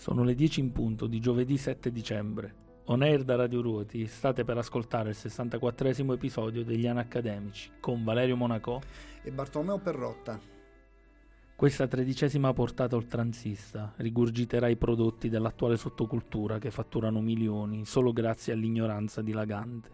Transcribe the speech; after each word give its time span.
Sono 0.00 0.24
le 0.24 0.34
10 0.34 0.60
in 0.60 0.72
punto 0.72 1.06
di 1.06 1.20
giovedì 1.20 1.58
7 1.58 1.92
dicembre. 1.92 2.54
On 2.84 3.02
air 3.02 3.22
da 3.22 3.36
Radio 3.36 3.60
Ruoti 3.60 4.06
state 4.06 4.44
per 4.44 4.56
ascoltare 4.56 5.10
il 5.10 5.14
64 5.14 5.88
episodio 6.14 6.64
degli 6.64 6.86
Anacademici 6.86 7.72
con 7.80 8.02
Valerio 8.02 8.34
Monaco 8.34 8.80
e 9.22 9.30
Bartolomeo 9.30 9.78
Perrotta. 9.78 10.40
Questa 11.54 11.86
tredicesima 11.86 12.50
portata 12.54 12.96
oltranzista 12.96 13.92
rigurgiterà 13.96 14.68
i 14.68 14.76
prodotti 14.76 15.28
dell'attuale 15.28 15.76
sottocultura 15.76 16.58
che 16.58 16.70
fatturano 16.70 17.20
milioni 17.20 17.84
solo 17.84 18.14
grazie 18.14 18.54
all'ignoranza 18.54 19.20
dilagante, 19.20 19.90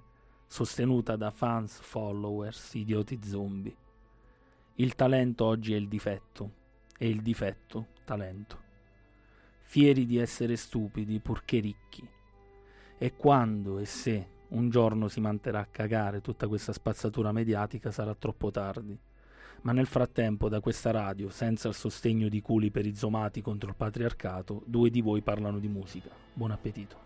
sostenuta 0.46 1.16
da 1.16 1.32
fans, 1.32 1.80
followers, 1.80 2.75
idioti 2.75 3.18
zombie. 3.25 3.77
Il 4.75 4.95
talento 4.95 5.46
oggi 5.46 5.73
è 5.73 5.77
il 5.77 5.88
difetto 5.88 6.52
e 6.96 7.09
il 7.09 7.23
difetto 7.23 7.88
talento 8.04 8.65
fieri 9.68 10.06
di 10.06 10.16
essere 10.16 10.54
stupidi 10.54 11.18
purché 11.18 11.58
ricchi. 11.58 12.08
E 12.98 13.16
quando 13.16 13.79
e 13.79 13.84
se 13.84 14.29
un 14.48 14.70
giorno 14.70 15.08
si 15.08 15.20
manterrà 15.20 15.58
a 15.61 15.68
cagare 15.68 16.20
tutta 16.20 16.46
questa 16.46 16.72
spazzatura 16.72 17.32
mediatica 17.32 17.90
sarà 17.90 18.14
troppo 18.14 18.52
tardi. 18.52 18.96
Ma 19.62 19.72
nel 19.72 19.86
frattempo 19.86 20.48
da 20.48 20.60
questa 20.60 20.93
radio, 20.93 21.30
senza 21.30 21.66
il 21.66 21.74
sostegno 21.74 22.29
di 22.29 22.40
culi 22.40 22.71
per 22.71 22.86
i 22.86 22.94
zomati 22.94 23.43
contro 23.43 23.68
il 23.68 23.74
patriarcato, 23.74 24.62
due 24.66 24.88
di 24.88 25.00
voi 25.00 25.21
parlano 25.21 25.58
di 25.58 25.68
musica. 25.68 26.10
Buon 26.32 26.52
appetito. 26.52 27.05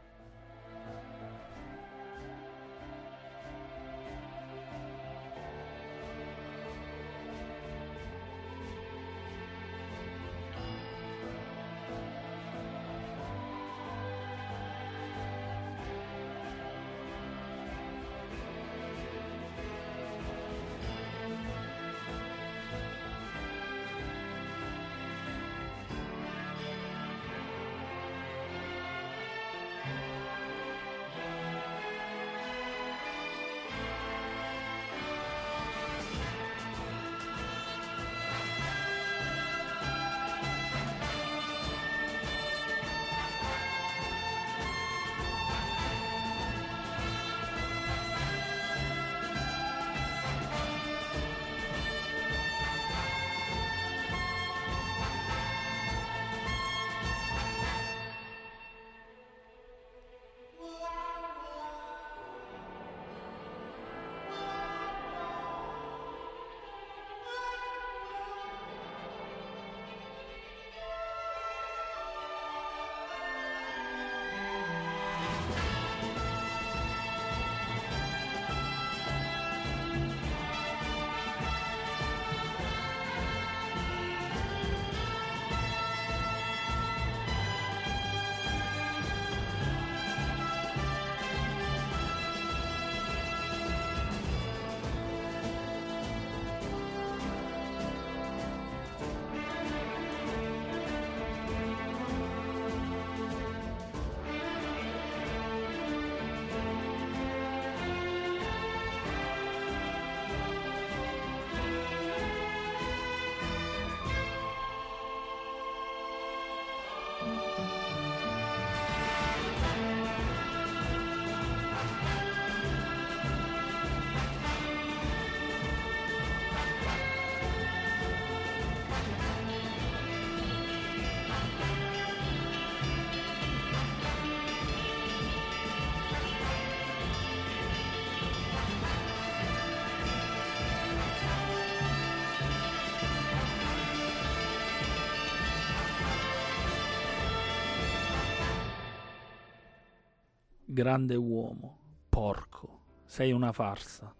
Grande 150.81 151.15
uomo, 151.15 151.77
porco, 152.09 152.81
sei 153.05 153.33
una 153.33 153.53
farsa. 153.53 154.15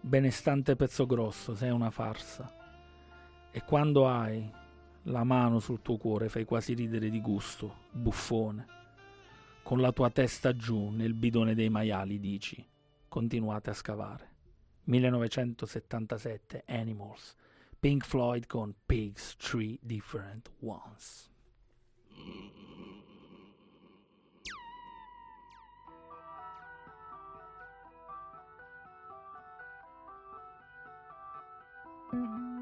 Benestante 0.00 0.74
pezzo 0.74 1.06
grosso, 1.06 1.54
sei 1.54 1.70
una 1.70 1.92
farsa. 1.92 2.52
E 3.52 3.62
quando 3.62 4.08
hai 4.08 4.50
la 5.04 5.22
mano 5.22 5.60
sul 5.60 5.80
tuo 5.80 5.96
cuore 5.96 6.28
fai 6.28 6.44
quasi 6.44 6.74
ridere 6.74 7.08
di 7.08 7.20
gusto, 7.20 7.82
buffone. 7.92 8.66
Con 9.62 9.80
la 9.80 9.92
tua 9.92 10.10
testa 10.10 10.56
giù 10.56 10.88
nel 10.88 11.14
bidone 11.14 11.54
dei 11.54 11.68
maiali 11.68 12.18
dici, 12.18 12.68
continuate 13.06 13.70
a 13.70 13.74
scavare. 13.74 14.28
1977 14.86 16.64
Animals, 16.66 17.36
Pink 17.78 18.04
Floyd 18.04 18.44
con 18.46 18.74
Pigs 18.84 19.36
Three 19.36 19.78
Different 19.80 20.50
Ones. 20.62 21.30
Mm-hmm. 32.12 32.59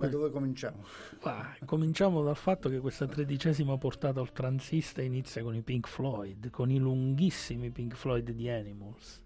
Da 0.00 0.08
dove 0.08 0.30
cominciamo? 0.30 0.82
Ah, 1.24 1.54
cominciamo 1.66 2.22
dal 2.22 2.36
fatto 2.36 2.70
che 2.70 2.80
questa 2.80 3.06
tredicesima 3.06 3.76
portata 3.76 4.20
oltranzista 4.20 5.02
inizia 5.02 5.42
con 5.42 5.54
i 5.54 5.60
Pink 5.60 5.86
Floyd, 5.86 6.48
con 6.48 6.70
i 6.70 6.78
lunghissimi 6.78 7.70
Pink 7.70 7.94
Floyd 7.96 8.30
di 8.30 8.48
Animals. 8.48 9.20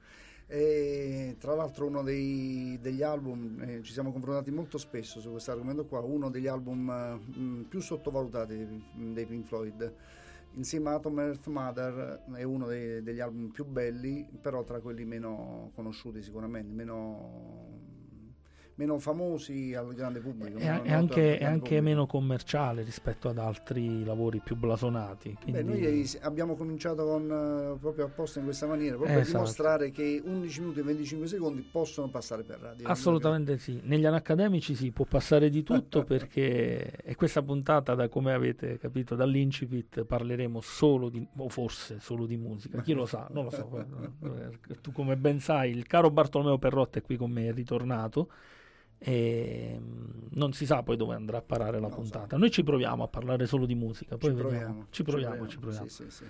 E 0.49 1.37
tra 1.38 1.54
l'altro 1.54 1.87
uno 1.87 2.02
dei, 2.02 2.76
degli 2.81 3.02
album, 3.02 3.62
eh, 3.62 3.83
ci 3.83 3.93
siamo 3.93 4.11
confrontati 4.11 4.50
molto 4.50 4.76
spesso 4.76 5.21
su 5.21 5.31
questo 5.31 5.52
argomento 5.52 5.87
qua, 5.87 6.00
uno 6.00 6.28
degli 6.28 6.49
album 6.49 6.81
mh, 6.81 7.40
mm, 7.40 7.62
più 7.62 7.81
sottovalutati 7.81 8.57
dei, 8.57 9.12
dei 9.12 9.26
Pink 9.26 9.47
Floyd 9.47 9.95
insieme 10.57 10.90
a 10.90 10.95
Atom 10.95 11.19
Earth 11.21 11.47
Mother 11.47 12.23
è 12.35 12.43
uno 12.43 12.66
dei, 12.66 13.02
degli 13.02 13.21
album 13.21 13.49
più 13.49 13.64
belli, 13.64 14.26
però 14.40 14.62
tra 14.64 14.81
quelli 14.81 15.04
meno 15.04 15.71
conosciuti 15.75 16.23
sicuramente, 16.23 16.73
meno 16.73 17.54
meno 18.76 18.99
famosi 18.99 19.75
al 19.75 19.95
grande 19.95 20.21
pubblico. 20.21 20.59
E, 20.59 20.64
e 20.64 20.93
anche, 20.93 21.38
è 21.38 21.45
anche 21.45 21.81
meno 21.81 22.07
commerciale 22.07 22.83
rispetto 22.83 23.28
ad 23.28 23.38
altri 23.38 24.04
lavori 24.04 24.40
più 24.40 24.57
blasonati. 24.57 25.37
Quindi... 25.40 25.62
Beh, 25.62 25.69
noi 25.69 26.11
abbiamo 26.23 26.57
cominciato 26.57 27.04
con, 27.04 27.31
uh, 27.31 27.78
proprio 27.78 28.07
apposta 28.07 28.40
in 28.40 28.47
questa 28.47 28.66
maniera, 28.66 28.97
proprio 28.97 29.19
esatto. 29.19 29.33
per 29.33 29.40
dimostrare 29.40 29.90
che 29.90 30.21
11 30.25 30.61
minuti 30.61 30.81
e 30.81 30.83
25 30.83 31.26
secondi 31.26 31.61
possono 31.62 32.09
passare 32.09 32.43
per 32.43 32.59
radio. 32.59 32.88
Assolutamente 32.88 33.59
sì. 33.59 33.81
Negli 33.85 34.07
anni 34.07 34.16
accademici 34.16 34.75
si 34.75 34.90
può 34.90 35.04
passare 35.04 35.50
di 35.50 35.62
tutto 35.62 36.02
perché 36.04 36.97
e 36.97 37.14
questa 37.14 37.43
puntata, 37.43 37.95
da 37.95 38.09
come 38.09 38.33
avete 38.33 38.78
capito 38.78 39.14
dall'incipit, 39.14 40.04
parleremo 40.04 40.61
solo 40.61 41.09
di, 41.09 41.25
o 41.37 41.49
forse 41.49 42.00
solo 42.00 42.26
di 42.26 42.37
musica. 42.37 42.83
Chi 42.83 42.93
lo 42.93 43.07
sa? 43.07 43.28
Non 43.31 43.45
lo 43.45 43.50
so. 43.50 43.62
tu 44.81 44.90
come 44.90 45.16
ben 45.16 45.38
sai, 45.38 45.71
il 45.71 45.87
caro 45.87 46.11
Bartolomeo 46.11 46.59
Perrotta 46.59 46.99
è 46.99 47.02
qui 47.02 47.16
con 47.16 47.31
me, 47.31 47.49
è 47.49 47.52
ritornato 47.52 48.28
e 49.07 49.79
mm, 49.79 50.29
non 50.31 50.55
si 50.55 50.65
sa 50.65 50.83
poi 50.83 50.97
dove 50.97 51.15
andrà 51.15 51.37
a 51.37 51.43
parare 51.43 51.79
la 51.79 51.89
no, 51.89 51.95
puntata. 51.95 52.29
So. 52.31 52.39
Noi 52.39 52.51
ci 52.51 52.65
proviamo 52.65 53.03
a 53.03 53.09
parlare 53.09 53.45
solo 53.45 53.67
di 53.67 53.75
musica, 53.75 54.17
poi 54.17 54.31
ci 54.31 54.37
vediamo. 54.37 54.49
Proviamo, 54.49 54.87
ci 54.89 55.03
proviamo, 55.03 55.47
ci 55.47 55.59
proviamo. 55.59 55.59
Ci 55.59 55.59
proviamo. 55.59 55.89
Sì, 55.89 56.05
sì, 56.05 56.11
sì. 56.11 56.25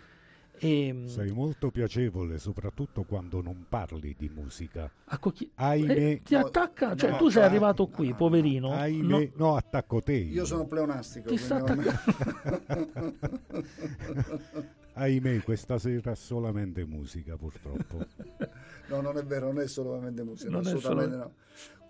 E, 0.59 0.93
mm, 0.93 1.07
Sei 1.07 1.31
molto 1.31 1.71
piacevole, 1.71 2.39
soprattutto 2.39 3.05
quando 3.05 3.41
non 3.41 3.67
parli 3.69 4.17
di 4.19 4.29
musica. 4.29 4.91
Chi... 5.33 5.49
Ahimè, 5.55 5.93
eh, 5.93 6.21
ti 6.25 6.35
attacca, 6.35 6.97
cioè 6.97 7.11
no, 7.11 7.17
tu 7.17 7.29
sei 7.29 7.43
no, 7.43 7.49
arrivato 7.49 7.87
qui, 7.87 8.09
no, 8.09 8.17
poverino. 8.17 8.73
Ahimè, 8.73 9.31
no. 9.37 9.47
no, 9.47 9.55
attacco 9.55 10.03
te. 10.03 10.15
Io, 10.15 10.35
io 10.35 10.45
sono 10.45 10.67
pleonastico. 10.67 11.29
Ti 11.29 11.37
sta. 11.37 11.63
Ahimè, 14.95 15.43
questa 15.43 15.79
sera 15.79 16.17
solamente 16.17 16.85
musica, 16.85 17.37
purtroppo. 17.37 18.05
no, 18.89 19.01
non 19.01 19.17
è 19.17 19.25
vero, 19.25 19.47
non 19.47 19.61
è 19.61 19.67
solamente 19.67 20.23
musica, 20.23 20.51
non 20.51 20.61
assolutamente 20.61 21.13
solo... 21.13 21.25
no 21.25 21.33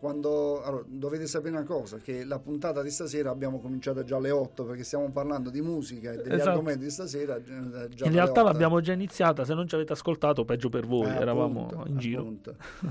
quando 0.05 0.63
allora, 0.63 0.85
dovete 0.87 1.27
sapere 1.27 1.57
una 1.57 1.65
cosa 1.65 1.97
che 1.97 2.25
la 2.25 2.39
puntata 2.39 2.83
di 2.83 2.91
stasera 2.91 3.31
abbiamo 3.31 3.59
cominciato 3.59 4.05
già 4.05 4.17
alle 4.17 4.31
8 4.31 4.65
perché 4.65 4.85
stiamo 4.85 5.11
parlando 5.11 5.49
di 5.49 5.63
musica 5.63 6.13
e 6.13 6.17
degli 6.17 6.35
esatto. 6.35 6.51
argomenti 6.51 6.85
di 6.85 6.91
stasera 6.91 7.37
eh, 7.37 7.41
in 7.47 8.13
realtà 8.13 8.43
8. 8.43 8.53
l'abbiamo 8.53 8.83
già 8.83 8.93
iniziata 8.93 9.47
se 9.47 9.55
non 9.55 9.67
ci 9.67 9.75
avete 9.75 9.95
ascoltato 9.95 10.45
peggio 10.45 10.69
per 10.69 10.87
voi 10.87 11.07
eh, 11.07 11.15
eravamo 11.15 11.69
appunto, 11.69 11.89
in 11.89 11.97
giro 11.97 12.35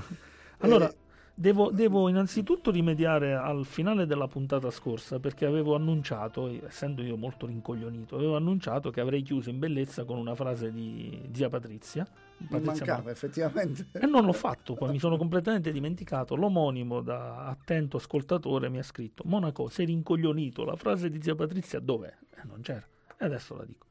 allora 0.58 0.90
e... 0.90 1.02
Devo, 1.36 1.72
devo, 1.72 2.08
innanzitutto 2.08 2.70
rimediare 2.70 3.34
al 3.34 3.64
finale 3.64 4.06
della 4.06 4.28
puntata 4.28 4.70
scorsa 4.70 5.18
perché 5.18 5.44
avevo 5.46 5.74
annunciato, 5.74 6.48
essendo 6.64 7.02
io 7.02 7.16
molto 7.16 7.46
rincoglionito, 7.46 8.14
avevo 8.14 8.36
annunciato 8.36 8.90
che 8.90 9.00
avrei 9.00 9.22
chiuso 9.22 9.50
in 9.50 9.58
bellezza 9.58 10.04
con 10.04 10.16
una 10.16 10.36
frase 10.36 10.70
di 10.70 11.28
zia 11.32 11.48
Patrizia. 11.48 12.06
Mancava 12.36 13.10
effettivamente. 13.10 13.86
E 13.98 14.06
non 14.06 14.24
l'ho 14.24 14.32
fatto, 14.32 14.74
poi 14.74 14.90
mi 14.90 14.98
sono 14.98 15.16
completamente 15.16 15.72
dimenticato. 15.72 16.34
L'omonimo 16.36 17.00
da 17.00 17.46
attento 17.46 17.96
ascoltatore 17.96 18.68
mi 18.68 18.78
ha 18.78 18.82
scritto: 18.82 19.22
Monaco, 19.26 19.68
sei 19.68 19.86
rincoglionito, 19.86 20.64
la 20.64 20.76
frase 20.76 21.08
di 21.08 21.22
zia 21.22 21.34
Patrizia 21.34 21.80
dov'è? 21.80 22.14
Eh, 22.36 22.44
non 22.44 22.60
c'era. 22.60 22.86
E 23.16 23.24
adesso 23.24 23.56
la 23.56 23.64
dico. 23.64 23.86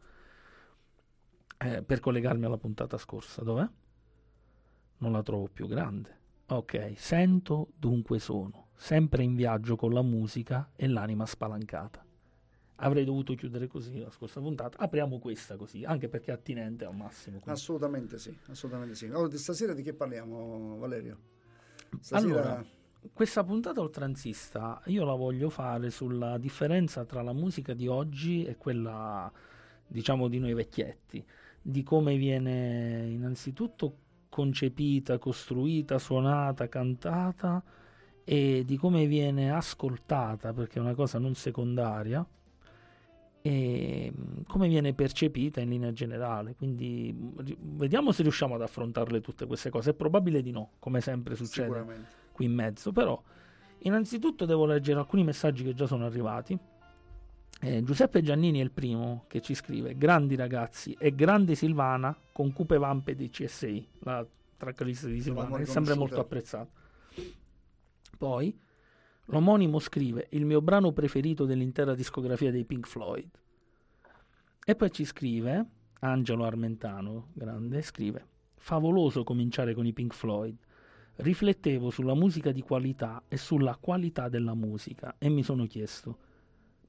Eh, 1.58 1.82
per 1.82 2.00
collegarmi 2.00 2.46
alla 2.46 2.58
puntata 2.58 2.98
scorsa, 2.98 3.41
dov'è? 3.41 3.67
Non 4.98 5.12
la 5.12 5.24
trovo 5.24 5.48
più 5.52 5.67
grande 5.67 6.22
Ok, 6.46 6.94
sento, 6.98 7.70
dunque 7.78 8.20
sono, 8.20 8.67
sempre 8.76 9.24
in 9.24 9.34
viaggio 9.34 9.78
con 9.78 9.94
la 9.94 10.02
musica 10.02 10.72
e 10.76 10.88
l'anima 10.88 11.26
spalancata. 11.26 12.03
Avrei 12.84 13.06
dovuto 13.06 13.34
chiudere 13.34 13.67
così 13.67 14.00
la 14.00 14.12
scorsa 14.12 14.41
puntata. 14.41 14.78
Apriamo 14.78 15.17
questa 15.17 15.56
così, 15.56 15.86
anche 15.86 16.10
perché 16.10 16.32
è 16.32 16.34
attinente 16.34 16.84
al 16.84 16.93
massimo. 16.96 17.39
Quindi. 17.39 17.60
Assolutamente 17.60 18.17
sì, 18.17 18.36
assolutamente 18.48 18.96
sì. 18.96 19.06
Allora, 19.06 19.38
stasera 19.38 19.74
di 19.74 19.82
che 19.82 19.93
parliamo, 19.93 20.78
Valerio? 20.78 21.17
Stasera... 22.00 22.17
Allora, 22.17 22.65
questa 23.13 23.43
puntata 23.43 23.80
oltranzista 23.80 24.82
io 24.86 25.06
la 25.06 25.13
voglio 25.13 25.50
fare 25.50 25.89
sulla 25.91 26.38
differenza 26.38 27.06
tra 27.06 27.22
la 27.22 27.34
musica 27.34 27.74
di 27.74 27.88
oggi 27.88 28.43
e 28.43 28.58
quella, 28.58 29.32
diciamo, 29.88 30.28
di 30.28 30.39
noi 30.39 30.54
vecchietti, 30.54 31.26
di 31.62 31.84
come 31.84 32.17
viene 32.17 33.08
innanzitutto 33.08 33.98
concepita, 34.28 35.17
costruita, 35.19 36.00
suonata, 36.00 36.67
cantata 36.67 37.63
e 38.26 38.63
di 38.65 38.78
come 38.78 39.06
viene 39.06 39.52
ascoltata, 39.54 40.52
perché 40.52 40.80
è 40.80 40.82
una 40.82 40.96
cosa 40.96 41.19
non 41.19 41.36
secondaria, 41.36 42.26
e 43.45 44.10
mm, 44.10 44.43
come 44.47 44.69
viene 44.69 44.93
percepita 44.93 45.60
in 45.60 45.67
linea 45.67 45.91
generale. 45.91 46.56
Quindi 46.56 47.13
vediamo 47.60 48.13
se 48.13 48.21
riusciamo 48.21 48.56
ad 48.56 48.62
affrontarle 48.62 49.19
tutte 49.19 49.45
queste 49.45 49.69
cose. 49.69 49.91
È 49.91 49.93
probabile 49.93 50.41
di 50.41 50.51
no, 50.51 50.71
come 50.79 51.01
sempre 51.01 51.36
succede 51.36 52.21
qui 52.32 52.45
in 52.45 52.53
mezzo, 52.53 52.93
però 52.93 53.21
innanzitutto 53.79 54.45
devo 54.45 54.65
leggere 54.65 54.99
alcuni 54.99 55.25
messaggi 55.25 55.65
che 55.65 55.73
già 55.73 55.86
sono 55.86 56.06
arrivati. 56.06 56.58
Eh, 57.60 57.84
Giuseppe 57.84 58.21
Giannini 58.21 58.60
è 58.60 58.63
il 58.63 58.71
primo 58.71 59.25
che 59.27 59.41
ci 59.41 59.56
scrive: 59.56 59.97
Grandi 59.97 60.36
ragazzi 60.36 60.95
e 60.97 61.13
grande 61.13 61.56
Silvana 61.56 62.15
con 62.32 62.53
Cupe 62.53 62.77
Vampe 62.77 63.13
di 63.13 63.29
CSI, 63.29 63.88
la 63.99 64.25
tracklist 64.56 65.08
di 65.08 65.21
Silvana, 65.21 65.58
che 65.58 65.65
sembra 65.65 65.95
molto 65.95 66.21
apprezzata. 66.21 66.69
Poi 68.17 68.58
l'omonimo 69.26 69.80
scrive: 69.80 70.28
Il 70.32 70.46
mio 70.46 70.62
brano 70.62 70.92
preferito 70.92 71.46
dell'intera 71.46 71.96
discografia 71.96 72.52
dei 72.52 72.66
Pink 72.66 72.88
Floyd. 72.88 73.30
E 74.66 74.76
poi 74.76 74.92
ci 74.92 75.06
scrive 75.06 75.66
Angelo 76.00 76.46
Armentano, 76.46 77.30
grande, 77.34 77.82
scrive: 77.82 78.26
Favoloso 78.56 79.24
cominciare 79.24 79.74
con 79.74 79.86
i 79.86 79.94
Pink 79.94 80.14
Floyd. 80.14 80.56
Riflettevo 81.16 81.90
sulla 81.90 82.16
musica 82.16 82.52
di 82.52 82.62
qualità 82.62 83.24
e 83.28 83.38
sulla 83.38 83.78
qualità 83.80 84.30
della 84.30 84.56
musica 84.56 85.16
e 85.20 85.30
mi 85.30 85.44
sono 85.44 85.68
chiesto 85.68 86.32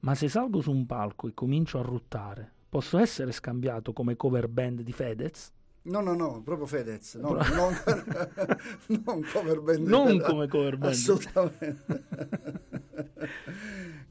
ma 0.05 0.13
se 0.13 0.27
salgo 0.29 0.61
su 0.61 0.71
un 0.71 0.85
palco 0.85 1.27
e 1.27 1.33
comincio 1.33 1.79
a 1.79 1.81
ruttare, 1.81 2.51
posso 2.69 2.99
essere 2.99 3.31
scambiato 3.31 3.91
come 3.91 4.15
cover 4.15 4.47
band 4.47 4.81
di 4.81 4.91
Fedez? 4.91 5.51
No, 5.85 6.01
no, 6.01 6.15
no, 6.15 6.41
proprio 6.41 6.65
Fedez, 6.65 7.13
no, 7.15 7.33
Pro... 7.33 7.55
non, 7.55 7.73
non, 9.05 9.21
cover 9.31 9.61
band. 9.61 9.87
Non 9.87 10.19
come 10.19 10.47
cover 10.47 10.77
band. 10.77 10.93
Assolutamente. 10.93 11.83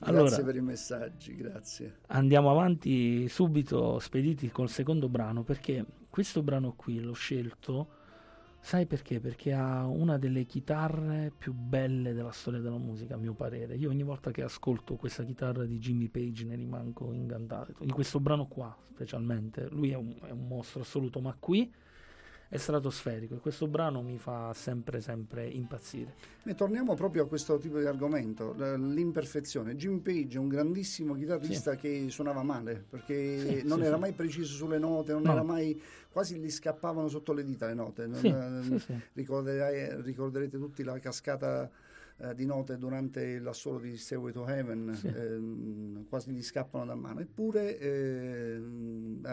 allora, 0.00 0.22
grazie 0.22 0.44
per 0.44 0.54
i 0.54 0.60
messaggi, 0.60 1.34
grazie. 1.34 1.96
Andiamo 2.08 2.50
avanti 2.50 3.28
subito, 3.28 3.98
spediti 3.98 4.50
col 4.50 4.68
secondo 4.68 5.08
brano, 5.08 5.42
perché 5.42 5.84
questo 6.10 6.42
brano 6.42 6.74
qui 6.76 7.00
l'ho 7.00 7.12
scelto 7.12 7.88
Sai 8.64 8.86
perché? 8.86 9.20
Perché 9.20 9.52
ha 9.52 9.86
una 9.86 10.16
delle 10.16 10.46
chitarre 10.46 11.30
più 11.36 11.52
belle 11.52 12.14
della 12.14 12.30
storia 12.30 12.60
della 12.60 12.78
musica, 12.78 13.14
a 13.14 13.18
mio 13.18 13.34
parere. 13.34 13.76
Io 13.76 13.90
ogni 13.90 14.02
volta 14.02 14.30
che 14.30 14.42
ascolto 14.42 14.96
questa 14.96 15.22
chitarra 15.22 15.66
di 15.66 15.78
Jimmy 15.78 16.08
Page 16.08 16.46
ne 16.46 16.54
rimango 16.54 17.12
incantato. 17.12 17.74
In 17.80 17.92
questo 17.92 18.20
brano 18.20 18.46
qua, 18.46 18.74
specialmente. 18.94 19.68
Lui 19.68 19.90
è 19.90 19.96
un, 19.96 20.16
è 20.22 20.30
un 20.30 20.46
mostro 20.46 20.80
assoluto, 20.80 21.20
ma 21.20 21.36
qui 21.38 21.70
è 22.48 22.56
stratosferico 22.56 23.34
e 23.34 23.38
questo 23.38 23.66
brano 23.66 24.02
mi 24.02 24.18
fa 24.18 24.52
sempre 24.54 25.00
sempre 25.00 25.46
impazzire. 25.46 26.14
E 26.44 26.54
torniamo 26.54 26.94
proprio 26.94 27.24
a 27.24 27.26
questo 27.26 27.58
tipo 27.58 27.78
di 27.78 27.86
argomento, 27.86 28.54
l'imperfezione. 28.76 29.76
Jimmy 29.76 30.00
Page 30.00 30.36
è 30.36 30.38
un 30.38 30.48
grandissimo 30.48 31.14
chitarrista 31.14 31.72
sì. 31.72 31.78
che 31.78 32.06
suonava 32.10 32.42
male 32.42 32.84
perché 32.88 33.60
sì, 33.60 33.66
non 33.66 33.80
sì, 33.80 33.86
era 33.86 33.96
mai 33.96 34.12
preciso 34.12 34.54
sulle 34.54 34.78
note, 34.78 35.12
non 35.12 35.22
no. 35.22 35.32
era 35.32 35.42
mai 35.42 35.80
quasi 36.10 36.38
gli 36.38 36.50
scappavano 36.50 37.08
sotto 37.08 37.32
le 37.32 37.44
dita 37.44 37.66
le 37.66 37.74
note. 37.74 38.08
Ricorderete 39.14 40.58
tutti 40.58 40.84
la 40.84 40.98
cascata 40.98 41.68
eh, 42.18 42.34
di 42.34 42.46
note 42.46 42.78
durante 42.78 43.38
l'assolo 43.38 43.78
di 43.78 43.96
Stairway 43.96 44.32
to 44.32 44.46
Heaven 44.46 44.94
sì. 44.94 45.06
eh, 45.08 46.04
quasi 46.08 46.30
gli 46.30 46.42
scappano 46.42 46.84
da 46.84 46.94
mano 46.94 47.20
eppure 47.20 47.78
eh, 47.78 48.62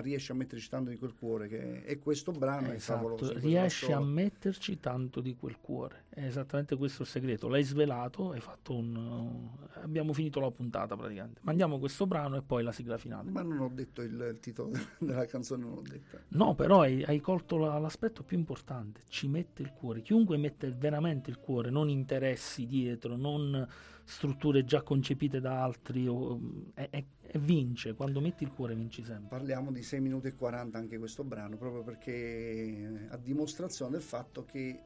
riesce 0.01 0.31
a 0.31 0.35
metterci 0.35 0.69
tanto 0.69 0.89
di 0.89 0.97
quel 0.97 1.13
cuore 1.13 1.47
che 1.47 1.83
è 1.83 1.99
questo 1.99 2.31
brano 2.31 2.71
esatto, 2.71 2.75
è 2.75 2.79
favoloso 2.79 3.33
riesce 3.37 3.93
a 3.93 3.99
metterci 3.99 4.79
tanto 4.79 5.21
di 5.21 5.35
quel 5.35 5.57
cuore. 5.59 6.05
È 6.09 6.25
esattamente 6.25 6.75
questo 6.75 7.03
il 7.03 7.07
segreto. 7.07 7.47
L'hai 7.47 7.63
svelato 7.63 8.31
hai 8.31 8.39
fatto 8.39 8.75
un 8.75 9.49
abbiamo 9.81 10.13
finito 10.13 10.39
la 10.39 10.51
puntata 10.51 10.95
praticamente. 10.95 11.41
Mandiamo 11.43 11.79
questo 11.79 12.05
brano 12.05 12.37
e 12.37 12.41
poi 12.41 12.63
la 12.63 12.71
sigla 12.71 12.97
finale. 12.97 13.29
Ma 13.29 13.41
non 13.41 13.59
ho 13.59 13.69
detto 13.69 14.01
il, 14.01 14.13
il 14.13 14.39
titolo 14.39 14.71
della 14.99 15.25
canzone 15.25 15.63
non 15.63 15.75
l'ho 15.75 15.81
detta. 15.81 16.19
No 16.29 16.55
però 16.55 16.81
hai, 16.81 17.03
hai 17.03 17.19
colto 17.19 17.57
la, 17.57 17.77
l'aspetto 17.77 18.23
più 18.23 18.37
importante. 18.37 19.01
Ci 19.07 19.27
mette 19.27 19.61
il 19.61 19.71
cuore. 19.71 20.01
Chiunque 20.01 20.37
mette 20.37 20.71
veramente 20.71 21.29
il 21.29 21.37
cuore 21.37 21.69
non 21.69 21.89
interessi 21.89 22.65
dietro, 22.83 23.15
non 23.15 23.67
strutture 24.03 24.63
già 24.65 24.81
concepite 24.81 25.39
da 25.39 25.63
altri, 25.63 26.07
o, 26.07 26.39
e, 26.73 26.87
e, 26.91 27.05
e, 27.21 27.39
vince, 27.39 27.93
quando 27.93 28.19
metti 28.19 28.43
il 28.43 28.51
cuore 28.51 28.75
vinci 28.75 29.03
sempre. 29.03 29.29
Parliamo 29.29 29.71
di 29.71 29.81
6 29.81 29.99
minuti 30.01 30.27
e 30.27 30.35
40 30.35 30.77
anche 30.77 30.97
questo 30.97 31.23
brano, 31.23 31.57
proprio 31.57 31.83
perché 31.83 33.07
a 33.09 33.17
dimostrazione 33.17 33.91
del 33.91 34.01
fatto 34.01 34.43
che 34.43 34.81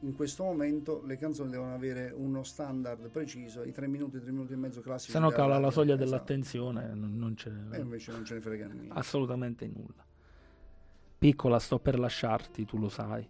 in 0.00 0.14
questo 0.14 0.44
momento 0.44 1.02
le 1.06 1.16
canzoni 1.16 1.50
devono 1.50 1.74
avere 1.74 2.12
uno 2.14 2.42
standard 2.42 3.08
preciso, 3.08 3.62
i 3.62 3.72
3 3.72 3.86
minuti, 3.86 4.20
3 4.20 4.30
minuti 4.30 4.52
e 4.52 4.56
mezzo 4.56 4.80
classici. 4.80 5.12
Se 5.12 5.18
no 5.18 5.30
cala 5.30 5.58
la 5.58 5.70
soglia 5.70 5.94
esatto. 5.94 6.04
dell'attenzione, 6.04 6.94
non, 6.94 7.16
non 7.16 7.34
c'è... 7.34 7.50
E 7.70 7.80
invece 7.80 8.12
non 8.12 8.24
ce 8.24 8.34
ne 8.34 8.40
frega 8.40 8.66
niente. 8.66 8.92
Assolutamente 8.92 9.66
nulla. 9.66 10.04
Piccola, 11.18 11.58
sto 11.58 11.78
per 11.78 11.98
lasciarti, 11.98 12.66
tu 12.66 12.76
lo 12.76 12.90
sai. 12.90 13.26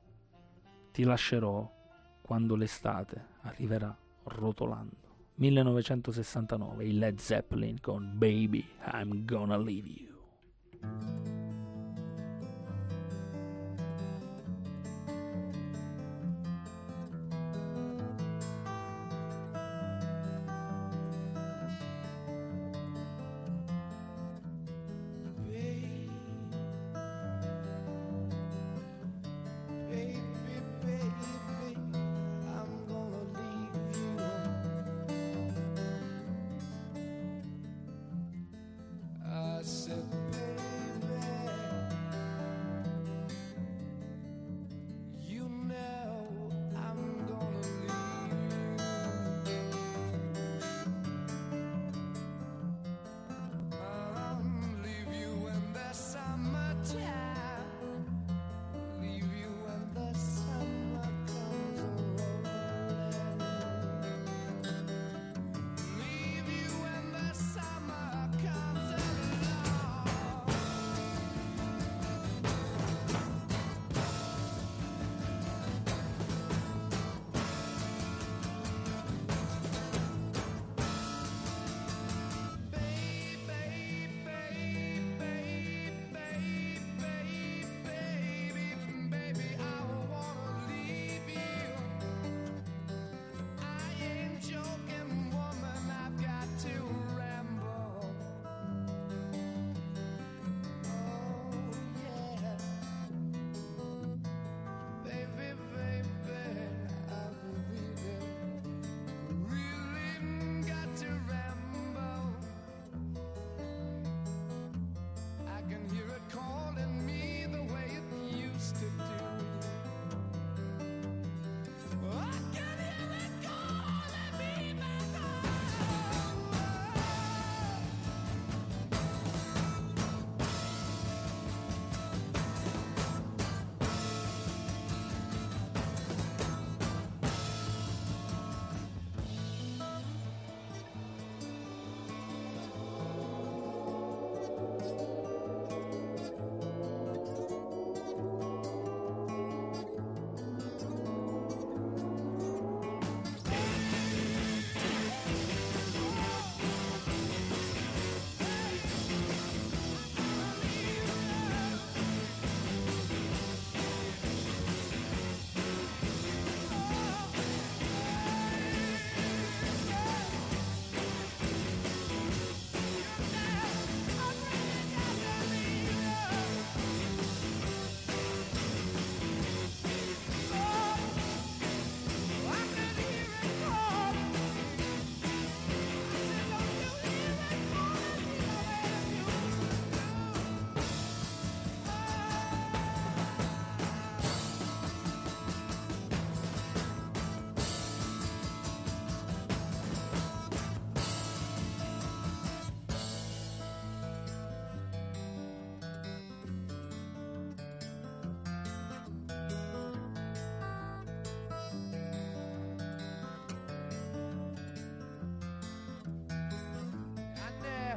Ti 0.91 1.05
lascerò 1.05 1.73
quando 2.21 2.57
l'estate 2.57 3.25
arriverà 3.43 3.97
rotolando. 4.27 5.05
1969, 5.37 6.85
il 6.85 6.99
Led 6.99 7.19
Zeppelin 7.19 7.81
con 7.81 8.13
Baby, 8.15 8.67
I'm 8.93 9.25
Gonna 9.25 9.59
Leave 9.59 9.89
You. 9.89 11.36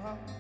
heart 0.10 0.39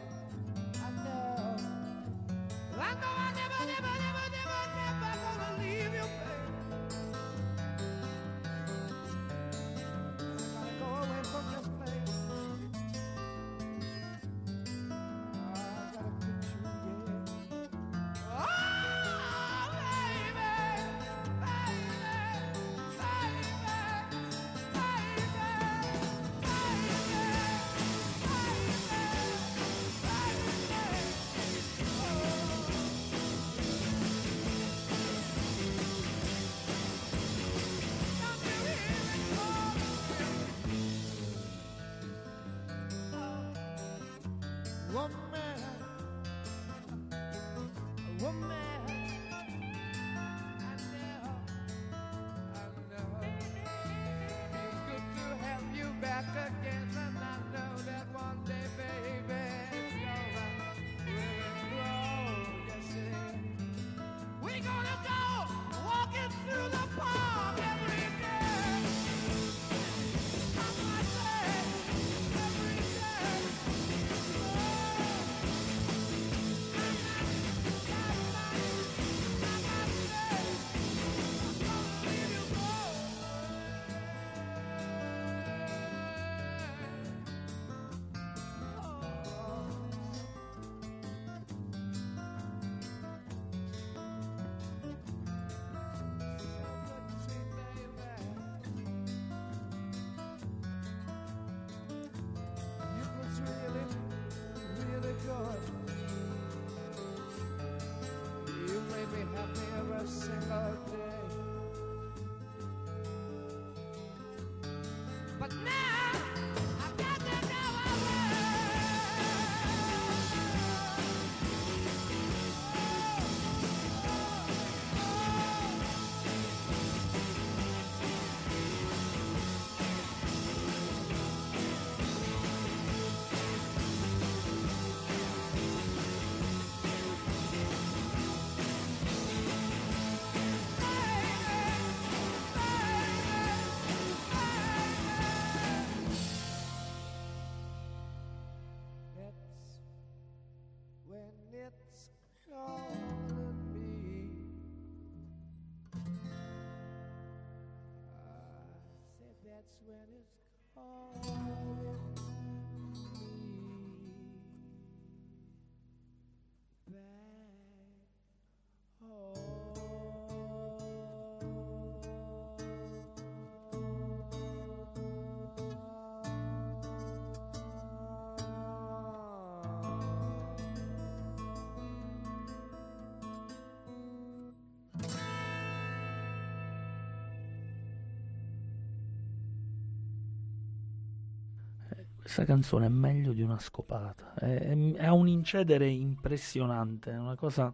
Questa 192.29 192.45
canzone 192.45 192.85
è 192.85 192.89
meglio 192.89 193.33
di 193.33 193.41
una 193.41 193.57
scopata, 193.57 194.35
è- 194.35 194.95
ha 194.99 195.13
un 195.13 195.27
incedere 195.27 195.87
impressionante, 195.87 197.09
è 197.09 197.17
una 197.17 197.33
cosa... 197.35 197.73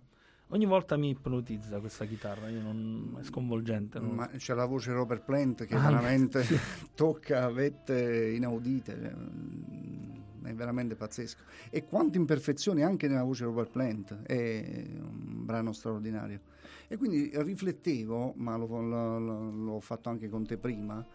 Ogni 0.51 0.65
volta 0.65 0.95
mi 0.95 1.09
ipnotizza 1.09 1.81
questa 1.81 2.05
chitarra, 2.05 2.47
io 2.47 2.61
non- 2.61 3.17
è 3.19 3.23
sconvolgente. 3.25 3.99
non- 3.99 4.11
Ma 4.15 4.27
c'è 4.29 4.53
la 4.53 4.63
voce 4.63 4.93
Robert 4.93 5.25
Plant 5.25 5.65
che 5.65 5.75
Ah, 5.75 5.79
veramente 5.89 6.41
tocca 6.95 7.49
vette 7.51 8.29
inaudite, 8.33 9.13
è 10.43 10.53
veramente 10.53 10.95
pazzesco. 10.95 11.43
E 11.69 11.83
quante 11.83 12.17
imperfezioni 12.17 12.81
anche 12.81 13.09
nella 13.09 13.23
voce 13.23 13.43
Robert 13.43 13.71
Plant, 13.71 14.21
è 14.21 14.85
un 15.01 15.43
brano 15.43 15.73
straordinario. 15.73 16.39
E 16.87 16.95
quindi 16.95 17.29
riflettevo, 17.33 18.31
ma 18.37 18.55
l'ho- 18.55 19.19
l'ho 19.19 19.79
fatto 19.81 20.07
anche 20.07 20.29
con 20.29 20.45
te 20.45 20.55
prima, 20.55 21.05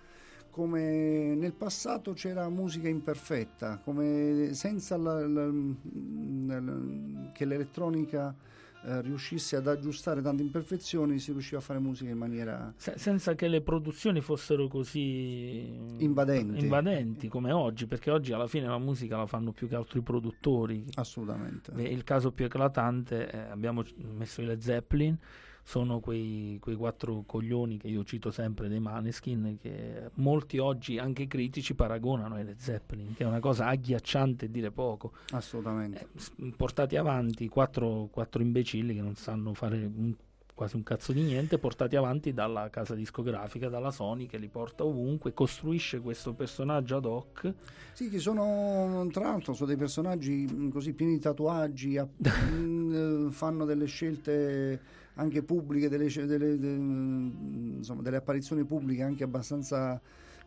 come 0.51 1.35
nel 1.37 1.53
passato 1.55 2.13
c'era 2.13 2.49
musica 2.49 2.89
imperfetta, 2.89 3.79
come 3.83 4.51
senza 4.53 4.97
la- 4.97 5.27
la- 5.27 5.47
la- 5.47 7.31
che 7.33 7.45
l'elettronica 7.45 8.35
eh, 8.83 9.03
riuscisse 9.03 9.57
ad 9.57 9.67
aggiustare 9.67 10.23
tante 10.23 10.43
imperfezioni 10.43 11.19
si 11.19 11.33
riusciva 11.33 11.59
a 11.59 11.61
fare 11.63 11.79
musica 11.79 12.09
in 12.11 12.17
maniera 12.17 12.73
Se- 12.77 12.95
senza 12.97 13.35
che 13.35 13.47
le 13.47 13.61
produzioni 13.61 14.23
fossero 14.23 14.69
così 14.69 15.71
Invadenti. 15.99 16.61
invadenti 16.61 17.29
come 17.29 17.53
oggi, 17.53 17.87
perché 17.87 18.11
oggi 18.11 18.33
alla 18.33 18.47
fine 18.47 18.67
la 18.67 18.79
musica 18.79 19.19
la 19.19 19.27
fanno 19.27 19.53
più 19.53 19.69
che 19.69 19.75
altro 19.77 19.99
i 19.99 20.03
produttori. 20.03 20.87
assolutamente 20.95 21.73
il 21.83 22.05
caso 22.05 22.33
più 22.33 22.47
eclatante, 22.47 23.31
eh, 23.31 23.39
abbiamo 23.51 23.83
messo 24.17 24.41
i 24.41 24.47
Led 24.47 24.61
Zeppelin, 24.61 25.15
sono 25.62 26.01
quei, 26.01 26.59
quei 26.61 26.75
quattro 26.77 27.23
coglioni 27.27 27.79
che 27.79 27.88
io 27.88 28.03
cito 28.05 28.31
sempre 28.31 28.68
dei 28.68 28.81
Maneskin, 28.81 29.59
che 29.61 30.11
molti 30.14 30.59
oggi, 30.59 30.99
anche 30.99 31.27
critici, 31.27 31.75
paragonano 31.75 32.35
ai 32.35 32.44
Led 32.44 32.59
Zeppelin, 32.59 33.14
che 33.14 33.25
è 33.25 33.27
una 33.27 33.40
cosa 33.40 33.66
agghiacciante 33.66 34.51
dire 34.51 34.70
poco. 34.70 35.12
assolutamente 35.31 36.09
Eh, 36.38 36.53
portati 36.57 36.96
avanti, 36.96 37.49
quattro, 37.49 38.09
quattro 38.11 38.42
imbecilli 38.42 38.94
che 38.94 39.03
non 39.03 39.14
sanno 39.14 39.55
fare 39.55 39.77
un- 39.85 40.14
quasi 40.55 40.77
un 40.77 40.83
cazzo 40.83 41.12
di 41.12 41.23
niente, 41.23 41.57
portati 41.57 41.96
avanti 41.96 42.35
dalla 42.35 42.68
casa 42.68 42.94
discografica, 42.94 43.70
dalla 43.70 43.90
Sony 43.90 44.27
che 44.27 44.37
li 44.37 44.49
porta 44.49 44.85
ovunque, 44.85 45.33
costruisce 45.33 46.01
questo 46.01 46.35
personaggio 46.35 46.96
ad 46.96 47.07
hoc. 47.07 47.55
sì 47.94 48.11
che 48.11 48.18
sono 48.18 49.07
tra 49.11 49.25
l'altro 49.25 49.55
sono 49.55 49.68
dei 49.68 49.79
personaggi 49.79 50.44
mh, 50.46 50.68
così 50.70 50.92
pieni 50.92 51.12
di 51.14 51.18
tatuaggi 51.20 51.96
a- 51.96 52.07
mh, 52.29 53.27
eh, 53.29 53.31
fanno 53.31 53.64
delle 53.64 53.87
scelte 53.87 54.81
anche 55.14 55.42
pubbliche 55.42 55.88
delle, 55.88 56.09
delle- 56.09 56.59
de- 56.59 56.77
mh, 56.77 57.75
insomma, 57.79 58.03
delle 58.03 58.16
apparizioni 58.16 58.64
pubbliche 58.64 59.03
anche 59.03 59.25
abbastanza 59.25 60.01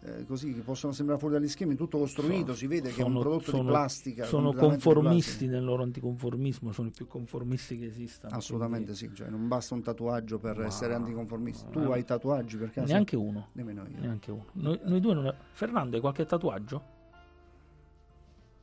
eh, 0.06 0.26
così 0.26 0.54
che 0.54 0.60
possono 0.60 0.92
sembrare 0.92 1.18
fuori 1.20 1.36
dagli 1.36 1.48
schemi 1.48 1.76
tutto 1.76 1.98
costruito 1.98 2.42
Sono- 2.48 2.54
si 2.56 2.68
vede 2.68 2.90
che 2.92 3.02
è 3.02 3.06
un 3.06 3.12
sono- 3.12 3.20
prodotto 3.22 3.52
sono- 3.52 3.64
di 3.64 3.70
plastica 3.70 4.26
Sono 4.26 4.52
conformisti 4.54 5.30
plastica. 5.30 5.52
nel 5.52 5.64
loro 5.64 5.84
anticonformismo, 5.84 6.72
sono 6.74 6.88
i 6.90 6.92
più 6.92 7.08
conformisti 7.08 7.78
che 7.78 7.86
esistano. 7.86 8.36
assolutamente 8.36 8.96
sì 8.96 9.10
cioè 9.14 9.30
non 9.30 9.48
basta 9.48 9.76
un 9.76 9.82
tatuaggio 9.82 10.40
per 10.40 10.58
Ma- 10.58 10.66
essere 10.66 10.94
anticonformisti 10.94 11.70
tu 11.72 11.80
ma- 11.84 11.94
hai 11.94 12.04
tatuaggi 12.04 12.58
per 12.58 12.72
caso? 12.72 12.92
Neanche 12.92 13.16
uno. 13.16 13.48
nemmeno 13.54 13.84
io 13.88 14.00
Neanche 14.02 14.32
uno. 14.32 14.46
Noi, 14.54 14.78
noi 14.84 15.00
due 15.00 15.14
non... 15.14 15.34
Fernando, 15.54 15.96
hai 15.96 16.02
qualche 16.02 16.26
tatuaggio? 16.26 16.84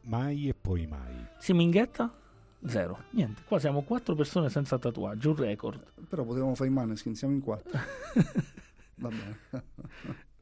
Mai 0.02 0.48
e 0.48 0.54
poi 0.54 0.86
mai. 0.86 1.14
Siminghetta? 1.38 2.12
Zero. 2.66 3.04
Niente. 3.10 3.42
Qua 3.46 3.58
siamo 3.58 3.82
quattro 3.82 4.14
persone 4.14 4.50
senza 4.50 4.78
tatuaggio, 4.78 5.30
un 5.30 5.36
record. 5.36 5.82
però 6.08 6.24
potevamo 6.24 6.54
fare 6.54 6.68
i 6.68 6.72
maneskin 6.72 7.14
siamo 7.14 7.34
in 7.34 7.40
quattro 7.40 7.78
va 8.96 9.08
bene 9.08 9.38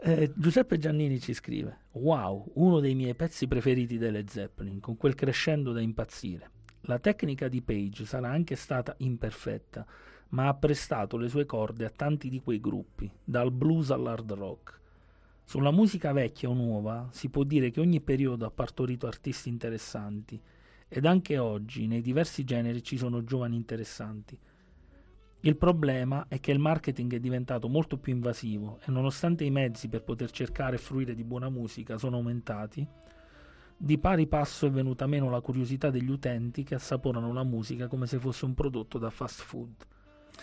Eh, 0.00 0.32
Giuseppe 0.36 0.78
Giannini 0.78 1.18
ci 1.18 1.34
scrive: 1.34 1.86
Wow, 1.92 2.52
uno 2.54 2.78
dei 2.78 2.94
miei 2.94 3.14
pezzi 3.14 3.48
preferiti 3.48 3.98
delle 3.98 4.24
Zeppelin, 4.28 4.78
con 4.78 4.96
quel 4.96 5.16
crescendo 5.16 5.72
da 5.72 5.80
impazzire. 5.80 6.50
La 6.82 7.00
tecnica 7.00 7.48
di 7.48 7.62
Page 7.62 8.06
sarà 8.06 8.28
anche 8.30 8.54
stata 8.54 8.94
imperfetta, 8.98 9.84
ma 10.30 10.46
ha 10.46 10.54
prestato 10.54 11.16
le 11.16 11.28
sue 11.28 11.46
corde 11.46 11.84
a 11.84 11.90
tanti 11.90 12.28
di 12.28 12.40
quei 12.40 12.60
gruppi, 12.60 13.10
dal 13.24 13.50
blues 13.50 13.90
all'hard 13.90 14.30
rock. 14.32 14.80
Sulla 15.42 15.72
musica 15.72 16.12
vecchia 16.12 16.48
o 16.48 16.54
nuova 16.54 17.08
si 17.10 17.28
può 17.28 17.42
dire 17.42 17.70
che 17.70 17.80
ogni 17.80 18.00
periodo 18.00 18.46
ha 18.46 18.50
partorito 18.50 19.08
artisti 19.08 19.48
interessanti, 19.48 20.40
ed 20.88 21.04
anche 21.04 21.38
oggi 21.38 21.86
nei 21.86 22.00
diversi 22.00 22.44
generi 22.44 22.82
ci 22.82 22.96
sono 22.96 23.22
giovani 23.22 23.56
interessanti. 23.56 24.38
Il 25.40 25.56
problema 25.56 26.26
è 26.28 26.40
che 26.40 26.50
il 26.50 26.58
marketing 26.58 27.14
è 27.14 27.20
diventato 27.20 27.68
molto 27.68 27.96
più 27.98 28.12
invasivo 28.12 28.80
e 28.84 28.90
nonostante 28.90 29.44
i 29.44 29.50
mezzi 29.50 29.88
per 29.88 30.02
poter 30.02 30.30
cercare 30.30 30.76
e 30.76 30.78
fruire 30.78 31.14
di 31.14 31.22
buona 31.22 31.48
musica 31.48 31.96
sono 31.96 32.16
aumentati, 32.16 32.86
di 33.76 33.98
pari 33.98 34.26
passo 34.26 34.66
è 34.66 34.70
venuta 34.70 35.06
meno 35.06 35.30
la 35.30 35.40
curiosità 35.40 35.90
degli 35.90 36.10
utenti 36.10 36.64
che 36.64 36.74
assaporano 36.74 37.32
la 37.32 37.44
musica 37.44 37.86
come 37.86 38.06
se 38.08 38.18
fosse 38.18 38.44
un 38.44 38.54
prodotto 38.54 38.98
da 38.98 39.10
fast 39.10 39.42
food. 39.42 39.86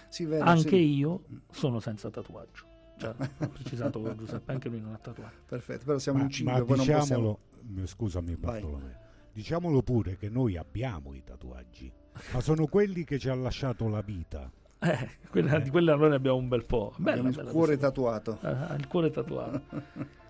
Sì, 0.07 0.23
vero, 0.25 0.45
Anche 0.45 0.69
sì. 0.69 0.95
io 0.95 1.23
sono 1.51 1.79
senza 1.81 2.09
tatuaggio. 2.09 2.73
Cioè, 2.97 3.13
ha 3.19 3.47
precisato 3.49 4.15
Giuseppe, 4.15 4.53
anche 4.53 4.69
lui 4.69 4.79
non 4.79 4.93
ha 4.93 4.97
tatuaggio. 4.97 5.35
Perfetto, 5.47 5.83
però 5.83 5.97
siamo 5.97 6.19
Ma, 6.19 6.23
in 6.23 6.29
cinque, 6.29 6.59
ma 6.59 6.65
possiamo... 6.65 7.01
diciamolo, 7.01 7.39
m- 7.63 7.83
scusami. 7.85 8.35
Bartolomeo, 8.37 8.97
diciamolo 9.39 9.81
pure 9.81 10.15
che 10.15 10.29
noi 10.29 10.55
abbiamo 10.55 11.13
i 11.13 11.21
tatuaggi, 11.21 11.91
ma 12.31 12.39
sono 12.39 12.67
quelli 12.67 13.03
che 13.03 13.19
ci 13.19 13.27
ha 13.27 13.35
lasciato 13.35 13.89
la 13.89 13.99
vita. 13.99 14.49
Eh, 14.79 15.09
quella- 15.29 15.59
di 15.59 15.69
quella 15.69 15.91
allora 15.91 16.09
ne 16.11 16.15
abbiamo 16.15 16.37
un 16.37 16.47
bel 16.47 16.63
po'. 16.63 16.93
Bella, 16.95 17.27
il 17.27 17.35
bella 17.35 17.51
cuore 17.51 17.75
tatuato. 17.75 18.37
Ah, 18.41 18.73
il 18.77 18.87
cuore 18.87 19.09
tatuato. 19.11 19.61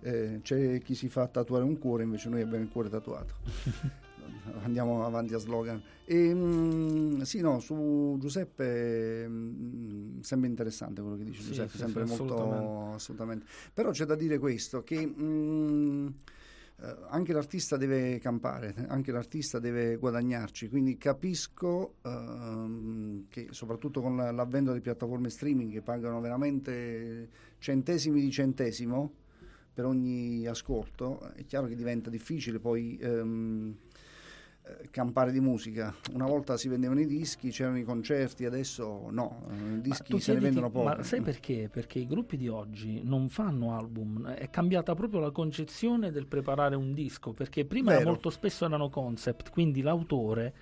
Eh, 0.00 0.38
c'è 0.44 0.80
chi 0.80 0.94
si 0.94 1.08
fa 1.08 1.26
tatuare 1.26 1.64
un 1.64 1.76
cuore, 1.76 2.04
invece 2.04 2.28
noi 2.28 2.40
abbiamo 2.40 2.62
il 2.62 2.70
cuore 2.70 2.88
tatuato. 2.88 3.34
Andiamo 4.62 5.04
avanti 5.04 5.34
a 5.34 5.38
slogan. 5.38 5.82
E, 6.04 6.32
mm, 6.32 7.22
sì, 7.22 7.40
no, 7.40 7.58
su 7.58 8.16
Giuseppe 8.20 9.26
mm, 9.28 10.20
sembra 10.20 10.48
interessante 10.48 11.00
quello 11.02 11.16
che 11.16 11.24
dice 11.24 11.40
Sì, 11.42 11.48
Giuseppe, 11.48 11.70
sì, 11.70 11.76
sempre 11.78 12.06
sì, 12.06 12.10
molto 12.10 12.34
assolutamente. 12.34 12.94
assolutamente. 12.94 13.46
Però 13.74 13.90
c'è 13.90 14.04
da 14.04 14.14
dire 14.14 14.38
questo, 14.38 14.84
che 14.84 15.04
mm, 15.04 16.06
eh, 16.80 16.96
anche 17.08 17.32
l'artista 17.32 17.76
deve 17.76 18.18
campare, 18.18 18.74
anche 18.88 19.10
l'artista 19.10 19.58
deve 19.58 19.96
guadagnarci, 19.96 20.68
quindi 20.68 20.96
capisco 20.96 21.96
ehm, 22.02 23.26
che 23.28 23.48
soprattutto 23.50 24.00
con 24.00 24.16
la- 24.16 24.30
l'avvento 24.30 24.72
di 24.72 24.80
piattaforme 24.80 25.28
streaming 25.28 25.72
che 25.72 25.82
pagano 25.82 26.20
veramente 26.20 27.28
centesimi 27.58 28.20
di 28.20 28.30
centesimo 28.30 29.12
per 29.72 29.86
ogni 29.86 30.46
ascolto, 30.46 31.20
è 31.34 31.44
chiaro 31.44 31.66
che 31.66 31.76
diventa 31.76 32.10
difficile. 32.10 32.58
Poi 32.58 32.98
ehm, 33.00 33.76
eh, 33.78 33.87
campare 34.90 35.32
di 35.32 35.40
musica. 35.40 35.94
Una 36.12 36.26
volta 36.26 36.56
si 36.56 36.68
vendevano 36.68 37.00
i 37.00 37.06
dischi, 37.06 37.50
c'erano 37.50 37.78
i 37.78 37.84
concerti, 37.84 38.44
adesso 38.44 39.08
no, 39.10 39.46
eh, 39.50 39.74
i 39.74 39.80
dischi 39.80 40.18
se 40.20 40.34
ne 40.34 40.40
vendono 40.40 40.70
pochi. 40.70 40.86
Ma 40.86 41.02
sai 41.02 41.20
perché? 41.20 41.68
Perché 41.70 41.98
i 41.98 42.06
gruppi 42.06 42.36
di 42.36 42.48
oggi 42.48 43.02
non 43.04 43.28
fanno 43.28 43.76
album, 43.76 44.28
è 44.28 44.50
cambiata 44.50 44.94
proprio 44.94 45.20
la 45.20 45.30
concezione 45.30 46.10
del 46.10 46.26
preparare 46.26 46.76
un 46.76 46.92
disco, 46.94 47.32
perché 47.32 47.64
prima 47.64 48.00
molto 48.02 48.30
spesso 48.30 48.64
erano 48.64 48.88
concept, 48.88 49.50
quindi 49.50 49.82
l'autore 49.82 50.54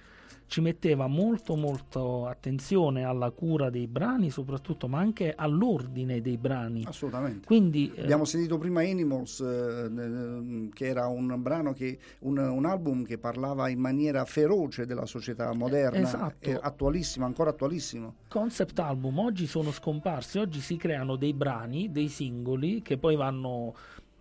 ci 0.47 0.61
metteva 0.61 1.07
molto 1.07 1.57
molto 1.57 2.27
attenzione 2.27 3.05
alla 3.05 3.31
cura 3.31 3.71
dei 3.71 3.87
brani 3.87 4.31
soprattutto, 4.31 4.89
ma 4.89 4.99
anche 4.99 5.35
all'ordine 5.37 6.21
dei 6.21 6.39
brani. 6.39 6.85
Assolutamente. 6.87 7.47
Quindi 7.47 7.93
eh, 7.95 8.03
Abbiamo 8.03 8.25
sentito 8.25 8.59
prima 8.59 8.81
Animals, 8.81 9.41
eh, 9.41 9.91
eh, 9.95 10.69
che 10.73 10.87
era 10.87 11.07
un 11.07 11.35
brano 11.39 11.73
che, 11.73 11.99
un, 12.21 12.39
un 12.39 12.65
album 12.65 13.05
che 13.05 13.19
parlava 13.19 13.69
in 13.69 13.81
maniera 13.81 14.25
feroce 14.25 14.87
della 14.87 15.07
società 15.07 15.53
moderna, 15.53 15.99
esatto. 15.99 16.49
eh, 16.49 16.59
attualissimo, 16.61 17.25
ancora 17.25 17.51
attualissimo. 17.51 18.15
concept 18.29 18.79
album 18.79 19.19
oggi 19.19 19.47
sono 19.47 19.73
scomparsi, 19.73 20.39
oggi 20.39 20.61
si 20.61 20.77
creano 20.77 21.17
dei 21.17 21.35
brani, 21.35 21.91
dei 21.91 22.09
singoli 22.09 22.83
che 22.83 22.99
poi 22.99 23.17
vanno 23.17 23.75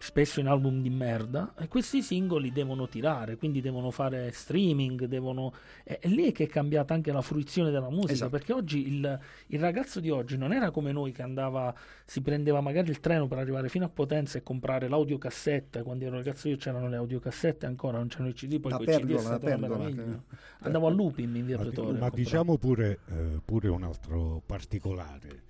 spesso 0.06 0.40
in 0.40 0.46
album 0.48 0.82
di 0.84 0.90
merda 0.92 1.56
e 1.58 1.68
questi 1.68 2.04
singoli 2.04 2.52
devono 2.52 2.88
tirare, 2.88 3.38
quindi 3.38 3.60
devono 3.60 3.90
fare 3.90 4.32
streaming, 4.32 5.06
devono... 5.06 5.52
è 5.84 5.98
è 6.00 6.08
lì 6.08 6.32
che 6.32 6.44
è 6.44 6.48
cambiata 6.48 6.94
anche 6.94 7.12
la 7.12 7.22
fruizione 7.24 7.72
della 7.72 7.90
musica, 7.90 8.12
Esatto. 8.14 8.30
perché 8.30 8.54
oggi 8.54 8.88
il, 8.88 9.20
il 9.48 9.60
ragazzo 9.60 10.00
di 10.00 10.12
oggi 10.12 10.38
non 10.38 10.54
era 10.54 10.70
come 10.70 10.92
noi 10.92 11.12
che 11.12 11.24
andava, 11.24 11.74
si 12.06 12.22
prendeva 12.22 12.62
magari 12.62 12.92
il 12.92 13.00
treno 13.00 13.28
per 13.28 13.40
arrivare 13.40 13.68
fino 13.68 13.86
a 13.86 13.90
Potenza 13.90 14.38
e 14.38 14.44
comprare 14.44 14.88
l'audiocassetta, 14.88 15.82
quando 15.82 16.06
ero 16.06 16.18
ragazzo 16.18 16.48
io 16.50 16.58
c'erano 16.58 16.88
le 16.88 16.98
audiocassette 16.98 17.66
ancora, 17.66 17.98
non 17.98 18.08
c'erano 18.08 18.30
i 18.30 18.34
CD, 18.34 18.60
poi 18.60 18.74
quei 18.74 18.98
CD 19.00 19.12
è 19.14 19.18
stata 19.18 19.48
una 19.56 19.68
meraviglia. 19.68 20.04
che- 20.04 20.20
Andavo 20.60 20.86
a 20.88 20.92
Lupin 20.92 21.36
in 21.36 21.46
via 21.46 21.58
Ma, 21.58 21.64
Pretoria. 21.64 21.92
ma 21.94 21.98
comprare. 22.00 22.16
diciamo 22.24 22.58
pure, 22.60 23.00
eh, 23.10 23.42
pure 23.44 23.68
un 23.70 23.82
altro 23.84 24.44
particolare. 24.46 25.44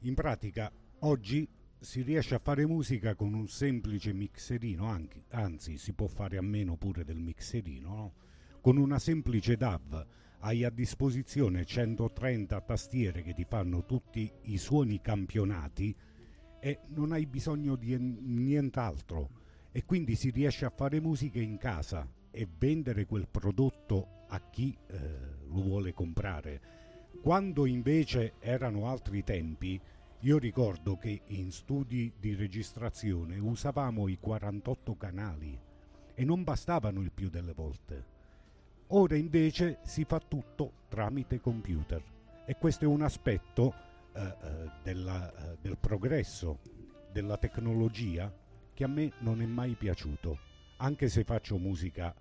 In 0.00 0.12
pratica, 0.14 0.70
oggi 1.00 1.48
si 1.78 2.02
riesce 2.02 2.34
a 2.34 2.38
fare 2.38 2.66
musica 2.66 3.14
con 3.14 3.34
un 3.34 3.48
semplice 3.48 4.12
mixerino, 4.12 4.86
anche- 4.86 5.24
anzi 5.30 5.78
si 5.78 5.92
può 5.92 6.06
fare 6.06 6.36
a 6.36 6.42
meno 6.42 6.76
pure 6.76 7.04
del 7.04 7.18
mixerino, 7.18 7.88
no? 7.88 8.12
con 8.60 8.76
una 8.76 8.98
semplice 8.98 9.56
DAV 9.56 10.06
hai 10.40 10.64
a 10.64 10.70
disposizione 10.70 11.64
130 11.64 12.60
tastiere 12.60 13.22
che 13.22 13.32
ti 13.32 13.44
fanno 13.44 13.84
tutti 13.84 14.30
i 14.42 14.58
suoni 14.58 15.00
campionati 15.00 15.94
e 16.60 16.80
non 16.88 17.12
hai 17.12 17.26
bisogno 17.26 17.76
di 17.76 17.92
en- 17.92 18.18
nient'altro 18.20 19.30
e 19.70 19.84
quindi 19.84 20.14
si 20.14 20.30
riesce 20.30 20.64
a 20.64 20.70
fare 20.70 21.00
musica 21.00 21.38
in 21.38 21.58
casa 21.58 22.08
e 22.30 22.48
vendere 22.58 23.06
quel 23.06 23.28
prodotto 23.28 24.24
a 24.28 24.40
chi 24.50 24.76
eh, 24.88 24.96
lo 25.46 25.62
vuole 25.62 25.92
comprare. 25.92 26.60
Quando 27.22 27.66
invece 27.66 28.34
erano 28.40 28.88
altri 28.88 29.22
tempi, 29.22 29.80
io 30.20 30.38
ricordo 30.38 30.96
che 30.96 31.22
in 31.26 31.52
studi 31.52 32.12
di 32.18 32.34
registrazione 32.34 33.38
usavamo 33.38 34.08
i 34.08 34.18
48 34.18 34.96
canali 34.96 35.58
e 36.14 36.24
non 36.24 36.42
bastavano 36.42 37.00
il 37.02 37.12
più 37.12 37.28
delle 37.28 37.52
volte. 37.52 38.14
Ora 38.88 39.16
invece 39.16 39.78
si 39.82 40.04
fa 40.04 40.18
tutto 40.18 40.84
tramite 40.88 41.40
computer 41.40 42.02
e 42.46 42.56
questo 42.56 42.84
è 42.84 42.86
un 42.86 43.02
aspetto 43.02 43.74
eh, 44.14 44.22
eh, 44.22 44.70
della, 44.82 45.30
eh, 45.32 45.58
del 45.60 45.76
progresso, 45.76 46.60
della 47.12 47.36
tecnologia 47.36 48.32
che 48.72 48.84
a 48.84 48.88
me 48.88 49.12
non 49.18 49.42
è 49.42 49.46
mai 49.46 49.74
piaciuto, 49.74 50.38
anche 50.78 51.08
se 51.08 51.24
faccio 51.24 51.58
musica 51.58 52.14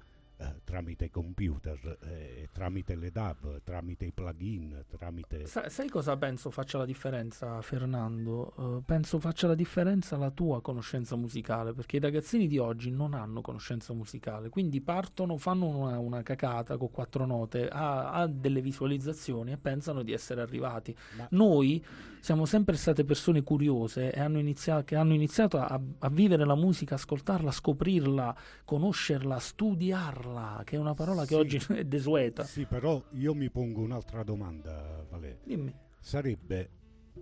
eh, 0.45 0.61
tramite 0.63 1.09
computer, 1.09 1.97
eh, 2.03 2.49
tramite 2.51 2.95
le 2.95 3.11
DAV, 3.11 3.61
tramite 3.63 4.05
i 4.05 4.11
plugin, 4.11 4.83
tramite... 4.87 5.45
Sa- 5.45 5.69
sai 5.69 5.89
cosa 5.89 6.15
penso 6.17 6.49
faccia 6.49 6.77
la 6.77 6.85
differenza, 6.85 7.61
Fernando? 7.61 8.53
Eh, 8.57 8.81
penso 8.85 9.19
faccia 9.19 9.47
la 9.47 9.55
differenza 9.55 10.17
la 10.17 10.31
tua 10.31 10.61
conoscenza 10.61 11.15
musicale, 11.15 11.73
perché 11.73 11.97
i 11.97 11.99
ragazzini 11.99 12.47
di 12.47 12.57
oggi 12.57 12.91
non 12.91 13.13
hanno 13.13 13.41
conoscenza 13.41 13.93
musicale, 13.93 14.49
quindi 14.49 14.81
partono, 14.81 15.37
fanno 15.37 15.67
una, 15.67 15.99
una 15.99 16.21
cacata 16.23 16.77
con 16.77 16.91
quattro 16.91 17.25
note, 17.25 17.67
ha, 17.67 18.11
ha 18.11 18.27
delle 18.27 18.61
visualizzazioni 18.61 19.51
e 19.51 19.57
pensano 19.57 20.03
di 20.03 20.11
essere 20.11 20.41
arrivati. 20.41 20.95
Ma- 21.17 21.27
Noi 21.31 21.83
siamo 22.19 22.45
sempre 22.45 22.75
state 22.75 23.05
persone 23.05 23.43
curiose 23.43 24.11
e 24.11 24.19
hanno 24.19 24.39
inizia- 24.39 24.83
che 24.83 24.95
hanno 24.95 25.13
iniziato 25.13 25.59
a, 25.59 25.79
a 25.99 26.09
vivere 26.09 26.43
la 26.45 26.55
musica, 26.55 26.95
ascoltarla, 26.95 27.51
scoprirla, 27.51 28.35
conoscerla, 28.65 29.37
studiarla, 29.37 30.34
che 30.63 30.75
è 30.75 30.79
una 30.79 30.93
parola 30.93 31.21
che 31.21 31.27
Sì. 31.29 31.33
oggi 31.35 31.57
è 31.73 31.83
desueta. 31.85 32.43
Sì, 32.43 32.65
però 32.65 33.03
io 33.11 33.33
mi 33.33 33.49
pongo 33.49 33.81
un'altra 33.81 34.23
domanda, 34.23 35.05
Valerio. 35.09 35.39
Dimmi. 35.43 35.73
sarebbe 35.99 36.69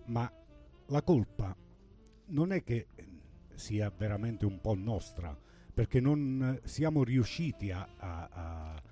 ma 0.06 0.30
la 0.88 1.02
colpa 1.04 1.56
non 2.28 2.52
è 2.52 2.63
che 2.63 2.88
sia 3.54 3.91
veramente 3.95 4.45
un 4.45 4.60
po' 4.60 4.73
nostra 4.76 5.38
perché 5.73 5.99
non 5.99 6.60
siamo 6.63 7.04
riusciti 7.04 7.71
a, 7.71 7.88
a- 7.97 8.30
a- 8.32 8.84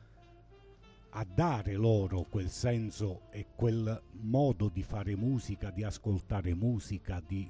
a 1.13 1.25
dare 1.25 1.73
loro 1.73 2.23
quel 2.23 2.49
senso 2.49 3.23
e 3.31 3.47
quel 3.55 4.01
modo 4.21 4.69
di 4.69 4.81
fare 4.81 5.15
musica, 5.15 5.69
di 5.69 5.83
ascoltare 5.83 6.53
musica, 6.55 7.21
di... 7.25 7.49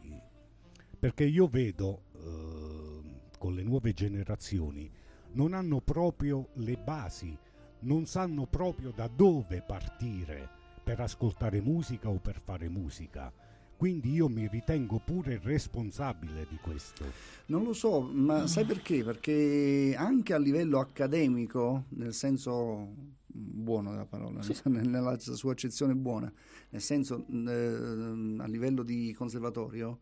perché 0.97 1.25
io 1.25 1.47
vedo 1.47 2.03
eh, 2.15 3.19
con 3.37 3.53
le 3.53 3.61
nuove 3.63 3.93
generazioni 3.93 4.89
non 5.33 5.53
hanno 5.53 5.79
proprio 5.81 6.49
le 6.55 6.77
basi, 6.77 7.37
non 7.81 8.05
sanno 8.05 8.45
proprio 8.47 8.91
da 8.95 9.07
dove 9.07 9.61
partire 9.65 10.49
per 10.83 10.99
ascoltare 10.99 11.61
musica 11.61 12.09
o 12.09 12.17
per 12.19 12.39
fare 12.39 12.69
musica. 12.69 13.31
Quindi 13.77 14.11
io 14.11 14.27
mi 14.27 14.47
ritengo 14.47 14.99
pure 15.03 15.39
responsabile 15.41 16.45
di 16.47 16.57
questo. 16.61 17.03
Non 17.47 17.63
lo 17.63 17.73
so, 17.73 18.01
ma 18.01 18.45
sai 18.45 18.63
perché? 18.63 19.03
Perché 19.03 19.95
anche 19.97 20.33
a 20.33 20.37
livello 20.37 20.79
accademico, 20.79 21.85
nel 21.89 22.13
senso 22.13 22.93
buono 23.25 23.89
della 23.91 24.05
parola, 24.05 24.41
Sì. 24.43 24.55
nel- 24.65 24.87
nella 24.89 25.17
sua 25.17 25.53
accezione 25.53 25.95
buona, 25.95 26.31
nel 26.69 26.81
senso 26.81 27.25
eh, 27.27 28.35
a 28.37 28.45
livello 28.45 28.83
di 28.83 29.13
conservatorio, 29.13 29.99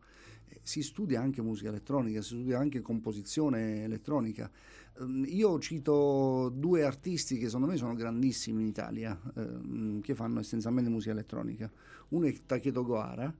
eh, 0.48 0.60
si 0.62 0.82
studia 0.82 1.22
anche 1.22 1.40
musica 1.40 1.70
elettronica, 1.70 2.20
si 2.20 2.34
studia 2.34 2.58
anche 2.58 2.82
composizione 2.82 3.82
elettronica. 3.84 4.50
Ehm, 4.98 5.24
Io 5.28 5.58
cito 5.58 6.50
due 6.54 6.84
artisti 6.84 7.38
che 7.38 7.46
secondo 7.46 7.66
me 7.66 7.76
sono 7.76 7.94
grandissimi 7.94 8.62
in 8.62 8.68
Italia, 8.68 9.18
ehm, 9.36 10.00
che 10.00 10.14
fanno 10.14 10.40
essenzialmente 10.40 10.90
musica 10.90 11.12
elettronica. 11.12 11.70
Uno 12.08 12.26
è 12.26 12.34
Takedo 12.44 12.84
Gohara, 12.84 13.32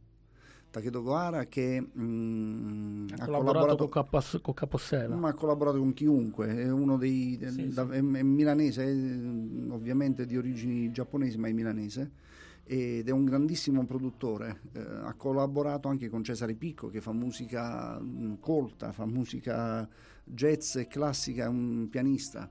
Takedo 0.70 1.02
Gohara 1.02 1.46
che 1.46 1.84
mm, 1.98 3.08
Ha 3.18 3.24
collaborato 3.24 3.76
con, 3.76 3.88
Capos- 3.88 4.38
con 4.40 4.54
Capossela. 4.54 5.16
ma 5.16 5.28
ha 5.30 5.34
collaborato 5.34 5.78
con 5.78 5.92
chiunque, 5.92 6.46
è 6.56 6.70
uno 6.70 6.96
dei 6.96 7.38
Sì, 7.46 7.68
da- 7.72 7.84
sì. 7.86 7.90
È, 7.90 7.96
è 7.96 8.00
milanese, 8.22 8.84
è, 8.84 8.92
mm, 8.94 9.70
ovviamente 9.72 10.26
di 10.26 10.36
origini 10.36 10.90
giapponesi, 10.92 11.36
ma 11.38 11.48
è 11.48 11.52
milanese 11.52 12.12
ed 12.62 13.08
è 13.08 13.10
un 13.10 13.24
grandissimo 13.24 13.84
produttore. 13.84 14.60
Eh, 14.72 14.80
ha 14.80 15.12
collaborato 15.14 15.88
anche 15.88 16.08
con 16.08 16.22
Cesare 16.22 16.54
Picco 16.54 16.86
che 16.86 17.00
fa 17.00 17.10
musica 17.12 17.98
mm, 18.00 18.34
colta, 18.38 18.92
fa 18.92 19.06
musica 19.06 19.88
jazz 20.24 20.76
e 20.76 20.86
classica, 20.86 21.48
un 21.48 21.88
pianista. 21.90 22.50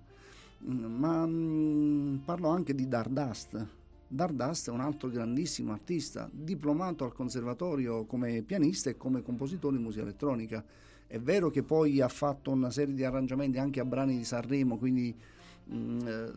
Mm, 0.64 0.86
Ma 0.86 1.26
mm, 1.26 2.18
parlo 2.26 2.50
anche 2.50 2.76
di 2.76 2.88
Dardust. 2.88 3.68
Dardust 4.08 4.70
è 4.70 4.72
un 4.72 4.82
altro 4.82 5.10
grandissimo 5.10 5.72
artista, 5.72 6.30
diplomato 6.32 7.06
al 7.06 7.14
conservatorio 7.14 8.06
come 8.06 8.42
pianista 8.42 8.90
e 8.90 8.98
come 8.98 9.22
compositore 9.22 9.78
di 9.78 9.84
musica 9.84 10.04
elettronica. 10.04 10.64
È 11.06 11.20
vero 11.20 11.50
che 11.50 11.64
poi 11.64 12.02
ha 12.02 12.08
fatto 12.08 12.52
una 12.52 12.70
serie 12.72 12.94
di 12.94 13.04
arrangiamenti 13.04 13.58
anche 13.58 13.80
a 13.80 13.86
brani 13.86 14.18
di 14.18 14.24
Sanremo, 14.24 14.78
quindi 14.78 15.16
mm, 15.72 16.08
eh, 16.08 16.32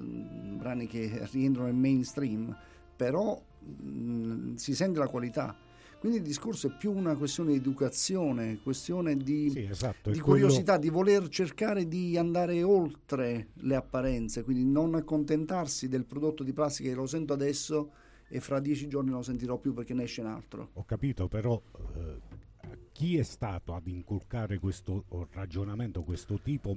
brani 0.56 0.86
che 0.86 1.26
rientrano 1.30 1.68
nel 1.68 1.76
mainstream, 1.76 2.54
però 2.94 3.40
mm, 3.64 4.54
si 4.56 4.74
sente 4.74 4.98
la 4.98 5.08
qualità. 5.08 5.56
Quindi 6.02 6.18
il 6.18 6.26
discorso 6.26 6.66
è 6.66 6.70
più 6.76 6.90
una 6.90 7.14
questione 7.14 7.52
di 7.52 7.58
educazione, 7.58 8.58
questione 8.60 9.16
di, 9.16 9.50
Sì, 9.50 9.60
esatto. 9.60 10.10
di 10.10 10.18
quello- 10.18 10.46
curiosità, 10.46 10.76
di 10.76 10.88
voler 10.88 11.28
cercare 11.28 11.86
di 11.86 12.18
andare 12.18 12.60
oltre 12.64 13.50
le 13.60 13.76
apparenze, 13.76 14.42
quindi 14.42 14.64
non 14.64 14.96
accontentarsi 14.96 15.86
del 15.86 16.04
prodotto 16.04 16.42
di 16.42 16.52
plastica 16.52 16.88
che 16.88 16.96
lo 16.96 17.06
sento 17.06 17.32
adesso 17.32 17.92
e 18.26 18.40
fra 18.40 18.58
dieci 18.58 18.88
giorni 18.88 19.10
non 19.10 19.18
lo 19.18 19.24
sentirò 19.24 19.58
più 19.58 19.74
perché 19.74 19.94
ne 19.94 20.02
esce 20.02 20.22
un 20.22 20.26
altro. 20.26 20.70
Ho 20.72 20.84
capito, 20.84 21.28
però 21.28 21.62
eh, 21.94 22.18
chi 22.90 23.16
è 23.16 23.22
stato 23.22 23.72
ad 23.72 23.86
inculcare 23.86 24.58
questo 24.58 25.04
ragionamento, 25.30 26.02
questo 26.02 26.40
tipo, 26.42 26.76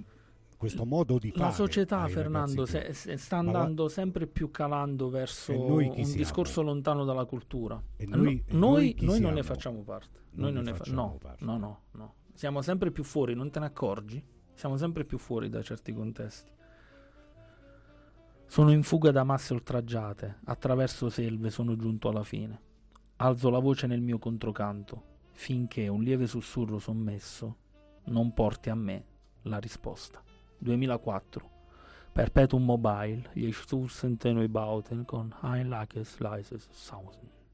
questo 0.58 0.86
modo 0.86 1.18
di 1.18 1.32
fare? 1.32 1.43
La 1.45 1.51
società, 1.51 2.08
Fernando, 2.08 2.66
se- 2.66 2.93
se 2.93 3.18
sta 3.18 3.41
Ma 3.41 3.51
la- 3.51 3.60
andando 3.60 3.88
sempre 3.88 4.28
più 4.28 4.51
calando 4.51 5.10
verso 5.10 5.51
un 5.60 5.91
siamo? 5.93 6.14
discorso 6.16 6.62
lontano 6.62 7.03
dalla 7.06 7.26
cultura. 7.26 7.82
E 7.97 8.06
No- 8.06 8.16
noi- 8.18 8.43
e 8.45 8.53
noi, 8.53 8.95
noi 9.01 9.20
non 9.20 9.34
ne 9.34 9.43
facciamo 9.43 9.82
parte. 9.84 10.20
Non 10.32 10.45
Noi 10.45 10.53
non 10.53 10.64
ne 10.64 10.74
fa- 10.74 10.84
no, 10.91 11.18
parte. 11.22 11.45
no, 11.45 11.58
no, 11.58 11.82
no. 11.91 12.14
Siamo 12.34 12.62
sempre 12.62 12.91
più 12.91 13.03
fuori, 13.03 13.34
non 13.34 13.49
te 13.49 13.60
ne 13.60 13.66
accorgi? 13.68 14.24
Siamo 14.53 14.76
sempre 14.78 15.06
più 15.06 15.18
fuori 15.18 15.49
da 15.49 15.62
certi 15.62 15.93
contesti. 15.93 16.51
Sono 18.47 18.72
in 18.72 18.84
fuga 18.84 19.12
da 19.12 19.24
masse 19.24 19.53
oltraggiate, 19.53 20.39
attraverso 20.45 21.10
selve 21.10 21.49
sono 21.49 21.76
giunto 21.76 22.10
alla 22.10 22.24
fine. 22.24 22.62
Alzo 23.18 23.49
la 23.49 23.60
voce 23.60 23.88
nel 23.88 24.01
mio 24.01 24.20
controcanto, 24.20 25.03
finché 25.32 25.88
un 25.88 26.01
lieve 26.03 26.28
sussurro 26.28 26.78
sommesso 26.80 27.58
non 28.06 28.34
porti 28.34 28.70
a 28.70 28.76
me 28.76 29.06
la 29.43 29.58
risposta. 29.58 30.22
2004. 30.60 31.41
Perpetuum 32.14 32.64
Mobile, 32.64 33.24
gli 33.34 33.51
Sturzenten 33.51 34.51
Bauten 34.51 35.06
con 35.06 35.34
Ein 35.41 35.70
Lackes 35.70 36.20
Leises 36.20 36.70
Sausen. 36.72 37.44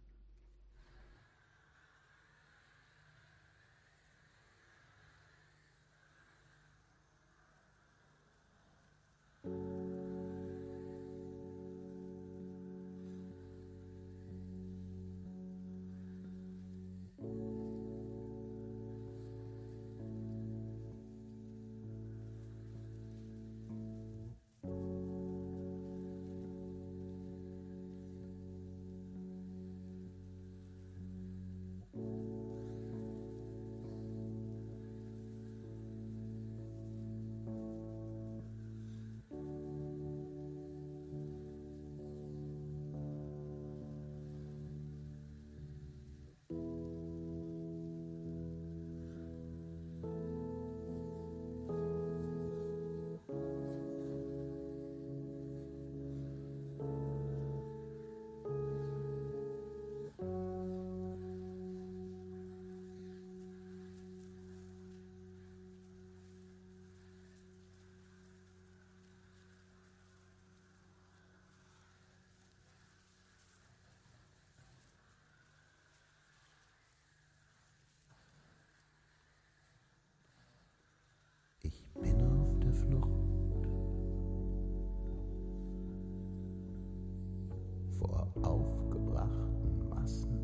Flucht 82.81 83.09
Vor 87.99 88.27
aufgebrachten 88.41 89.89
Massen. 89.89 90.40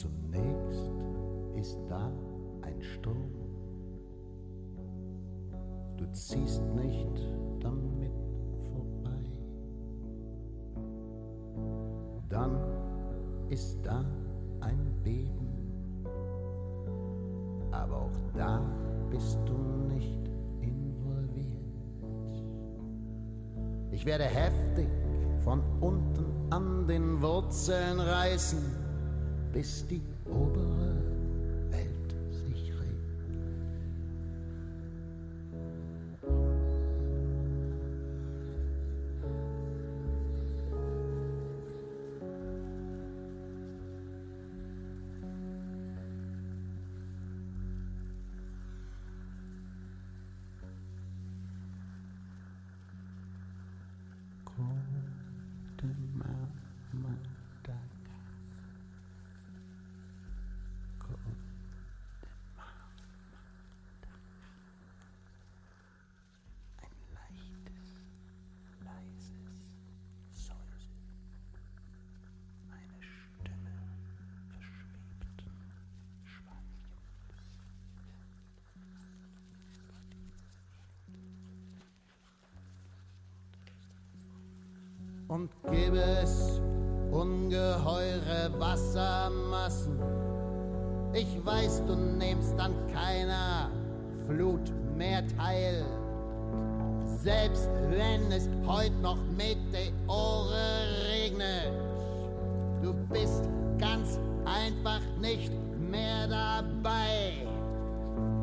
Zunächst 0.00 0.90
ist 1.56 1.78
da 1.86 2.10
ein 2.62 2.80
Strom. 2.80 3.34
Du 5.98 6.10
ziehst 6.12 6.62
nicht 6.74 7.20
damit 7.58 8.10
vorbei. 8.72 9.20
Dann 12.30 12.58
ist 13.50 13.78
da 13.82 14.02
ein 14.60 15.02
Beben, 15.04 16.06
aber 17.70 17.96
auch 17.96 18.18
da 18.34 18.62
bist 19.10 19.38
du 19.44 19.52
nicht 19.94 20.30
involviert. 20.62 21.60
Ich 23.90 24.06
werde 24.06 24.24
heftig 24.24 24.88
von 25.44 25.60
unten 25.82 26.24
an 26.48 26.86
den 26.86 27.20
Wurzeln 27.20 28.00
reißen, 28.00 28.79
bis 29.52 29.84
die 29.88 30.02
obere 30.30 30.69
und 85.30 85.48
gib 85.70 85.94
es 85.94 86.60
ungeheure 87.12 88.50
Wassermassen. 88.58 89.98
Ich 91.12 91.44
weiß, 91.44 91.82
du 91.86 91.94
nimmst 91.94 92.58
an 92.58 92.74
keiner 92.92 93.70
Flut 94.26 94.72
mehr 94.96 95.22
teil. 95.36 95.84
Selbst 97.04 97.68
wenn 97.90 98.32
es 98.32 98.48
heute 98.66 98.94
noch 98.96 99.18
Meteore 99.36 100.86
regnet, 101.08 101.72
du 102.82 102.92
bist 103.08 103.48
ganz 103.78 104.18
einfach 104.44 105.00
nicht 105.20 105.52
mehr 105.78 106.26
dabei. 106.26 107.46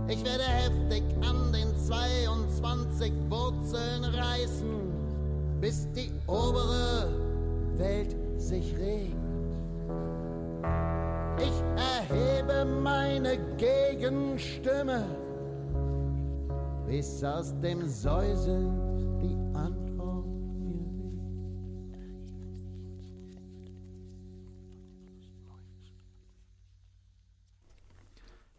Ich 0.07 0.23
werde 0.23 0.43
heftig 0.43 1.03
an 1.21 1.51
den 1.51 1.77
22 1.77 3.11
Wurzeln 3.29 4.05
reißen 4.05 4.86
bis 5.59 5.87
die 5.93 6.11
obere 6.27 7.09
Welt 7.77 8.15
sich 8.37 8.75
regt. 8.77 9.15
Ich 11.39 11.63
erhebe 11.75 12.65
meine 12.65 13.37
Gegenstimme, 13.57 15.03
bis 16.87 17.23
aus 17.23 17.53
dem 17.61 17.87
Säuseln 17.87 18.86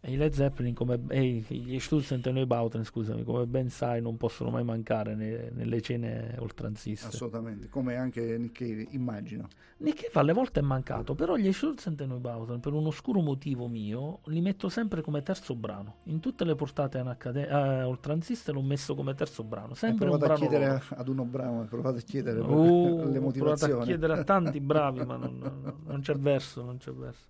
i 0.09 0.17
Led 0.17 0.33
Zeppelin, 0.33 0.75
come, 0.75 1.01
e 1.09 1.45
gli 1.49 1.79
Sturzen 1.79 2.21
e 2.25 2.31
Neubauten, 2.33 2.85
scusami, 2.85 3.23
come 3.25 3.47
ben 3.47 3.69
sai, 3.71 4.01
non 4.03 4.17
possono 4.17 4.51
mai 4.51 4.65
mancare 4.65 5.15
ne- 5.15 5.51
nelle 5.53 5.81
cene 5.81 6.35
oltranziste. 6.39 7.07
Assolutamente, 7.09 7.69
come 7.69 7.97
anche 7.97 8.37
Nick 8.39 8.59
Cave, 8.59 8.87
immagino. 8.91 9.49
Nick 9.79 10.03
Cave 10.07 10.19
alle 10.21 10.33
volte 10.33 10.61
è 10.61 10.63
mancato, 10.63 11.15
però 11.15 11.37
gli 11.37 11.53
Sturzen 11.53 11.95
e 11.99 12.07
Neubauten, 12.07 12.61
per 12.61 12.73
un 12.73 12.87
oscuro 12.87 13.21
motivo 13.21 13.69
mio, 13.69 14.21
li 14.25 14.41
metto 14.41 14.69
sempre 14.69 15.03
come 15.03 15.23
terzo 15.23 15.55
brano. 15.55 15.97
In 16.05 16.21
tutte 16.21 16.45
le 16.45 16.55
portate 16.55 16.99
anacade- 16.99 17.47
eh, 17.49 17.83
oltranziste 17.83 18.51
l'ho 18.53 18.63
messo 18.63 18.95
come 18.95 19.15
terzo 19.15 19.45
brano, 19.45 19.71
Hai 19.71 19.77
sempre 19.77 20.09
un 20.09 20.19
provato 20.19 20.25
a 20.33 20.37
brano 20.37 20.51
chiedere 20.51 20.73
loro. 20.73 20.85
ad 21.01 21.09
uno 21.09 21.25
bravo, 21.25 21.61
hai 21.61 21.67
provato 21.67 21.99
a 21.99 22.01
chiedere 22.01 22.41
Uh, 22.41 22.45
le 22.45 22.49
ho 22.49 22.97
provato 22.97 23.19
a 23.19 23.21
motivazioni. 23.21 23.85
chiedere 23.85 24.13
a 24.15 24.25
tanti 24.25 24.59
bravi, 24.61 25.05
ma 25.05 25.17
non, 25.17 25.39
non- 25.39 25.75
non 25.87 26.01
c'è 26.01 26.15
verso, 26.15 26.65
non 26.65 26.79
c'è 26.79 26.93
verso. 26.93 27.27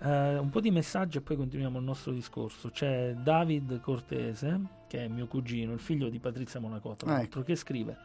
Eh, 0.00 0.38
un 0.38 0.48
po' 0.50 0.60
di 0.60 0.70
messaggi 0.70 1.18
e 1.18 1.20
poi 1.20 1.36
continuiamo 1.36 1.78
il 1.78 1.84
nostro 1.84 2.12
discorso. 2.12 2.70
C'è 2.70 3.14
David 3.14 3.80
Cortese, 3.80 4.60
che 4.86 5.04
è 5.04 5.08
mio 5.08 5.26
cugino, 5.26 5.72
il 5.72 5.80
figlio 5.80 6.08
di 6.08 6.18
Patrizia 6.20 6.60
Monaco, 6.60 6.94
tra 6.94 7.10
Ah, 7.10 7.16
l'altro, 7.16 7.42
che 7.42 7.56
scrive: 7.56 7.96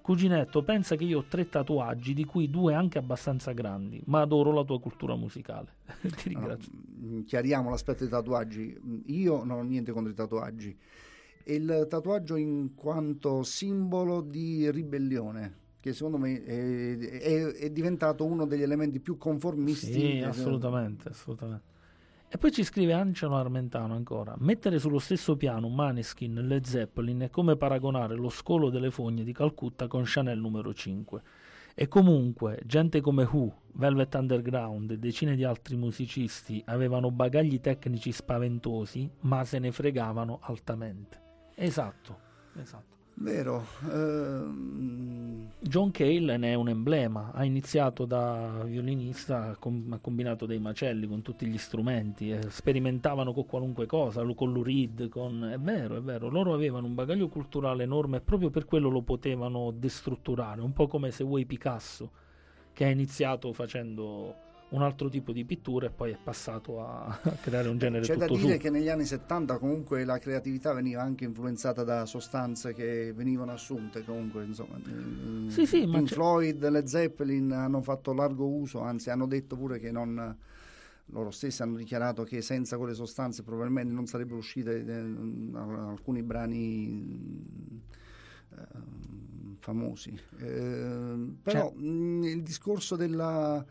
Cuginetto, 0.00 0.62
pensa 0.62 0.96
che 0.96 1.04
io 1.04 1.18
ho 1.18 1.24
tre 1.28 1.48
tatuaggi, 1.48 2.14
di 2.14 2.24
cui 2.24 2.48
due 2.48 2.72
anche 2.74 2.96
abbastanza 2.98 3.52
grandi, 3.52 4.00
ma 4.06 4.22
adoro 4.22 4.50
la 4.52 4.64
tua 4.64 4.80
cultura 4.80 5.14
musicale. 5.14 5.74
Ti 6.00 6.32
No, 6.32 6.40
no, 6.40 6.46
ringrazio. 6.46 6.72
mm, 6.74 7.22
chiariamo 7.24 7.68
l'aspetto 7.68 7.98
dei 8.00 8.08
tatuaggi. 8.08 8.80
Mm, 8.82 8.98
Io 9.06 9.44
non 9.44 9.58
ho 9.58 9.62
niente 9.62 9.92
contro 9.92 10.10
i 10.10 10.14
tatuaggi. 10.14 10.76
Il 11.44 11.86
tatuaggio 11.88 12.36
in 12.36 12.74
quanto 12.74 13.42
simbolo 13.42 14.20
di 14.22 14.70
ribellione, 14.70 15.58
che 15.80 15.92
secondo 15.92 16.18
me 16.18 16.44
è, 16.44 16.98
è- 16.98 17.52
è 17.52 17.70
diventato 17.70 18.24
uno 18.24 18.46
degli 18.46 18.62
elementi 18.62 19.00
più 19.00 19.16
conformisti. 19.16 19.92
Sì, 19.92 20.20
assolutamente, 20.20 21.08
assolutamente. 21.08 21.68
E 22.32 22.38
poi 22.38 22.52
ci 22.52 22.62
scrive 22.62 22.92
Angelo 22.92 23.34
Armentano 23.34 23.94
ancora: 23.94 24.34
Mettere 24.38 24.78
sullo 24.78 25.00
stesso 25.00 25.36
piano 25.36 25.68
Maneskin 25.68 26.38
e 26.38 26.42
Led 26.42 26.64
Zeppelin 26.64 27.20
è 27.22 27.30
come 27.30 27.56
paragonare 27.56 28.14
lo 28.14 28.28
scolo 28.28 28.70
delle 28.70 28.92
fogne 28.92 29.24
di 29.24 29.32
Calcutta 29.32 29.88
con 29.88 30.02
Chanel 30.04 30.38
numero 30.38 30.72
5. 30.72 31.22
E 31.74 31.88
comunque, 31.88 32.60
gente 32.66 33.00
come 33.00 33.24
Who, 33.24 33.62
Velvet 33.72 34.14
Underground 34.14 34.90
e 34.90 34.98
decine 34.98 35.34
di 35.34 35.44
altri 35.44 35.76
musicisti 35.76 36.62
avevano 36.66 37.10
bagagli 37.10 37.60
tecnici 37.60 38.12
spaventosi, 38.12 39.10
ma 39.20 39.44
se 39.44 39.58
ne 39.58 39.72
fregavano 39.72 40.38
altamente. 40.42 41.20
Esatto, 41.54 42.18
esatto. 42.60 42.98
Vero. 43.22 43.66
ehm, 43.90 45.50
John 45.58 45.90
Cale 45.90 46.38
ne 46.38 46.52
è 46.52 46.54
un 46.54 46.70
emblema, 46.70 47.32
ha 47.34 47.44
iniziato 47.44 48.06
da 48.06 48.62
violinista, 48.64 49.54
com- 49.58 49.92
ha 49.92 49.98
combinato 49.98 50.46
dei 50.46 50.58
macelli 50.58 51.06
con 51.06 51.20
tutti 51.20 51.44
gli 51.44 51.58
strumenti, 51.58 52.30
eh, 52.30 52.40
sperimentavano 52.48 53.34
con 53.34 53.44
qualunque 53.44 53.84
cosa, 53.84 54.24
con 54.34 54.52
l'urid, 54.52 55.10
con... 55.10 55.50
è 55.52 55.58
vero, 55.58 55.96
è 55.96 56.00
vero, 56.00 56.30
loro 56.30 56.54
avevano 56.54 56.86
un 56.86 56.94
bagaglio 56.94 57.28
culturale 57.28 57.82
enorme 57.82 58.16
e 58.16 58.20
proprio 58.20 58.48
per 58.48 58.64
quello 58.64 58.88
lo 58.88 59.02
potevano 59.02 59.70
destrutturare, 59.70 60.62
un 60.62 60.72
po' 60.72 60.86
come 60.86 61.10
se 61.10 61.22
vuoi 61.22 61.44
Picasso, 61.44 62.10
che 62.72 62.84
ha 62.84 62.88
iniziato 62.88 63.52
facendo 63.52 64.34
un 64.70 64.82
altro 64.82 65.08
tipo 65.08 65.32
di 65.32 65.44
pittura 65.44 65.86
e 65.86 65.90
poi 65.90 66.12
è 66.12 66.18
passato 66.22 66.80
a, 66.86 67.18
creare 67.42 67.68
un 67.68 67.76
genere 67.78 68.04
C'è 68.04 68.14
da 68.16 68.26
tutto 68.26 68.38
dire 68.40 68.52
suo. 68.54 68.60
che 68.62 68.70
negli 68.70 68.88
anni 68.88 69.04
70 69.04 69.58
comunque 69.58 70.04
la 70.04 70.18
creatività 70.18 70.72
veniva 70.72 71.02
anche 71.02 71.24
influenzata 71.24 71.82
da 71.82 72.06
sostanze 72.06 72.72
che 72.72 73.12
venivano 73.12 73.50
assunte 73.52 74.04
comunque 74.04 74.44
insomma 74.44 74.76
mm, 74.78 75.48
Sì, 75.48 75.66
sì, 75.66 75.86
ma 75.86 75.96
Pink 75.96 76.08
c'è- 76.08 76.14
Floyd, 76.14 76.68
Led 76.68 76.84
Zeppelin 76.86 77.50
hanno 77.52 77.82
fatto 77.82 78.12
largo 78.12 78.46
uso 78.46 78.80
anzi 78.80 79.10
hanno 79.10 79.26
detto 79.26 79.56
pure 79.56 79.78
che 79.80 79.90
non 79.90 80.36
loro 81.12 81.32
stessi 81.32 81.62
hanno 81.62 81.76
dichiarato 81.76 82.22
che 82.22 82.40
senza 82.40 82.76
quelle 82.78 82.94
sostanze 82.94 83.42
probabilmente 83.42 83.92
non 83.92 84.06
sarebbero 84.06 84.36
uscite 84.38 84.84
eh, 84.86 85.58
alcuni 85.58 86.22
brani 86.22 86.86
mm, 86.86 87.76
eh, 88.52 89.58
famosi 89.58 90.16
Eh, 90.38 91.16
però 91.42 91.70
Cioè- 91.72 91.74
mh, 91.76 92.22
il 92.24 92.42
discorso 92.44 92.94
della 92.94 93.64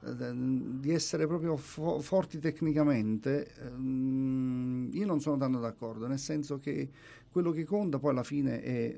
di 0.00 0.92
essere 0.92 1.26
proprio 1.26 1.56
fo- 1.56 2.00
forti 2.00 2.38
tecnicamente, 2.38 3.52
ehm, 3.60 4.88
io 4.92 5.06
non 5.06 5.20
sono 5.20 5.36
tanto 5.36 5.58
d'accordo, 5.58 6.06
nel 6.06 6.18
senso 6.18 6.58
che 6.58 6.88
quello 7.30 7.50
che 7.50 7.64
conta 7.64 7.98
poi 7.98 8.10
alla 8.10 8.22
fine 8.22 8.62
è 8.62 8.70
eh, 8.70 8.96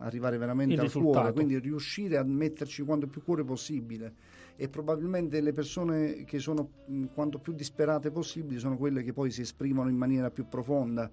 arrivare 0.00 0.38
veramente 0.38 0.74
Il 0.74 0.80
al 0.80 0.86
risultato. 0.86 1.18
cuore, 1.18 1.32
quindi 1.32 1.58
riuscire 1.58 2.16
a 2.16 2.24
metterci 2.24 2.82
quanto 2.82 3.06
più 3.06 3.22
cuore 3.22 3.44
possibile 3.44 4.14
e 4.56 4.68
probabilmente 4.68 5.40
le 5.40 5.52
persone 5.52 6.24
che 6.24 6.38
sono 6.38 6.68
mh, 6.86 7.04
quanto 7.14 7.38
più 7.38 7.52
disperate 7.54 8.10
possibili 8.10 8.58
sono 8.58 8.76
quelle 8.76 9.02
che 9.02 9.12
poi 9.12 9.30
si 9.30 9.40
esprimono 9.42 9.88
in 9.88 9.96
maniera 9.96 10.30
più 10.30 10.46
profonda. 10.48 11.10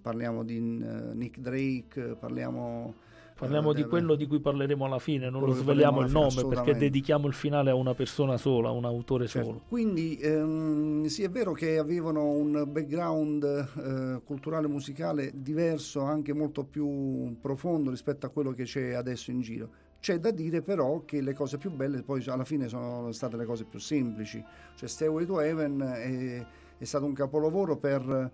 Parliamo 0.00 0.44
di 0.44 0.56
eh, 0.56 1.14
Nick 1.14 1.40
Drake, 1.40 2.16
parliamo 2.18 2.94
Parliamo 3.38 3.74
di 3.74 3.84
quello 3.84 4.14
di 4.14 4.26
cui 4.26 4.40
parleremo 4.40 4.86
alla 4.86 4.98
fine, 4.98 5.28
non 5.28 5.42
lo 5.44 5.52
sveliamo 5.52 6.00
il 6.00 6.06
alla 6.06 6.28
fine, 6.30 6.42
nome 6.42 6.54
perché 6.54 6.78
dedichiamo 6.78 7.26
il 7.26 7.34
finale 7.34 7.70
a 7.70 7.74
una 7.74 7.92
persona 7.92 8.38
sola, 8.38 8.68
a 8.68 8.72
un 8.72 8.86
autore 8.86 9.26
Certo. 9.26 9.46
solo. 9.46 9.62
Quindi 9.68 10.16
ehm, 10.16 11.04
sì, 11.04 11.22
è 11.22 11.28
vero 11.28 11.52
che 11.52 11.76
avevano 11.76 12.30
un 12.30 12.64
background 12.66 13.44
eh, 13.44 14.22
culturale 14.24 14.68
musicale 14.68 15.32
diverso, 15.34 16.00
anche 16.00 16.32
molto 16.32 16.64
più 16.64 17.36
profondo 17.38 17.90
rispetto 17.90 18.24
a 18.24 18.30
quello 18.30 18.52
che 18.52 18.64
c'è 18.64 18.94
adesso 18.94 19.30
in 19.30 19.42
giro. 19.42 19.68
C'è 20.00 20.18
da 20.18 20.30
dire 20.30 20.62
però 20.62 21.04
che 21.04 21.20
le 21.20 21.34
cose 21.34 21.58
più 21.58 21.70
belle 21.70 22.02
poi 22.02 22.24
alla 22.28 22.44
fine 22.44 22.68
sono 22.68 23.12
state 23.12 23.36
le 23.36 23.44
cose 23.44 23.64
più 23.64 23.78
semplici. 23.78 24.42
Cioè 24.76 24.88
Stairway 24.88 25.26
to 25.26 25.40
Heaven 25.40 25.80
è, 25.80 26.46
è 26.78 26.84
stato 26.84 27.04
un 27.04 27.12
capolavoro 27.12 27.76
per 27.76 28.30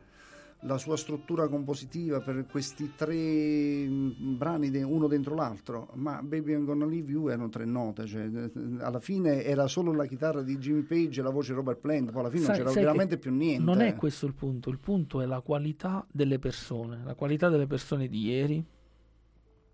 la 0.65 0.79
sua 0.79 0.97
struttura 0.97 1.49
compositiva, 1.49 2.21
per 2.21 2.47
questi 2.47 2.93
tre 2.95 3.15
mm, 3.17 4.37
brani 4.37 4.71
uno 4.83 5.07
dentro 5.07 5.35
l'altro, 5.35 5.91
ma 5.95 6.23
Baby 6.23 6.53
I'm 6.53 6.65
Gonna 6.65 6.87
Leave 6.87 7.11
You 7.11 7.29
erano 7.29 7.49
tre 7.49 7.65
note, 7.65 8.07
cioè, 8.07 8.23
eh, 8.23 8.51
alla 8.81 9.01
fine 9.01 9.45
era 9.45 9.67
solo 9.67 9.93
la 9.93 10.07
chitarra 10.07 10.43
di 10.43 10.57
Jimmy 10.59 10.83
Page 10.83 11.21
e 11.21 11.23
la 11.23 11.31
voce 11.31 11.51
di 11.51 11.57
Robert 11.57 11.81
Plant, 11.81 12.11
poi 12.11 12.21
alla 12.21 12.31
fine 12.31 12.45
Sai- 12.45 12.59
non 12.59 12.67
c'era 12.69 12.81
veramente 12.81 13.19
più 13.19 13.33
niente. 13.33 13.65
Non 13.65 13.81
è 13.81 13.95
questo 13.95 14.27
il 14.27 14.35
punto, 14.35 14.71
il 14.71 14.79
punto 14.79 15.21
è 15.21 15.27
la 15.27 15.41
qualità 15.41 16.07
delle 16.11 16.39
persone. 16.39 17.01
La 17.05 17.15
qualità 17.15 17.49
delle 17.49 17.67
persone 17.67 18.09
di 18.09 18.21
ieri 18.27 18.65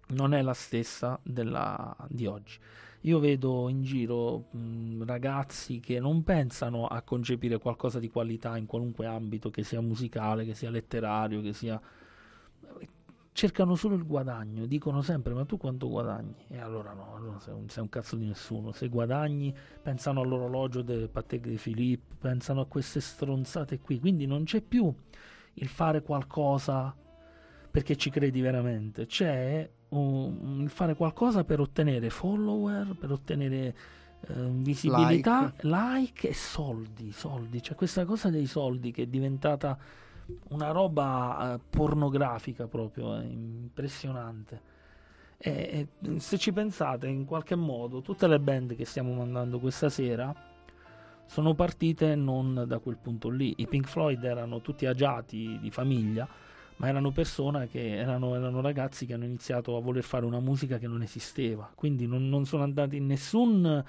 non 0.08 0.32
è 0.32 0.42
la 0.42 0.54
stessa 0.54 1.18
della, 1.22 1.94
di 2.08 2.26
oggi. 2.26 2.58
Io 3.02 3.18
vedo 3.20 3.68
in 3.68 3.82
giro 3.82 4.46
mh, 4.50 5.04
ragazzi 5.04 5.78
che 5.78 6.00
non 6.00 6.24
pensano 6.24 6.86
a 6.86 7.02
concepire 7.02 7.58
qualcosa 7.58 7.98
di 7.98 8.08
qualità 8.08 8.56
in 8.56 8.66
qualunque 8.66 9.06
ambito, 9.06 9.50
che 9.50 9.62
sia 9.62 9.80
musicale, 9.80 10.44
che 10.44 10.54
sia 10.54 10.70
letterario, 10.70 11.40
che 11.40 11.52
sia... 11.52 11.80
Cercano 13.30 13.76
solo 13.76 13.94
il 13.94 14.04
guadagno, 14.04 14.66
dicono 14.66 15.00
sempre 15.00 15.32
ma 15.32 15.44
tu 15.44 15.58
quanto 15.58 15.88
guadagni? 15.88 16.34
E 16.48 16.58
allora 16.58 16.92
no, 16.92 17.14
allora 17.14 17.38
sei 17.38 17.54
un, 17.54 17.68
sei 17.68 17.84
un 17.84 17.88
cazzo 17.88 18.16
di 18.16 18.26
nessuno. 18.26 18.72
Se 18.72 18.88
guadagni 18.88 19.54
pensano 19.80 20.22
all'orologio 20.22 20.82
del 20.82 21.08
Patek 21.08 21.46
de 21.46 21.54
Philippe, 21.54 22.16
pensano 22.18 22.62
a 22.62 22.66
queste 22.66 23.00
stronzate 23.00 23.78
qui, 23.78 24.00
quindi 24.00 24.26
non 24.26 24.42
c'è 24.42 24.60
più 24.60 24.92
il 25.54 25.68
fare 25.68 26.02
qualcosa 26.02 26.92
perché 27.70 27.94
ci 27.94 28.10
credi 28.10 28.40
veramente, 28.40 29.06
c'è 29.06 29.70
il 29.90 30.68
fare 30.68 30.94
qualcosa 30.94 31.44
per 31.44 31.60
ottenere 31.60 32.10
follower, 32.10 32.94
per 32.98 33.12
ottenere 33.12 33.74
eh, 34.26 34.34
visibilità, 34.50 35.52
like. 35.60 36.28
e 36.28 36.34
soldi, 36.34 37.12
soldi, 37.12 37.60
c'è 37.60 37.74
questa 37.74 38.04
cosa 38.04 38.30
dei 38.30 38.46
soldi 38.46 38.90
che 38.90 39.02
è 39.02 39.06
diventata 39.06 39.78
una 40.50 40.70
roba 40.70 41.54
eh, 41.54 41.60
pornografica 41.70 42.66
proprio, 42.66 43.16
è 43.16 43.24
impressionante. 43.24 44.76
E, 45.38 45.88
e 46.02 46.18
se 46.20 46.36
ci 46.36 46.52
pensate, 46.52 47.06
in 47.06 47.24
qualche 47.24 47.54
modo, 47.54 48.02
tutte 48.02 48.26
le 48.26 48.40
band 48.40 48.74
che 48.74 48.84
stiamo 48.84 49.12
mandando 49.14 49.58
questa 49.58 49.88
sera 49.88 50.34
sono 51.26 51.54
partite 51.54 52.14
non 52.14 52.64
da 52.66 52.78
quel 52.78 52.96
punto 52.96 53.28
lì. 53.28 53.54
I 53.58 53.66
Pink 53.66 53.86
Floyd 53.86 54.22
erano 54.24 54.60
tutti 54.60 54.86
agiati 54.86 55.58
di 55.60 55.70
famiglia, 55.70 56.26
ma 56.78 56.88
erano 56.88 57.10
persone 57.10 57.68
che 57.68 57.96
erano, 57.96 58.34
erano 58.34 58.60
ragazzi 58.60 59.06
che 59.06 59.14
hanno 59.14 59.24
iniziato 59.24 59.76
a 59.76 59.80
voler 59.80 60.02
fare 60.02 60.24
una 60.24 60.40
musica 60.40 60.78
che 60.78 60.86
non 60.86 61.02
esisteva. 61.02 61.70
Quindi 61.74 62.06
non, 62.06 62.28
non 62.28 62.46
sono 62.46 62.62
andati 62.62 62.96
in 62.96 63.06
nessun 63.06 63.84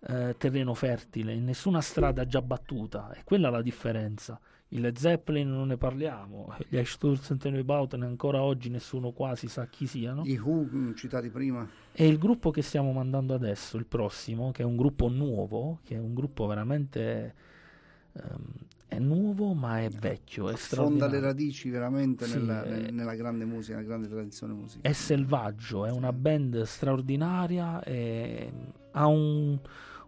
eh, 0.00 0.34
terreno 0.38 0.74
fertile, 0.74 1.34
in 1.34 1.44
nessuna 1.44 1.80
strada 1.80 2.26
già 2.26 2.40
battuta. 2.40 3.12
E 3.12 3.22
quella 3.24 3.48
è 3.48 3.50
la 3.50 3.62
differenza. 3.62 4.40
I 4.72 4.80
Led 4.80 4.96
Zeppelin 4.96 5.50
non 5.50 5.66
ne 5.66 5.76
parliamo, 5.76 6.54
gli 6.68 6.76
Eichsturzen 6.76 7.38
e 7.42 7.50
Neubauten 7.50 8.02
ancora 8.02 8.40
oggi 8.40 8.70
nessuno 8.70 9.10
quasi 9.10 9.48
sa 9.48 9.66
chi 9.66 9.86
siano. 9.86 10.22
I 10.24 10.38
Who 10.38 10.68
mm, 10.72 10.94
citati 10.94 11.28
prima. 11.28 11.68
E 11.92 12.06
il 12.06 12.18
gruppo 12.18 12.50
che 12.50 12.62
stiamo 12.62 12.92
mandando 12.92 13.34
adesso, 13.34 13.76
il 13.76 13.86
prossimo, 13.86 14.52
che 14.52 14.62
è 14.62 14.64
un 14.64 14.76
gruppo 14.76 15.08
nuovo, 15.08 15.80
che 15.82 15.96
è 15.96 15.98
un 15.98 16.14
gruppo 16.14 16.46
veramente 16.46 17.34
ehm, 18.12 18.44
è 18.90 18.98
nuovo 18.98 19.54
ma 19.54 19.80
è 19.80 19.88
vecchio, 19.88 20.50
è 20.50 20.56
Fonda 20.56 21.06
le 21.06 21.20
radici 21.20 21.70
veramente 21.70 22.26
Sì, 22.26 22.38
nella, 22.38 22.64
eh. 22.64 22.90
nella 22.90 23.14
grande 23.14 23.44
musica, 23.44 23.76
nella 23.76 23.86
grande 23.86 24.08
tradizione 24.08 24.52
musicale. 24.52 24.82
È 24.82 24.92
selvaggio, 24.92 25.86
è 25.86 25.90
una 25.92 26.12
band 26.12 26.62
straordinaria, 26.62 27.82
e 27.84 28.52
ha 28.90 29.06
un, 29.06 29.58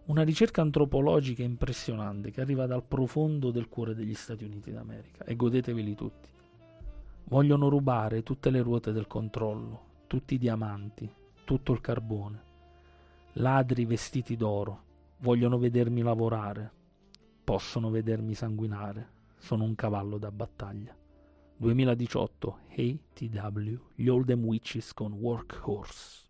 Una 0.05 0.23
ricerca 0.23 0.61
antropologica 0.61 1.43
impressionante 1.43 2.29
che 2.29 2.41
arriva 2.41 2.65
dal 2.65 2.83
profondo 2.83 3.51
del 3.51 3.69
cuore 3.69 3.95
degli 3.95 4.13
Stati 4.13 4.43
Uniti 4.43 4.69
d'America 4.69 5.23
e 5.23 5.37
godeteveli 5.37 5.95
tutti. 5.95 6.29
Vogliono 7.29 7.69
rubare 7.69 8.21
tutte 8.21 8.49
le 8.49 8.61
ruote 8.61 8.91
del 8.91 9.07
controllo, 9.07 9.79
tutti 10.07 10.33
i 10.33 10.37
diamanti, 10.37 11.09
tutto 11.45 11.71
il 11.71 11.79
carbone. 11.79 12.41
Ladri 13.37 13.85
vestiti 13.85 14.35
d'oro, 14.35 14.83
vogliono 15.19 15.57
vedermi 15.57 16.01
lavorare, 16.01 16.71
possono 17.43 17.89
vedermi 17.89 18.33
sanguinare, 18.33 19.11
sono 19.37 19.63
un 19.63 19.75
cavallo 19.75 20.17
da 20.17 20.31
battaglia. 20.31 20.95
2018 21.57 22.59
ATW, 22.69 23.75
gli 23.95 24.07
Oldham 24.07 24.43
Witches 24.45 24.93
con 24.93 25.13
Workhorse. 25.13 26.29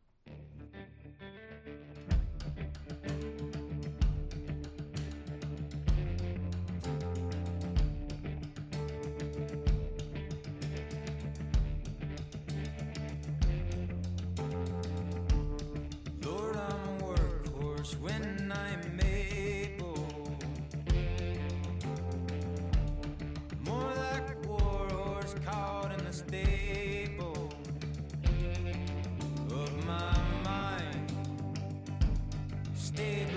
stay 32.96 33.33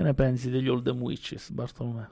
Che 0.00 0.06
ne 0.06 0.14
pensi 0.14 0.48
degli 0.48 0.66
Old 0.66 0.84
Them 0.84 1.02
Witches, 1.02 1.50
Bartolomeo? 1.50 2.08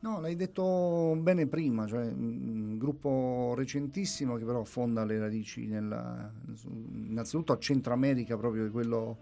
No, 0.00 0.18
l'hai 0.18 0.34
detto 0.34 1.16
bene 1.20 1.46
prima, 1.46 1.86
cioè 1.86 2.06
un 2.06 2.76
gruppo 2.76 3.54
recentissimo 3.56 4.34
che 4.34 4.44
però 4.44 4.62
affonda 4.62 5.04
le 5.04 5.20
radici 5.20 5.68
nella, 5.68 6.28
innanzitutto 6.92 7.52
a 7.52 7.58
Centro 7.58 7.92
America, 7.92 8.36
proprio 8.36 8.68
quello 8.72 9.18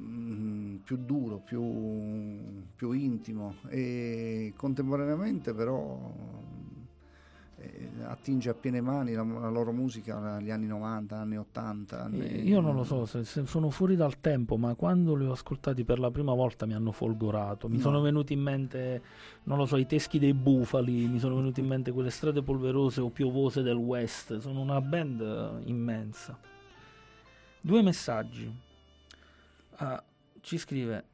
mm, 0.00 0.76
più 0.76 0.96
duro, 0.96 1.36
più, 1.36 2.64
più 2.74 2.92
intimo 2.92 3.56
e 3.68 4.54
contemporaneamente 4.56 5.52
però 5.52 6.14
attinge 8.04 8.50
a 8.50 8.54
piene 8.54 8.80
mani 8.82 9.12
la, 9.14 9.22
la 9.24 9.48
loro 9.48 9.72
musica 9.72 10.34
agli 10.34 10.50
anni 10.50 10.66
90, 10.66 11.16
anni 11.16 11.36
80. 11.38 12.02
Anni, 12.04 12.20
Eh, 12.20 12.42
Io 12.42 12.60
non 12.60 12.74
lo 12.74 12.84
so 12.84 13.06
se, 13.06 13.24
se 13.24 13.46
sono 13.46 13.70
fuori 13.70 13.96
dal 13.96 14.20
tempo, 14.20 14.56
ma 14.56 14.74
quando 14.74 15.14
li 15.14 15.24
ho 15.24 15.32
ascoltati 15.32 15.82
per 15.84 15.98
la 15.98 16.10
prima 16.10 16.34
volta 16.34 16.66
mi 16.66 16.74
hanno 16.74 16.92
folgorato. 16.92 17.68
Mi 17.68 17.76
No. 17.76 17.82
sono 17.82 18.00
venuti 18.02 18.34
in 18.34 18.40
mente, 18.40 19.02
non 19.44 19.56
lo 19.58 19.64
so, 19.64 19.76
i 19.76 19.86
teschi 19.86 20.18
dei 20.18 20.34
bufali, 20.34 21.06
mi 21.08 21.18
sono 21.18 21.36
venuti 21.36 21.60
in 21.60 21.66
mente 21.66 21.92
quelle 21.92 22.10
strade 22.10 22.42
polverose 22.42 23.00
o 23.00 23.08
piovose 23.10 23.62
del 23.62 23.76
West. 23.76 24.38
Sono 24.38 24.60
una 24.60 24.80
band 24.80 25.20
eh, 25.20 25.68
immensa. 25.70 26.38
Due 27.60 27.82
messaggi. 27.82 28.54
Ah, 29.78 30.02
ci 30.40 30.58
scrive 30.58 31.04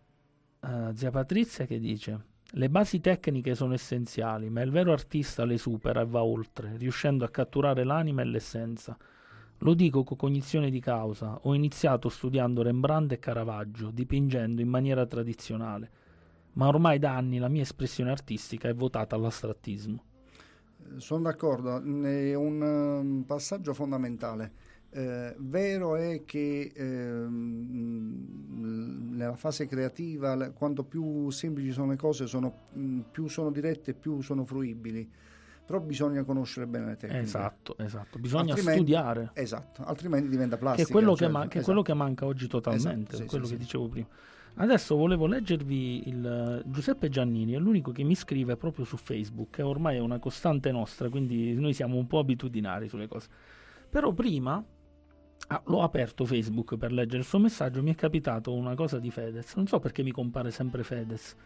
eh, 0.60 0.90
zia 0.94 1.10
Patrizia 1.10 1.64
che 1.66 1.78
dice: 1.78 2.20
Le 2.54 2.68
basi 2.68 3.00
tecniche 3.00 3.54
sono 3.54 3.72
essenziali, 3.72 4.50
ma 4.50 4.60
il 4.60 4.70
vero 4.70 4.92
artista 4.92 5.46
le 5.46 5.56
supera 5.56 6.02
e 6.02 6.06
va 6.06 6.22
oltre, 6.22 6.76
riuscendo 6.76 7.24
a 7.24 7.30
catturare 7.30 7.82
l'anima 7.82 8.20
e 8.20 8.26
l'essenza. 8.26 8.94
Lo 9.58 9.72
dico 9.72 10.04
con 10.04 10.18
cognizione 10.18 10.68
di 10.68 10.78
causa. 10.78 11.38
Ho 11.44 11.54
iniziato 11.54 12.10
studiando 12.10 12.60
Rembrandt 12.60 13.12
e 13.12 13.18
Caravaggio, 13.18 13.90
dipingendo 13.90 14.60
in 14.60 14.68
maniera 14.68 15.06
tradizionale, 15.06 15.90
ma 16.52 16.66
ormai 16.66 16.98
da 16.98 17.16
anni 17.16 17.38
la 17.38 17.48
mia 17.48 17.62
espressione 17.62 18.10
artistica 18.10 18.68
è 18.68 18.74
votata 18.74 19.16
all'astrattismo. 19.16 20.04
Sono 20.96 21.22
d'accordo, 21.22 21.76
è 21.76 22.34
un 22.34 22.60
um, 22.60 23.22
passaggio 23.22 23.72
fondamentale. 23.72 24.52
Eh, 24.94 25.34
vero 25.38 25.96
è 25.96 26.22
che 26.26 26.70
ehm, 26.74 29.12
nella 29.12 29.36
fase 29.36 29.66
creativa, 29.66 30.50
quanto 30.50 30.84
più 30.84 31.30
semplici 31.30 31.72
sono 31.72 31.92
le 31.92 31.96
cose, 31.96 32.26
sono, 32.26 32.54
mh, 32.74 33.00
più 33.10 33.26
sono 33.28 33.50
dirette, 33.50 33.94
più 33.94 34.20
sono 34.20 34.44
fruibili. 34.44 35.10
Però 35.64 35.80
bisogna 35.80 36.24
conoscere 36.24 36.66
bene 36.66 36.86
le 36.86 36.96
tecniche. 36.96 37.22
Esatto, 37.22 37.78
esatto. 37.78 38.18
Bisogna 38.18 38.54
studiare. 38.54 39.30
Esatto, 39.32 39.82
altrimenti 39.84 40.28
diventa 40.28 40.56
Che 40.56 40.60
plastica. 40.60 40.88
è 40.88 40.90
quello, 40.90 41.12
che, 41.12 41.18
certo, 41.18 41.32
ma- 41.32 41.40
che 41.42 41.48
esatto. 41.48 41.64
quello 41.64 41.82
che 41.82 41.94
manca 41.94 42.26
oggi 42.26 42.46
totalmente, 42.46 43.12
Esatto, 43.12 43.16
sì, 43.16 43.26
quello 43.26 43.44
sì, 43.46 43.52
che 43.52 43.58
sì. 43.58 43.64
dicevo 43.64 43.88
prima. 43.88 44.06
Adesso 44.54 44.96
volevo 44.96 45.26
leggervi 45.26 46.08
il 46.08 46.26
eh, 46.26 46.62
Giuseppe 46.70 47.08
Giannini, 47.08 47.54
è 47.54 47.58
l'unico 47.58 47.90
che 47.92 48.02
mi 48.02 48.14
scrive 48.14 48.56
proprio 48.58 48.84
su 48.84 48.98
Facebook, 48.98 49.48
che 49.50 49.62
ormai 49.62 49.96
è 49.96 50.00
una 50.00 50.18
costante 50.18 50.70
nostra, 50.70 51.08
quindi 51.08 51.54
noi 51.54 51.72
siamo 51.72 51.96
un 51.96 52.06
po' 52.06 52.18
abitudinari 52.18 52.88
sulle 52.88 53.08
cose. 53.08 53.28
Però 53.88 54.12
prima 54.12 54.62
ah, 55.48 55.62
l'ho 55.66 55.82
aperto 55.82 56.24
Facebook 56.24 56.76
per 56.76 56.92
leggere 56.92 57.18
il 57.18 57.24
suo 57.24 57.38
messaggio, 57.38 57.82
mi 57.82 57.92
è 57.92 57.94
capitato 57.94 58.52
una 58.52 58.74
cosa 58.74 58.98
di 58.98 59.10
Fedez, 59.10 59.54
non 59.54 59.66
so 59.66 59.78
perché 59.78 60.02
mi 60.02 60.12
compare 60.12 60.50
sempre 60.50 60.82
Fedez. 60.82 61.36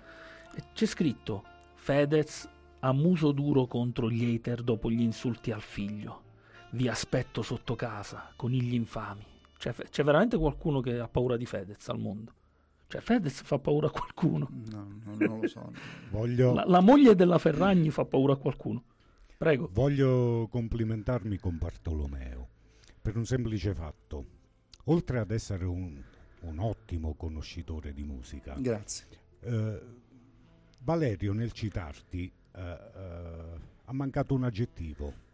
C'è 0.72 0.86
scritto 0.86 1.44
Fedez 1.74 2.49
a 2.80 2.92
muso 2.92 3.32
duro 3.32 3.66
contro 3.66 4.11
gli 4.11 4.34
hater 4.34 4.62
dopo 4.62 4.90
gli 4.90 5.01
insulti 5.01 5.51
al 5.51 5.62
figlio. 5.62 6.22
Vi 6.70 6.88
aspetto 6.88 7.42
sotto 7.42 7.74
casa, 7.74 8.32
conigli 8.36 8.74
infami. 8.74 9.24
Cioè, 9.59 9.74
c'è 9.88 10.05
veramente 10.05 10.36
qualcuno 10.36 10.80
che 10.80 10.99
ha 10.99 11.09
paura 11.09 11.36
di 11.36 11.47
Fedez 11.47 11.88
al 11.88 11.99
mondo. 11.99 12.32
Cioè, 12.88 13.01
Fedez 13.01 13.42
fa 13.42 13.59
paura 13.59 13.88
a 13.88 13.90
qualcuno. 13.90 14.49
No, 14.70 14.86
no, 15.05 15.16
non 15.18 15.40
lo 15.40 15.49
so. 15.49 15.72
Voglio, 16.11 16.53
La, 16.53 16.64
la 16.66 16.80
moglie 16.80 17.14
della 17.14 17.38
Ferragni 17.38 17.90
fa 17.90 18.05
paura 18.05 18.34
a 18.34 18.36
qualcuno. 18.36 18.82
Prego. 19.36 19.68
voglio 19.70 20.49
complimentarmi 20.51 21.36
con 21.36 21.59
Bartolomeo 21.59 22.49
per 23.07 23.16
un 23.16 23.24
semplice 23.24 23.72
fatto. 23.72 24.26
Oltre 24.86 25.20
ad 25.20 25.30
essere 25.30 25.64
un, 25.64 25.96
un 26.40 26.59
ottimo 26.59 27.14
conoscitore 27.14 27.92
di 27.94 28.02
musica, 28.02 28.57
Grazie. 28.59 29.07
eh, 29.42 29.80
Valerio 30.80 31.32
nel 31.32 31.52
citarti 31.52 32.24
eh, 32.52 32.61
eh, 32.61 33.61
ha 33.84 33.92
mancato 33.92 34.34
un 34.34 34.42
aggettivo, 34.42 35.24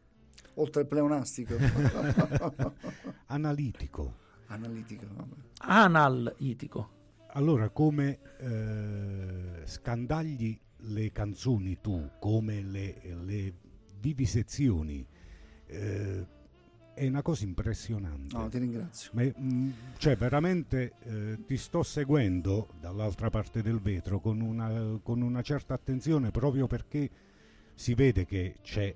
Oltre 0.57 0.83
al 0.83 0.87
pleonastico. 0.87 1.57
analitico. 3.29 4.17
Analitico. 4.49 5.07
vabbè. 5.11 5.35
Analitico. 5.61 6.91
Allora, 7.29 7.71
come 7.71 8.19
eh, 8.39 9.67
scandagli 9.67 10.61
le 10.77 11.11
canzoni 11.11 11.81
tu, 11.81 12.11
come 12.19 12.61
le, 12.61 13.01
le 13.25 13.55
vivisezioni, 13.99 15.07
eh, 15.69 16.27
è 16.95 17.07
una 17.07 17.23
cosa 17.23 17.45
impressionante. 17.45 18.37
No, 18.37 18.49
ti 18.49 18.59
ringrazio. 18.59 19.11
Ma, 19.15 19.23
mm, 19.23 19.71
cioè, 19.99 20.17
veramente 20.17 20.93
eh, 21.01 21.39
ti 21.47 21.57
sto 21.57 21.83
seguendo 21.83 22.69
dall'altra 22.81 23.31
parte 23.31 23.63
del 23.63 23.81
vetro 23.81 24.21
con 24.21 24.41
una, 24.41 24.99
con 25.03 25.21
una 25.23 25.43
certa 25.43 25.75
attenzione 25.75 26.31
proprio 26.31 26.67
perché 26.67 27.11
si 27.75 27.95
vede 27.95 28.25
che 28.27 28.57
c'è 28.63 28.95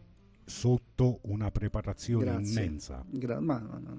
sotto 0.49 1.19
una 1.23 1.51
preparazione 1.51 2.25
Grazie. 2.27 2.63
immensa. 2.63 3.05
Gra- 3.09 3.41
ma, 3.41 3.59
ma- 3.59 3.81
ma- 3.81 3.99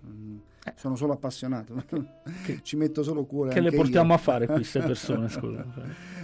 Eh. 0.65 0.73
sono 0.77 0.95
solo 0.95 1.13
appassionato. 1.13 1.83
Che- 2.45 2.59
Ci 2.61 2.75
metto 2.77 3.03
solo 3.03 3.25
cuore. 3.25 3.53
Che 3.53 3.59
le 3.59 3.71
portiamo 3.71 4.09
io. 4.09 4.15
a 4.15 4.17
fare 4.17 4.45
queste 4.47 4.79
persone, 4.85 5.27
scusa. 5.27 5.65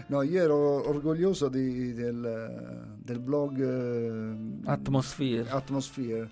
No, 0.07 0.21
io 0.21 0.41
ero 0.41 0.87
orgoglioso 0.87 1.49
di- 1.49 1.91
del, 1.93 2.95
del 3.01 3.19
blog 3.19 3.59
eh, 3.59 4.59
Atmosphere. 4.69 5.49
Atmosphere. 5.49 6.29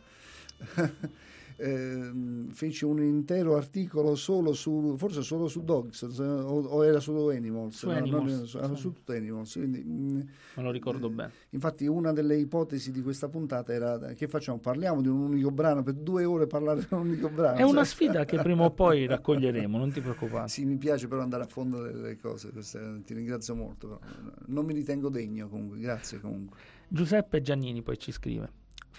Ehm, 1.64 2.50
feci 2.50 2.86
un 2.86 3.04
intero 3.04 3.56
articolo 3.56 4.16
solo 4.16 4.52
su 4.54 4.96
forse 4.98 5.22
solo 5.22 5.48
su 5.48 5.64
Dogs 5.64 6.02
o, 6.02 6.22
o 6.24 6.84
era 6.86 7.00
su 7.00 7.12
Animals, 7.28 7.78
Su 7.78 7.88
no, 7.88 7.94
non- 8.00 8.04
Animals, 8.04 8.44
su, 8.46 8.58
era 8.58 8.74
sì. 8.74 8.82
su 8.82 8.92
tutto 8.94 9.12
Animals 9.12 9.54
quindi, 9.54 9.84
mm, 9.86 10.20
Me 10.56 10.64
lo 10.64 10.72
ricordo 10.72 11.06
Eh, 11.08 11.12
bene. 11.12 11.32
infatti 11.50 11.86
una 11.86 12.12
delle 12.14 12.36
ipotesi 12.38 12.92
di 12.92 13.02
questa 13.04 13.30
puntata 13.30 13.72
era 13.74 14.00
che 14.16 14.28
facciamo 14.28 14.58
parliamo 14.58 15.02
di 15.02 15.08
un 15.08 15.20
unico 15.20 15.52
brano 15.52 15.84
per 15.84 15.94
due 15.94 16.26
ore 16.26 16.48
parlare 16.48 16.80
di 16.80 16.88
un 16.90 17.00
unico 17.10 17.30
brano 17.30 17.58
È 17.58 17.62
una 17.64 17.74
Cioè- 17.84 17.86
sfida 17.86 18.26
che 18.26 18.38
prima 18.40 18.64
o 18.66 18.72
poi 18.72 19.06
raccoglieremo, 19.06 19.78
non 19.78 19.92
ti 19.92 20.02
preoccupare. 20.02 20.48
sì, 20.48 20.66
mi 20.66 20.78
piace 20.78 21.08
però 21.08 21.22
andare 21.22 21.44
a 21.44 21.48
fondo 21.48 21.84
delle 21.84 22.18
cose, 22.18 22.50
queste- 22.52 23.02
ti 23.06 23.14
ringrazio 23.14 23.54
molto. 23.56 24.00
Non 24.48 24.66
mi 24.66 24.74
ritengo 24.74 25.10
degno 25.10 25.48
comunque, 25.48 25.78
grazie 25.78 26.20
comunque. 26.20 26.58
Giuseppe 26.88 27.42
Giannini 27.42 27.82
poi 27.84 27.98
ci 28.00 28.12
scrive. 28.12 28.52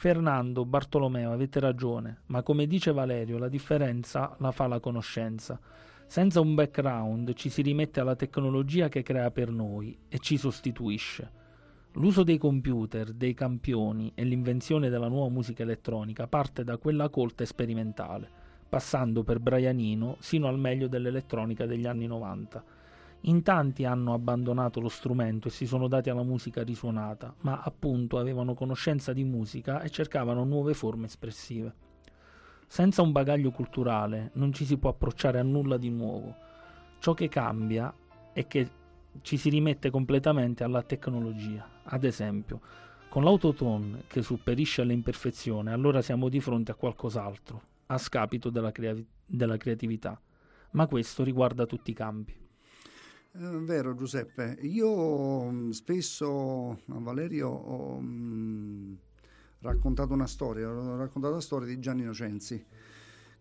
Fernando, 0.03 0.65
Bartolomeo, 0.65 1.31
avete 1.31 1.61
ragione, 1.61 2.23
ma 2.27 2.43
come 2.43 2.67
dice 2.67 2.91
Valerio, 2.91 3.39
la 3.39 3.47
differenza 3.47 4.35
la 4.41 4.51
fa 4.51 4.67
la 4.67 4.81
conoscenza. 4.81 5.61
Senza 6.09 6.41
un 6.41 6.57
background 6.57 7.35
ci 7.35 7.49
si 7.49 7.63
rimette 7.63 8.01
alla 8.01 8.17
tecnologia 8.17 8.89
che 8.89 9.05
crea 9.05 9.31
per 9.31 9.53
noi 9.53 9.97
e 10.09 10.19
ci 10.19 10.37
sostituisce. 10.39 11.31
L'uso 11.93 12.25
dei 12.25 12.37
computer, 12.37 13.13
dei 13.13 13.33
campioni 13.33 14.11
e 14.17 14.25
l'invenzione 14.25 14.89
della 14.89 15.07
nuova 15.07 15.31
musica 15.31 15.63
elettronica 15.63 16.27
parte 16.27 16.65
da 16.65 16.79
quella 16.79 17.09
colta 17.09 17.45
e 17.45 17.47
sperimentale, 17.47 18.29
passando 18.69 19.23
per 19.23 19.39
Brianino 19.39 20.17
sino 20.19 20.49
al 20.49 20.59
meglio 20.59 20.89
dell'elettronica 20.89 21.65
degli 21.65 21.87
anni 21.87 22.09
90. 22.09 22.65
In 23.27 23.43
tanti 23.43 23.85
hanno 23.85 24.15
abbandonato 24.15 24.81
lo 24.81 24.89
strumento 24.89 25.47
e 25.47 25.53
si 25.53 25.65
sono 25.65 25.87
dati 25.87 26.11
alla 26.11 26.25
musica 26.25 26.65
risuonata, 26.65 27.33
ma 27.43 27.61
appunto 27.63 28.19
avevano 28.19 28.55
conoscenza 28.55 29.13
di 29.13 29.23
musica 29.23 29.81
e 29.81 29.91
cercavano 29.91 30.43
nuove 30.43 30.75
forme 30.75 31.07
espressive. 31.07 31.73
Senza 32.67 33.01
un 33.01 33.13
bagaglio 33.13 33.53
culturale 33.53 34.31
non 34.35 34.53
ci 34.53 34.65
si 34.65 34.77
può 34.77 34.91
approcciare 34.91 35.39
a 35.39 35.45
nulla 35.45 35.77
di 35.77 35.91
nuovo. 35.91 36.35
Ciò 36.99 37.15
che 37.15 37.29
cambia 37.29 37.95
è 38.33 38.47
che 38.49 38.71
ci 39.21 39.37
si 39.37 39.51
rimette 39.51 39.91
completamente 39.91 40.65
alla 40.65 40.83
tecnologia. 40.83 41.65
Ad 41.85 42.03
esempio, 42.03 42.61
con 43.09 43.23
l'autotune 43.23 44.03
che 44.09 44.23
superisce 44.23 44.83
alle 44.83 44.95
imperfezioni, 44.95 45.71
allora 45.71 46.03
siamo 46.03 46.29
di 46.29 46.41
fronte 46.41 46.73
a 46.73 46.75
qualcos'altro, 46.75 47.63
a 47.87 47.99
scapito 47.99 48.51
della, 48.51 48.73
crea- 48.73 48.97
della 49.25 49.59
creatività. 49.59 50.21
Ma 50.73 50.89
questo 50.89 51.23
riguarda 51.23 51.67
tutti 51.67 51.91
i 51.91 51.95
campi. 51.95 52.42
È 53.35 53.39
vero 53.39 53.95
Giuseppe, 53.95 54.59
io 54.61 55.45
mh, 55.45 55.71
spesso 55.71 56.83
a 56.87 56.99
Valerio 56.99 57.49
ho 57.49 57.99
mh, 57.99 58.99
raccontato 59.61 60.13
una 60.13 60.27
storia, 60.27 60.69
ho 60.69 60.99
raccontato 60.99 61.33
la 61.33 61.41
storia 61.41 61.67
di 61.67 61.79
Gianni 61.79 62.03
Nocenzi, 62.03 62.63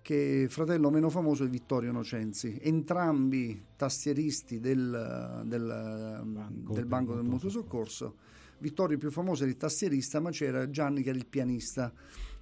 che 0.02 0.46
è 0.46 0.48
fratello 0.48 0.90
meno 0.90 1.10
famoso 1.10 1.44
di 1.44 1.50
Vittorio 1.50 1.92
Nocenzi, 1.92 2.58
entrambi 2.62 3.66
tastieristi 3.76 4.62
del, 4.62 5.44
del, 5.44 6.22
Banco 6.24 6.74
del 6.74 6.86
Banco 6.86 7.14
del 7.16 7.24
Mutuo 7.24 7.34
Mutuo 7.34 7.50
Soccorso. 7.50 8.16
Vittorio 8.60 8.98
più 8.98 9.12
famoso 9.12 9.44
era 9.44 9.52
il 9.52 9.58
tastierista, 9.58 10.22
ma 10.22 10.30
c'era 10.30 10.70
Gianni 10.70 11.02
che 11.02 11.10
era 11.10 11.18
il 11.18 11.26
pianista. 11.26 11.92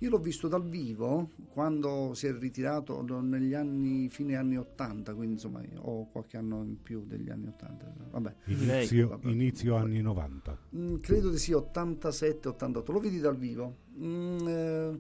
Io 0.02 0.10
l'ho 0.10 0.18
visto 0.20 0.47
dal 0.47 0.64
vivo 0.64 1.32
quando 1.50 2.14
si 2.14 2.28
è 2.28 2.34
ritirato 2.34 3.02
negli 3.22 3.54
anni, 3.54 4.08
fine 4.10 4.38
anni 4.38 4.58
80, 4.58 5.14
quindi 5.14 5.34
insomma 5.34 5.62
ho 5.80 6.10
qualche 6.10 6.38
anno 6.38 6.64
in 6.64 6.82
più 6.82 7.04
degli 7.06 7.30
anni 7.30 7.47
80. 7.47 7.93
Vabbè. 8.12 8.36
Inizio, 8.45 9.10
Vabbè. 9.10 9.30
inizio 9.30 9.76
anni 9.76 10.02
90. 10.02 10.58
Mm, 10.76 10.95
credo 11.00 11.30
di 11.30 11.38
sì, 11.38 11.52
87-88, 11.52 12.91
lo 12.93 13.00
vedi 13.00 13.20
dal 13.20 13.36
vivo. 13.36 13.76
Mm, 13.97 14.47
eh, 14.47 15.00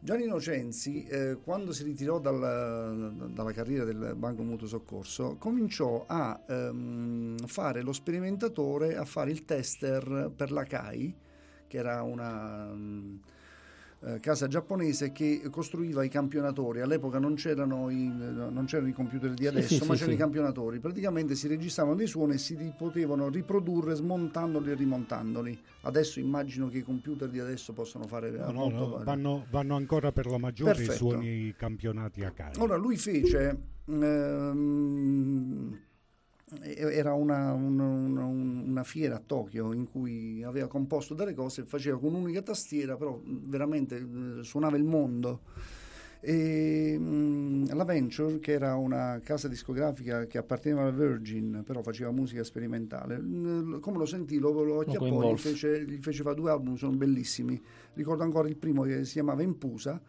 Gianni 0.00 0.24
Innocenzi, 0.24 1.04
eh, 1.04 1.38
quando 1.42 1.72
si 1.72 1.84
ritirò 1.84 2.18
dal- 2.18 3.30
dalla 3.32 3.52
carriera 3.52 3.84
del 3.84 4.14
Banco 4.16 4.42
Mutuo 4.42 4.66
Soccorso, 4.66 5.36
cominciò 5.38 6.04
a 6.06 6.42
ehm, 6.48 7.38
fare 7.46 7.82
lo 7.82 7.92
sperimentatore, 7.92 8.96
a 8.96 9.04
fare 9.04 9.30
il 9.30 9.44
tester 9.44 10.32
per 10.34 10.50
la 10.50 10.64
CAI, 10.64 11.14
che 11.68 11.76
era 11.78 12.02
una 12.02 12.72
mm, 12.72 13.16
eh, 14.06 14.20
casa 14.20 14.46
giapponese 14.46 15.10
che 15.10 15.42
costruiva 15.50 16.04
i 16.04 16.08
campionatori. 16.08 16.80
All'epoca 16.80 17.18
non 17.18 17.34
c'erano 17.34 17.90
i, 17.90 18.06
non 18.06 18.64
c'erano 18.66 18.88
i 18.88 18.92
computer 18.92 19.30
di 19.34 19.42
Sì, 19.42 19.48
adesso, 19.48 19.74
sì, 19.74 19.78
ma 19.80 19.94
sì, 19.94 19.98
c'erano 19.98 20.10
sì. 20.10 20.14
i 20.14 20.16
campionatori. 20.16 20.78
Praticamente 20.78 21.34
si 21.34 21.48
registravano 21.48 21.96
dei 21.96 22.06
suoni 22.06 22.34
e 22.34 22.38
si 22.38 22.56
potevano 22.76 23.28
riprodurre 23.28 23.96
smontandoli 23.96 24.70
e 24.70 24.74
rimontandoli. 24.74 25.58
Adesso 25.82 26.20
immagino 26.20 26.68
che 26.68 26.78
i 26.78 26.82
computer 26.82 27.28
di 27.28 27.40
adesso 27.40 27.72
possono 27.72 28.06
fare 28.06 28.30
No, 28.30 28.50
no, 28.52 28.68
no, 28.68 29.00
vanno, 29.02 29.44
vanno 29.50 29.74
ancora 29.74 30.12
per 30.12 30.26
la 30.26 30.38
maggiore 30.38 30.74
Perfetto. 30.74 30.92
i 30.92 30.96
suoni 30.96 31.54
campionati 31.56 32.22
a 32.22 32.30
casa. 32.30 32.62
Ora 32.62 32.76
lui 32.76 32.96
fece, 32.96 33.58
ehm, 33.88 35.78
era 36.62 37.12
una, 37.14 37.52
una- 37.52 37.84
una- 37.86 38.24
una 38.24 38.84
fiera 38.84 39.16
a 39.16 39.22
Tokyo 39.24 39.72
in 39.72 39.84
cui 39.90 40.42
aveva 40.44 40.68
composto 40.68 41.14
delle 41.14 41.34
cose 41.34 41.64
faceva 41.64 41.98
con 41.98 42.14
un'unica 42.14 42.42
tastiera, 42.42 42.96
però 42.96 43.20
veramente 43.24 44.04
suonava 44.42 44.76
il 44.76 44.84
mondo. 44.84 45.40
E, 46.20 46.96
mm, 46.98 47.66
la 47.72 47.84
Venture, 47.84 48.38
che 48.40 48.52
era 48.52 48.74
una 48.76 49.20
casa 49.22 49.48
discografica 49.48 50.26
che 50.26 50.38
apparteneva 50.38 50.82
alla 50.82 50.90
Virgin, 50.90 51.62
però 51.64 51.82
faceva 51.82 52.10
musica 52.10 52.42
sperimentale, 52.42 53.16
come 53.80 53.98
lo 53.98 54.06
sentì, 54.06 54.38
lo, 54.38 54.50
lo 54.62 54.80
acchiappò, 54.80 55.04
gli 55.34 55.36
fece, 55.38 55.84
gli 55.84 55.98
fece 55.98 56.22
fare 56.22 56.34
due 56.36 56.50
album, 56.50 56.74
sono 56.76 56.96
bellissimi. 56.96 57.60
Ricordo 57.94 58.22
ancora 58.22 58.48
il 58.48 58.56
primo 58.56 58.82
che 58.82 59.04
si 59.04 59.12
chiamava 59.12 59.42
Impusa, 59.42 60.00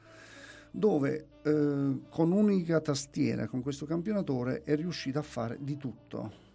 dove 0.72 1.28
eh, 1.43 1.99
con 2.09 2.32
unica 2.32 2.80
tastiera, 2.82 3.47
con 3.47 3.61
questo 3.61 3.86
campionatore, 3.86 4.63
è 4.63 4.76
riuscito 4.76 5.20
a 5.20 5.24
fare 5.24 5.57
di 5.61 5.78
tutto. 5.78 6.45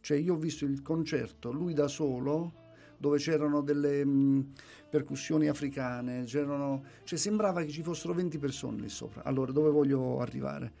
Cioè 0.00 0.16
io 0.18 0.34
ho 0.34 0.38
visto 0.38 0.64
il 0.64 0.82
concerto, 0.82 1.50
lui 1.50 1.74
da 1.74 1.88
solo, 1.88 2.64
dove 2.98 3.18
c'erano 3.18 3.60
delle 3.60 4.04
mh, 4.04 4.52
percussioni 4.88 5.48
africane, 5.48 6.24
c'erano, 6.24 6.82
cioè 7.04 7.18
sembrava 7.18 7.62
che 7.62 7.70
ci 7.70 7.82
fossero 7.82 8.14
20 8.14 8.38
persone 8.38 8.80
lì 8.80 8.88
sopra. 8.88 9.22
Allora, 9.24 9.52
dove 9.52 9.70
voglio 9.70 10.20
arrivare? 10.20 10.72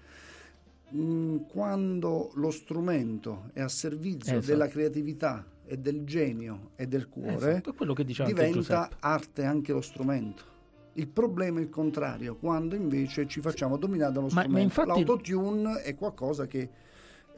Quando 1.48 2.30
lo 2.34 2.50
strumento 2.50 3.50
è 3.52 3.60
a 3.60 3.68
servizio 3.68 4.36
Esatto. 4.38 4.46
della 4.46 4.68
creatività 4.68 5.44
e 5.64 5.76
del 5.78 6.04
genio 6.04 6.70
e 6.76 6.86
del 6.86 7.08
cuore, 7.08 7.34
Esatto, 7.34 7.74
diceva 8.04 8.28
anche 8.28 8.46
diventa 8.46 8.88
arte 9.00 9.44
anche 9.44 9.72
lo 9.72 9.80
strumento. 9.80 10.54
Il 10.96 11.08
problema 11.08 11.58
è 11.58 11.62
il 11.62 11.68
contrario, 11.68 12.36
quando 12.36 12.74
invece 12.74 13.26
ci 13.26 13.40
facciamo 13.40 13.76
dominare 13.76 14.12
dallo 14.12 14.28
Ma- 14.28 14.34
ma 14.34 14.40
strumento. 14.42 14.66
infatti- 14.66 14.88
L'autotune 15.04 15.82
è 15.82 15.94
qualcosa 15.94 16.46
che 16.46 16.70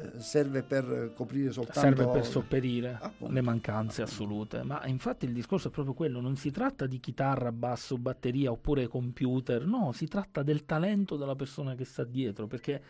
eh, 0.00 0.20
serve 0.20 0.62
per 0.62 1.12
coprire 1.14 1.50
soltanto 1.50 1.80
serve 1.80 2.06
per 2.06 2.24
sopperire 2.24 2.98
Appunto. 3.00 3.34
le 3.34 3.40
mancanze 3.40 4.02
assolute. 4.02 4.62
Ma 4.62 4.86
infatti 4.86 5.24
il 5.24 5.32
discorso 5.32 5.68
è 5.68 5.70
proprio 5.72 5.92
quello: 5.94 6.20
non 6.20 6.36
si 6.36 6.52
tratta 6.52 6.86
di 6.86 7.00
chitarra, 7.00 7.50
basso, 7.50 7.98
batteria 7.98 8.52
oppure 8.52 8.86
computer, 8.86 9.66
no, 9.66 9.90
si 9.92 10.06
tratta 10.06 10.44
del 10.44 10.64
talento 10.64 11.16
della 11.16 11.34
persona 11.34 11.74
che 11.74 11.84
sta 11.84 12.04
dietro. 12.04 12.46
Perché 12.46 12.80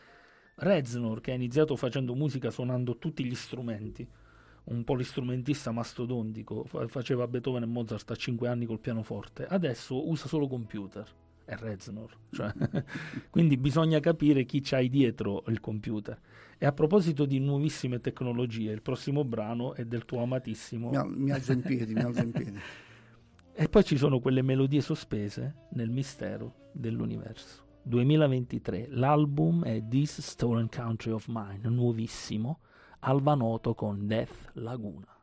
Reznor, 0.57 1.21
che 1.23 1.31
ha 1.31 1.35
iniziato 1.35 1.77
facendo 1.77 2.15
musica 2.15 2.51
suonando 2.51 2.99
tutti 2.99 3.25
gli 3.25 3.35
strumenti, 3.35 4.07
un 4.69 4.85
polistrumentista 4.85 5.71
mastodontico, 5.71 6.65
fa- 6.65 6.87
faceva 6.89 7.27
Beethoven 7.27 7.63
e 7.63 7.67
Mozart 7.67 8.11
a 8.11 8.15
5 8.15 8.49
anni 8.49 8.67
col 8.67 8.81
pianoforte, 8.81 9.47
adesso 9.47 10.09
usa 10.09 10.29
solo 10.29 10.47
computer. 10.47 11.07
È 11.45 11.57
Reznor, 11.57 12.15
cioè, 12.31 12.53
quindi 13.31 13.57
bisogna 13.57 14.01
capire 14.01 14.45
chi 14.45 14.61
c'hai 14.61 14.91
dietro 14.91 15.45
il 15.47 15.61
computer. 15.61 16.21
E 16.59 16.67
a 16.67 16.73
proposito 16.73 17.25
di 17.25 17.39
nuovissime 17.39 18.01
tecnologie, 18.01 18.71
il 18.71 18.83
prossimo 18.83 19.25
brano 19.25 19.73
è 19.73 19.87
del 19.87 20.05
tuo 20.05 20.23
amatissimo. 20.23 20.91
Mi, 20.91 20.97
al- 20.97 21.17
mi 21.17 21.31
alzo 21.31 21.53
in 21.53 21.63
piedi, 21.63 21.95
mi 21.95 22.03
alzo 22.03 22.23
in 22.23 22.33
piedi. 22.33 22.59
E 23.61 23.69
poi 23.69 23.83
ci 23.83 23.97
sono 23.97 24.21
quelle 24.21 24.41
melodie 24.41 24.81
sospese 24.81 25.67
nel 25.71 25.91
mistero 25.91 26.69
dell'universo. 26.73 27.65
2023, 27.83 28.87
l'album 28.91 29.65
è 29.65 29.83
This 29.89 30.21
Stolen 30.21 30.69
Country 30.69 31.11
of 31.11 31.27
Mine, 31.27 31.69
nuovissimo, 31.69 32.61
Alba 33.01 33.37
Noto 33.37 33.75
con 33.75 34.09
Death 34.09 34.51
Laguna. 34.55 35.18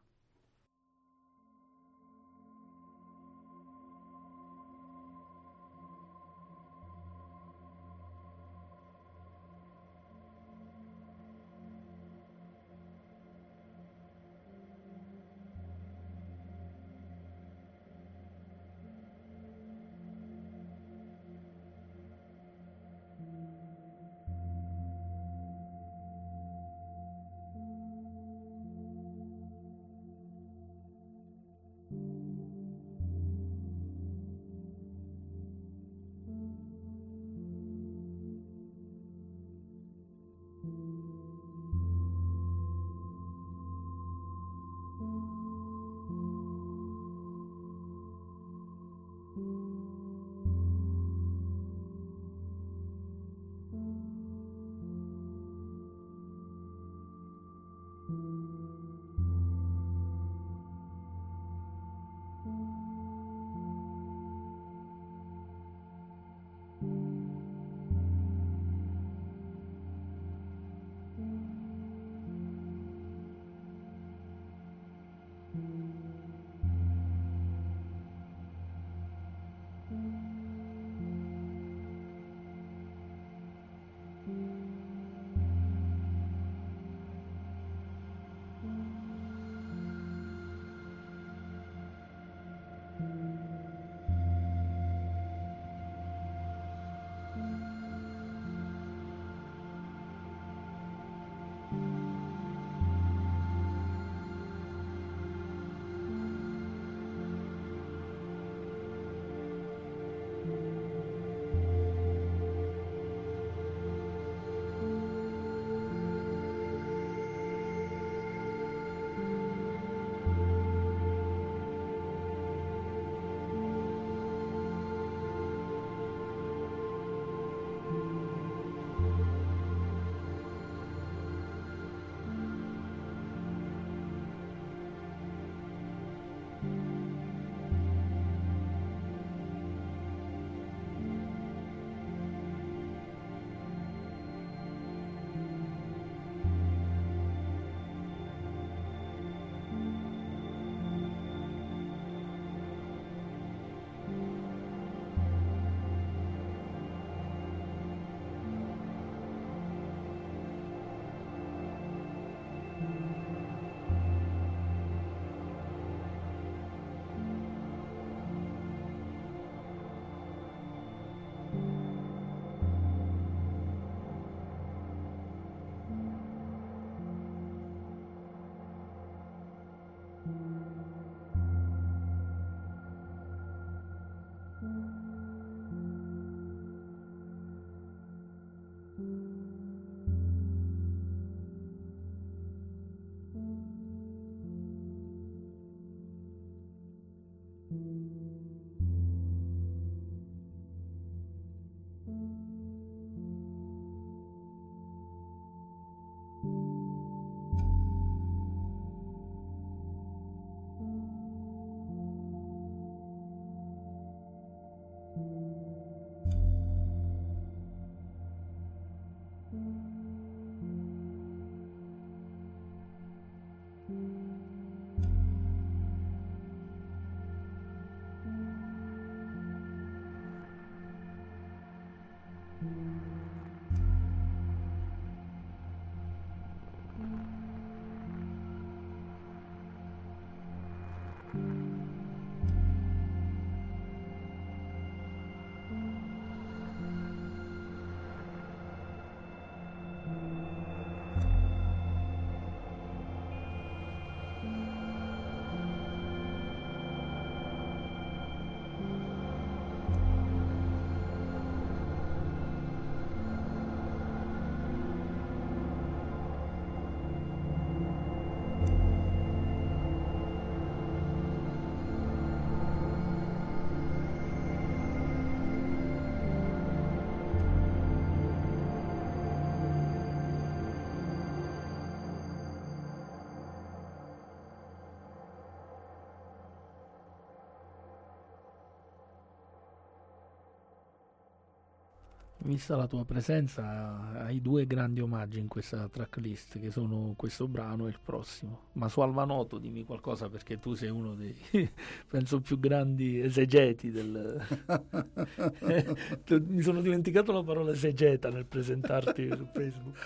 Vista 292.46 292.76
la 292.76 292.86
tua 292.86 293.04
presenza, 293.06 294.24
hai 294.24 294.40
due 294.40 294.68
grandi 294.68 295.00
omaggi 295.00 295.40
in 295.40 295.48
questa 295.48 295.90
tracklist, 295.90 296.60
che 296.60 296.70
sono 296.70 297.16
questo 297.18 297.48
brano 297.48 297.88
e 297.88 297.90
il 297.90 297.98
prossimo. 298.00 298.68
Ma 298.74 298.88
su 298.88 299.00
Alvanoto 299.02 299.58
dimmi 299.58 299.84
qualcosa 299.84 300.30
perché 300.30 300.60
tu 300.60 300.76
sei 300.76 300.92
uno 300.92 301.16
dei, 301.16 301.36
penso, 302.08 302.42
più 302.42 302.60
grandi 302.60 303.20
esegeti 303.20 303.90
del... 303.90 304.40
Mi 306.46 306.62
sono 306.62 306.82
dimenticato 306.82 307.32
la 307.32 307.42
parola 307.42 307.72
esegeta 307.72 308.30
nel 308.30 308.46
presentarti 308.46 309.28
su 309.28 309.48
Facebook. 309.52 309.98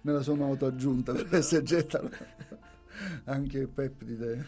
Me 0.00 0.12
la 0.12 0.22
sono 0.22 0.46
autoaggiunta 0.46 1.12
per 1.12 1.34
esegeta 1.34 2.00
anche 3.24 3.66
Peptide. 3.66 4.46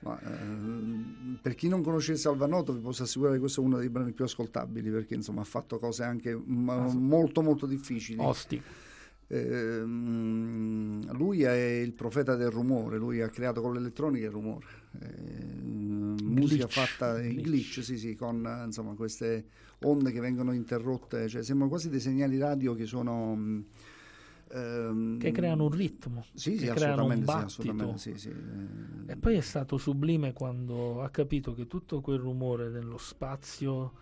Ma, 0.00 0.20
eh, 0.20 1.38
per 1.40 1.54
chi 1.54 1.68
non 1.68 1.82
conosce 1.82 2.16
Salvanoto 2.16 2.72
vi 2.72 2.80
posso 2.80 3.02
assicurare 3.04 3.34
che 3.34 3.40
questo 3.40 3.60
è 3.60 3.64
uno 3.64 3.78
dei 3.78 3.88
brani 3.88 4.12
più 4.12 4.24
ascoltabili 4.24 4.90
perché 4.90 5.14
insomma 5.14 5.42
ha 5.42 5.44
fatto 5.44 5.78
cose 5.78 6.02
anche 6.04 6.34
ma, 6.34 6.92
molto 6.92 7.42
molto 7.42 7.66
difficili. 7.66 8.18
Osti. 8.20 8.62
Eh, 9.28 9.80
lui 9.80 11.42
è 11.42 11.54
il 11.80 11.92
profeta 11.92 12.34
del 12.36 12.50
rumore, 12.50 12.98
lui 12.98 13.22
ha 13.22 13.28
creato 13.28 13.62
con 13.62 13.72
l'elettronica 13.72 14.26
il 14.26 14.32
rumore. 14.32 14.66
Eh, 15.00 15.62
musica 16.22 16.66
fatta 16.66 17.22
in 17.22 17.36
glitch, 17.36 17.44
glitch 17.44 17.82
sì, 17.82 17.96
sì, 17.96 18.14
con 18.14 18.62
insomma, 18.64 18.94
queste 18.94 19.46
onde 19.84 20.12
che 20.12 20.20
vengono 20.20 20.52
interrotte, 20.52 21.28
cioè 21.28 21.42
sembrano 21.42 21.70
quasi 21.70 21.88
dei 21.88 22.00
segnali 22.00 22.38
radio 22.38 22.74
che 22.74 22.84
sono 22.84 23.34
mh, 23.34 23.64
Ehm, 24.52 25.18
che 25.18 25.32
creano 25.32 25.64
un 25.64 25.70
ritmo, 25.70 26.24
sì, 26.34 26.56
che 26.56 26.66
sì, 26.66 26.72
creano 26.72 27.04
un 27.06 27.24
battito. 27.24 27.96
Sì, 27.96 28.16
sì, 28.18 28.30
e 29.06 29.16
poi 29.16 29.36
è 29.36 29.40
stato 29.40 29.78
sublime 29.78 30.32
quando 30.32 31.02
ha 31.02 31.08
capito 31.08 31.54
che 31.54 31.66
tutto 31.66 32.00
quel 32.00 32.18
rumore 32.18 32.70
dello 32.70 32.98
spazio 32.98 33.92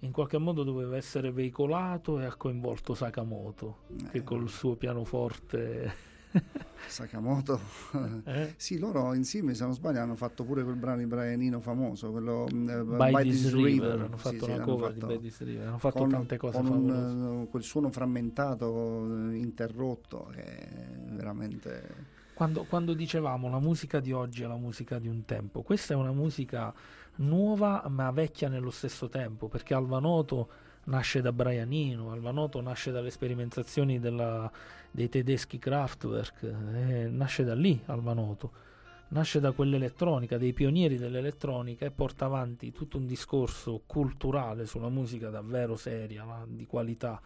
in 0.00 0.12
qualche 0.12 0.38
modo 0.38 0.62
doveva 0.62 0.96
essere 0.96 1.32
veicolato 1.32 2.20
e 2.20 2.24
ha 2.24 2.34
coinvolto 2.36 2.94
Sakamoto, 2.94 3.78
eh. 4.00 4.10
che 4.10 4.22
col 4.22 4.48
suo 4.48 4.76
pianoforte 4.76 5.92
Sakamoto 6.88 7.60
eh? 8.24 8.54
sì 8.56 8.78
loro 8.78 9.12
insieme 9.12 9.54
se 9.54 9.64
non 9.64 9.74
sbaglio 9.74 10.00
hanno 10.00 10.16
fatto 10.16 10.44
pure 10.44 10.62
quel 10.62 10.76
brano 10.76 10.98
di 10.98 11.06
Brianino 11.06 11.60
famoso 11.60 12.10
quello 12.10 12.44
uh, 12.44 12.84
By, 12.84 13.12
By 13.12 13.22
This, 13.22 13.42
This 13.42 13.54
River. 13.54 13.64
River 13.64 14.00
hanno 14.00 14.16
fatto 14.16 14.44
sì, 14.44 14.50
una 14.50 14.54
sì, 14.54 14.60
cover 14.62 14.92
fatto, 14.92 15.06
di 15.06 15.14
By 15.14 15.20
This 15.20 15.40
River 15.40 15.66
hanno 15.66 15.78
fatto 15.78 15.98
con, 15.98 16.08
tante 16.08 16.36
cose 16.36 16.56
con 16.56 16.66
un, 16.66 17.40
uh, 17.40 17.48
quel 17.48 17.62
suono 17.62 17.90
frammentato 17.90 18.66
uh, 18.66 19.30
interrotto 19.32 20.30
che 20.32 20.42
è 20.42 20.88
veramente 21.10 22.16
quando, 22.34 22.64
quando 22.64 22.94
dicevamo 22.94 23.50
la 23.50 23.60
musica 23.60 24.00
di 24.00 24.12
oggi 24.12 24.42
è 24.42 24.46
la 24.46 24.56
musica 24.56 24.98
di 24.98 25.08
un 25.08 25.24
tempo 25.24 25.62
questa 25.62 25.94
è 25.94 25.96
una 25.96 26.12
musica 26.12 26.72
nuova 27.16 27.84
ma 27.88 28.10
vecchia 28.10 28.48
nello 28.48 28.70
stesso 28.70 29.08
tempo 29.08 29.48
perché 29.48 29.74
Alvanoto 29.74 30.48
nasce 30.88 31.20
da 31.20 31.32
Brianino, 31.32 32.10
Alvanoto 32.10 32.60
nasce 32.60 32.90
dalle 32.90 33.10
sperimentazioni 33.10 33.98
della, 34.00 34.50
dei 34.90 35.08
tedeschi 35.08 35.58
Kraftwerk, 35.58 36.42
eh, 36.42 37.08
nasce 37.08 37.44
da 37.44 37.54
lì 37.54 37.80
Alvanoto, 37.86 38.52
nasce 39.08 39.40
da 39.40 39.52
quell'elettronica, 39.52 40.38
dei 40.38 40.52
pionieri 40.52 40.96
dell'elettronica 40.96 41.84
e 41.86 41.90
porta 41.90 42.24
avanti 42.24 42.72
tutto 42.72 42.96
un 42.96 43.06
discorso 43.06 43.82
culturale 43.86 44.66
sulla 44.66 44.88
musica 44.88 45.30
davvero 45.30 45.76
seria, 45.76 46.24
di 46.46 46.66
qualità. 46.66 47.20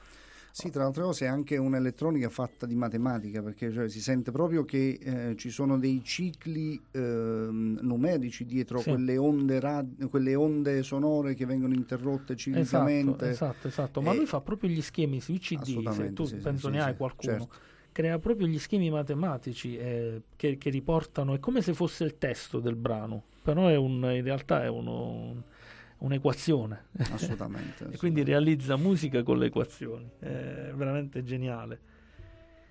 Sì, 0.54 0.68
tra 0.68 0.82
le 0.82 0.88
altre 0.88 1.02
cose 1.02 1.24
è 1.24 1.28
anche 1.28 1.56
un'elettronica 1.56 2.28
fatta 2.28 2.66
di 2.66 2.74
matematica, 2.74 3.42
perché 3.42 3.72
cioè, 3.72 3.88
si 3.88 4.02
sente 4.02 4.30
proprio 4.30 4.66
che 4.66 4.98
eh, 5.02 5.36
ci 5.36 5.48
sono 5.48 5.78
dei 5.78 6.02
cicli 6.04 6.78
eh, 6.90 7.00
numerici 7.00 8.44
dietro 8.44 8.78
sì. 8.80 8.90
quelle, 8.90 9.16
onde 9.16 9.58
rad- 9.60 10.08
quelle, 10.10 10.34
onde 10.34 10.82
sonore 10.82 11.32
che 11.34 11.46
vengono 11.46 11.72
interrotte 11.72 12.36
ciclicamente. 12.36 13.30
Esatto, 13.30 13.66
esatto, 13.66 13.68
esatto. 13.68 14.02
ma 14.02 14.12
lui 14.12 14.26
fa 14.26 14.42
proprio 14.42 14.68
gli 14.68 14.82
schemi 14.82 15.22
sui 15.22 15.38
CD, 15.38 15.88
se 15.88 16.12
tu 16.12 16.26
sì, 16.26 16.36
penso 16.36 16.66
sì, 16.66 16.74
ne 16.74 16.82
hai 16.82 16.96
qualcuno. 16.96 17.38
Certo. 17.38 17.54
Crea 17.90 18.18
proprio 18.18 18.46
gli 18.46 18.58
schemi 18.58 18.90
matematici 18.90 19.76
eh, 19.78 20.22
che, 20.36 20.58
che, 20.58 20.68
riportano, 20.68 21.32
è 21.32 21.40
come 21.40 21.62
se 21.62 21.72
fosse 21.72 22.04
il 22.04 22.18
testo 22.18 22.60
del 22.60 22.76
brano, 22.76 23.22
però 23.42 23.68
un, 23.80 24.06
in 24.14 24.22
realtà 24.22 24.62
è 24.62 24.68
uno, 24.68 25.44
un'equazione. 26.02 26.86
Assolutamente. 27.12 27.88
e 27.90 27.96
quindi 27.96 28.22
realizza 28.22 28.76
musica 28.76 29.22
con 29.22 29.38
le 29.38 29.46
equazioni. 29.46 30.08
È 30.18 30.72
veramente 30.74 31.22
geniale. 31.22 31.90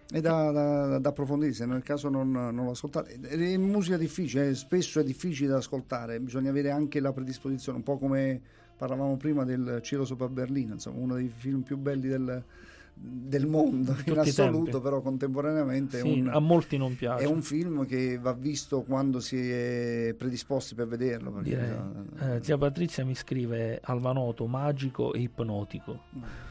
È 0.10 0.20
da, 0.20 0.52
da, 0.52 1.00
da 1.00 1.10
approfondire, 1.10 1.54
se 1.54 1.66
nel 1.66 1.84
caso 1.84 2.10
non, 2.10 2.32
non 2.32 2.66
lo 2.66 2.72
ascoltate. 2.72 3.20
È 3.20 3.58
musica 3.58 3.98
difficile, 3.98 4.54
spesso 4.56 5.00
è 5.00 5.04
difficile 5.04 5.50
da 5.50 5.58
ascoltare, 5.58 6.20
bisogna 6.20 6.50
avere 6.50 6.70
anche 6.70 7.00
la 7.00 7.14
predisposizione, 7.14 7.78
un 7.78 7.84
po' 7.84 7.98
come 7.98 8.42
parlavamo 8.76 9.16
prima 9.16 9.46
del 9.46 9.80
Cielo 9.82 10.04
sopra 10.04 10.28
Berlino, 10.28 10.74
insomma, 10.74 11.00
uno 11.00 11.16
dei 11.16 11.30
film 11.30 11.62
più 11.62 11.78
belli 11.78 12.10
del, 12.10 12.44
del 13.04 13.48
mondo 13.48 13.96
in 14.06 14.20
assoluto, 14.20 14.80
però 14.80 15.02
contemporaneamente 15.02 16.02
sì, 16.02 16.20
un, 16.20 16.28
a 16.28 16.40
molti 16.40 16.78
non 16.78 16.96
piace. 16.96 17.24
È 17.24 17.28
un 17.28 17.42
film 17.42 17.86
che 17.88 18.20
va 18.20 18.34
visto 18.34 18.84
quando 18.84 19.20
si 19.20 19.38
è 19.50 20.14
predisposti 20.16 20.76
per 20.76 20.88
vederlo. 20.88 21.32
Perché, 21.32 21.82
eh, 22.20 22.44
zia 22.44 22.58
Patrizia 22.58 23.04
mi 23.04 23.16
scrive 23.16 23.80
Alvanoto, 23.82 24.46
magico 24.46 25.14
e 25.14 25.22
ipnotico. 25.22 26.50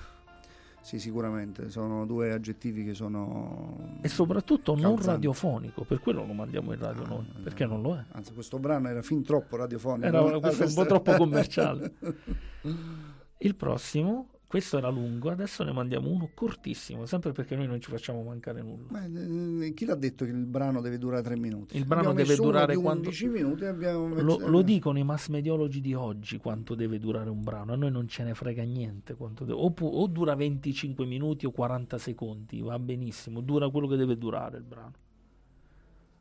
Sì, 0.80 0.98
sicuramente, 0.98 1.68
sono 1.68 2.06
due 2.06 2.32
aggettivi 2.32 2.84
che 2.84 2.94
sono... 2.94 3.98
E 4.00 4.08
soprattutto 4.08 4.72
calzanti. 4.72 4.96
non 4.96 5.12
radiofonico, 5.12 5.84
per 5.84 6.00
quello 6.00 6.24
lo 6.24 6.32
mandiamo 6.32 6.72
in 6.72 6.80
radio 6.80 7.04
ah, 7.04 7.08
noi, 7.08 7.26
perché 7.42 7.66
non 7.66 7.82
lo 7.82 7.96
è. 7.96 8.04
Anzi, 8.12 8.32
questo 8.32 8.58
brano 8.58 8.88
era 8.88 9.02
fin 9.02 9.22
troppo 9.22 9.56
radiofonico. 9.56 10.06
Era 10.06 10.40
questo 10.40 10.64
un 10.64 10.74
po' 10.74 10.86
troppo 10.86 11.12
commerciale. 11.12 11.92
Il 13.38 13.54
prossimo 13.54 14.39
questo 14.50 14.78
era 14.78 14.88
lungo, 14.88 15.30
adesso 15.30 15.62
ne 15.62 15.70
mandiamo 15.70 16.10
uno 16.10 16.28
cortissimo, 16.34 17.06
sempre 17.06 17.30
perché 17.30 17.54
noi 17.54 17.68
non 17.68 17.80
ci 17.80 17.88
facciamo 17.88 18.20
mancare 18.24 18.60
nulla. 18.62 18.86
Ma, 18.88 19.04
eh, 19.04 19.72
chi 19.74 19.84
l'ha 19.84 19.94
detto 19.94 20.24
che 20.24 20.32
il 20.32 20.44
brano 20.44 20.80
deve 20.80 20.98
durare 20.98 21.22
tre 21.22 21.36
minuti? 21.36 21.76
Il 21.76 21.84
brano 21.84 22.12
deve 22.12 22.34
durare 22.34 22.74
quanto... 22.74 23.10
minuti 23.28 23.62
messo... 23.62 24.08
lo, 24.20 24.48
lo, 24.48 24.62
dicono 24.62 24.98
i 24.98 25.04
mass 25.04 25.28
mediologi 25.28 25.80
di 25.80 25.94
oggi 25.94 26.38
quanto 26.38 26.74
deve 26.74 26.98
durare 26.98 27.30
un 27.30 27.44
brano, 27.44 27.74
a 27.74 27.76
noi 27.76 27.92
non 27.92 28.08
ce 28.08 28.24
ne 28.24 28.34
frega 28.34 28.64
niente. 28.64 29.16
Deve... 29.16 29.52
O, 29.52 29.70
pu... 29.70 29.86
o 29.86 30.08
dura 30.08 30.34
25 30.34 31.06
minuti 31.06 31.46
o 31.46 31.52
40 31.52 31.96
secondi, 31.98 32.60
va 32.60 32.76
benissimo, 32.80 33.42
dura 33.42 33.70
quello 33.70 33.86
che 33.86 33.94
deve 33.94 34.18
durare 34.18 34.56
il 34.56 34.64
brano. 34.64 34.94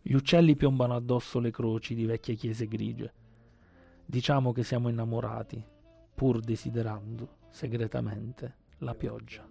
Gli 0.03 0.13
uccelli 0.13 0.55
piombano 0.55 0.93
addosso 0.93 1.39
le 1.39 1.49
croci 1.49 1.95
di 1.95 2.05
vecchie 2.05 2.35
chiese 2.35 2.67
grigie. 2.67 3.11
Diciamo 4.05 4.51
che 4.51 4.61
siamo 4.61 4.87
innamorati, 4.87 5.63
pur 6.19 6.41
desiderando 6.41 7.37
segretamente 7.49 8.55
la 8.79 8.93
pioggia. 8.93 9.47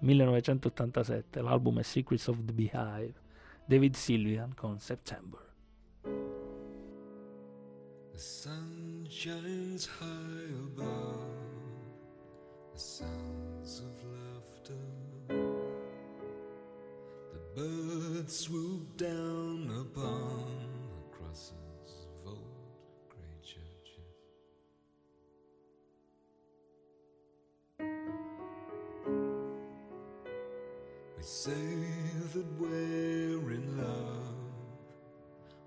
1987, 0.00 1.40
l'album 1.40 1.78
è 1.78 1.82
Secrets 1.82 2.26
of 2.26 2.44
the 2.44 2.52
Beehive, 2.52 3.14
David 3.64 3.94
Sylvian 3.94 4.52
con 4.56 4.80
September. 4.80 5.38
The 6.02 6.10
sun 8.18 9.06
shines 9.08 9.88
high 10.00 10.50
above, 10.74 11.20
the 12.72 12.80
sounds 12.80 13.78
of 13.78 14.02
laughter. 14.10 14.74
The 17.30 17.38
birds 17.54 18.36
swoop 18.36 18.96
down 18.96 19.70
upon 19.70 20.66
the 20.96 21.04
crosses. 21.16 21.71
They 31.22 31.28
say 31.28 31.84
that 32.34 32.46
we're 32.58 33.52
in 33.52 33.78
love. 33.78 34.34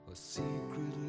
Or 0.05 0.13
secretly 0.13 1.04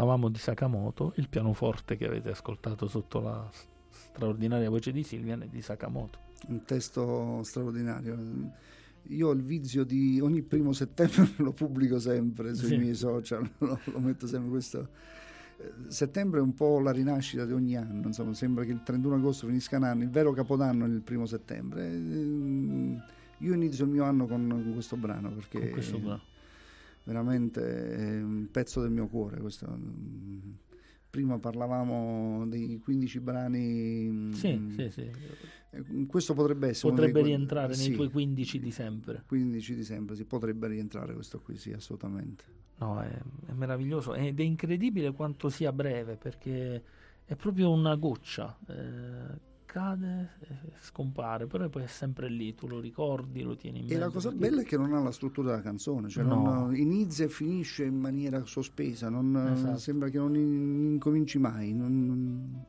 Parlavamo 0.00 0.30
di 0.30 0.38
Sakamoto, 0.38 1.12
il 1.16 1.28
pianoforte 1.28 1.98
che 1.98 2.06
avete 2.06 2.30
ascoltato 2.30 2.88
sotto 2.88 3.20
la 3.20 3.46
straordinaria 3.90 4.70
voce 4.70 4.92
di 4.92 5.02
Silvian 5.02 5.42
e 5.42 5.48
di 5.50 5.60
Sakamoto. 5.60 6.18
Un 6.48 6.64
testo 6.64 7.42
straordinario. 7.42 8.16
Io 9.08 9.28
ho 9.28 9.32
il 9.32 9.42
vizio 9.42 9.84
di 9.84 10.18
ogni 10.18 10.40
primo 10.40 10.72
settembre 10.72 11.28
lo 11.44 11.52
pubblico 11.52 11.98
sempre 11.98 12.54
sui 12.54 12.68
Sì. 12.68 12.76
miei 12.78 12.94
social, 12.94 13.46
lo, 13.58 13.78
lo 13.84 13.98
metto 13.98 14.26
sempre 14.26 14.48
questo. 14.48 14.88
Eh, 15.58 15.70
Settembre 15.88 16.40
è 16.40 16.42
un 16.42 16.54
po' 16.54 16.80
la 16.80 16.92
rinascita 16.92 17.44
di 17.44 17.52
ogni 17.52 17.76
anno, 17.76 18.06
insomma, 18.06 18.32
sembra 18.32 18.64
che 18.64 18.72
il 18.72 18.82
31 18.82 19.16
agosto 19.16 19.48
finisca 19.48 19.76
un 19.76 19.84
anno, 19.84 20.02
il 20.04 20.08
vero 20.08 20.32
capodanno 20.32 20.86
è 20.86 20.88
il 20.88 21.02
primo 21.02 21.26
settembre. 21.26 21.86
Ehm, 21.86 23.02
Io 23.40 23.52
inizio 23.52 23.84
il 23.84 23.90
mio 23.90 24.04
anno 24.04 24.26
con, 24.26 24.70
questo 24.72 24.96
brano 24.96 25.30
perché 25.30 25.60
Con 25.60 25.70
questo 25.72 25.98
brano. 25.98 26.20
Veramente 27.04 27.94
è 27.96 28.22
un 28.22 28.48
pezzo 28.50 28.80
del 28.82 28.90
mio 28.90 29.06
cuore. 29.08 29.40
Questo. 29.40 29.66
Prima 31.10 31.38
parlavamo 31.40 32.46
dei 32.46 32.78
15 32.78 33.18
brani. 33.18 34.08
mm, 34.08 34.30
Sì, 34.32 34.72
sì, 34.76 34.90
sì. 34.90 35.10
eh, 35.70 36.06
Questo 36.06 36.34
potrebbe 36.34 36.68
essere. 36.68 36.92
Potrebbe 36.92 37.22
rientrare 37.22 37.68
nei 37.68 37.76
sì, 37.76 37.92
tuoi 37.92 38.10
15 38.10 38.60
di 38.60 38.70
sempre. 38.70 39.24
15 39.26 39.74
di 39.74 39.82
sempre, 39.84 40.14
si 40.14 40.24
potrebbe 40.24 40.68
rientrare 40.68 41.12
questo 41.14 41.40
qui, 41.40 41.56
sì, 41.56 41.72
assolutamente. 41.72 42.44
No, 42.78 43.00
è, 43.00 43.08
è 43.46 43.52
meraviglioso 43.52 44.14
ed 44.14 44.38
è 44.38 44.42
incredibile 44.42 45.12
quanto 45.12 45.48
sia 45.48 45.72
breve 45.72 46.16
perché 46.16 46.82
è 47.24 47.34
proprio 47.34 47.70
una 47.72 47.96
goccia. 47.96 48.56
eh, 48.68 49.48
cade, 49.70 50.30
e 50.40 50.54
scompare, 50.80 51.46
però 51.46 51.68
poi 51.68 51.84
è 51.84 51.86
sempre 51.86 52.28
lì, 52.28 52.54
tu 52.54 52.66
lo 52.66 52.80
ricordi, 52.80 53.42
lo 53.42 53.54
tieni 53.56 53.78
in 53.78 53.84
E 53.84 53.88
mezzo. 53.88 54.00
la 54.00 54.10
cosa 54.10 54.30
bella 54.32 54.60
è 54.62 54.64
che 54.64 54.76
non 54.76 54.92
ha 54.94 55.00
la 55.00 55.12
struttura 55.12 55.50
della 55.50 55.62
canzone, 55.62 56.08
cioè 56.08 56.24
No. 56.24 56.42
non- 56.42 56.74
inizia 56.76 57.24
e 57.24 57.28
finisce 57.28 57.84
in 57.84 57.98
maniera 57.98 58.44
sospesa, 58.44 59.08
non, 59.08 59.36
Esatto. 59.52 59.78
sembra 59.78 60.08
che 60.08 60.18
non 60.18 60.34
in- 60.36 60.90
incominci 60.92 61.38
mai, 61.38 61.72
non- 61.72 62.06
non- 62.06 62.64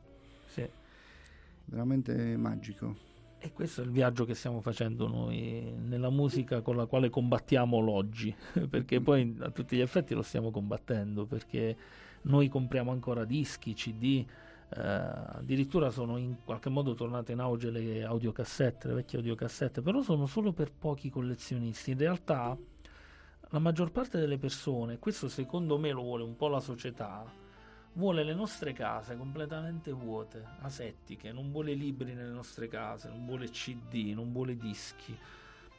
Sì. 0.46 0.66
veramente 1.66 2.36
magico. 2.36 3.10
E 3.38 3.52
questo 3.52 3.82
è 3.82 3.84
il 3.84 3.90
viaggio 3.90 4.24
che 4.24 4.34
stiamo 4.34 4.60
facendo 4.60 5.08
noi 5.08 5.72
nella 5.84 6.10
musica 6.10 6.60
con 6.60 6.76
la 6.76 6.86
quale 6.86 7.10
combattiamo 7.10 7.80
l'oggi, 7.80 8.32
perché 8.70 9.00
poi 9.00 9.34
a 9.40 9.50
tutti 9.50 9.76
gli 9.76 9.80
effetti 9.80 10.14
lo 10.14 10.22
stiamo 10.22 10.50
combattendo, 10.52 11.26
perché 11.26 11.76
noi 12.22 12.48
compriamo 12.48 12.92
ancora 12.92 13.24
dischi, 13.24 13.74
CD, 13.74 14.24
eh, 14.24 14.26
addirittura 14.74 15.90
sono 15.90 16.16
in 16.16 16.36
qualche 16.44 16.70
modo 16.70 16.94
tornate 16.94 17.32
in 17.32 17.40
auge 17.40 17.70
le 17.70 18.04
audiocassette, 18.04 18.88
le 18.88 18.94
vecchie 18.94 19.18
audiocassette, 19.18 19.82
però 19.82 20.02
sono 20.02 20.26
solo 20.26 20.52
per 20.52 20.72
pochi 20.72 21.10
collezionisti. 21.10 21.90
In 21.90 21.98
realtà 21.98 22.56
la 23.50 23.58
maggior 23.58 23.90
parte 23.90 24.18
delle 24.18 24.38
persone, 24.38 24.98
questo 24.98 25.28
secondo 25.28 25.78
me 25.78 25.90
lo 25.90 26.02
vuole 26.02 26.22
un 26.22 26.36
po' 26.36 26.48
la 26.48 26.60
società, 26.60 27.30
vuole 27.94 28.24
le 28.24 28.34
nostre 28.34 28.72
case 28.72 29.16
completamente 29.16 29.92
vuote, 29.92 30.42
asettiche, 30.60 31.32
non 31.32 31.50
vuole 31.50 31.74
libri 31.74 32.14
nelle 32.14 32.32
nostre 32.32 32.68
case, 32.68 33.08
non 33.08 33.26
vuole 33.26 33.50
CD, 33.50 34.12
non 34.14 34.32
vuole 34.32 34.56
dischi, 34.56 35.14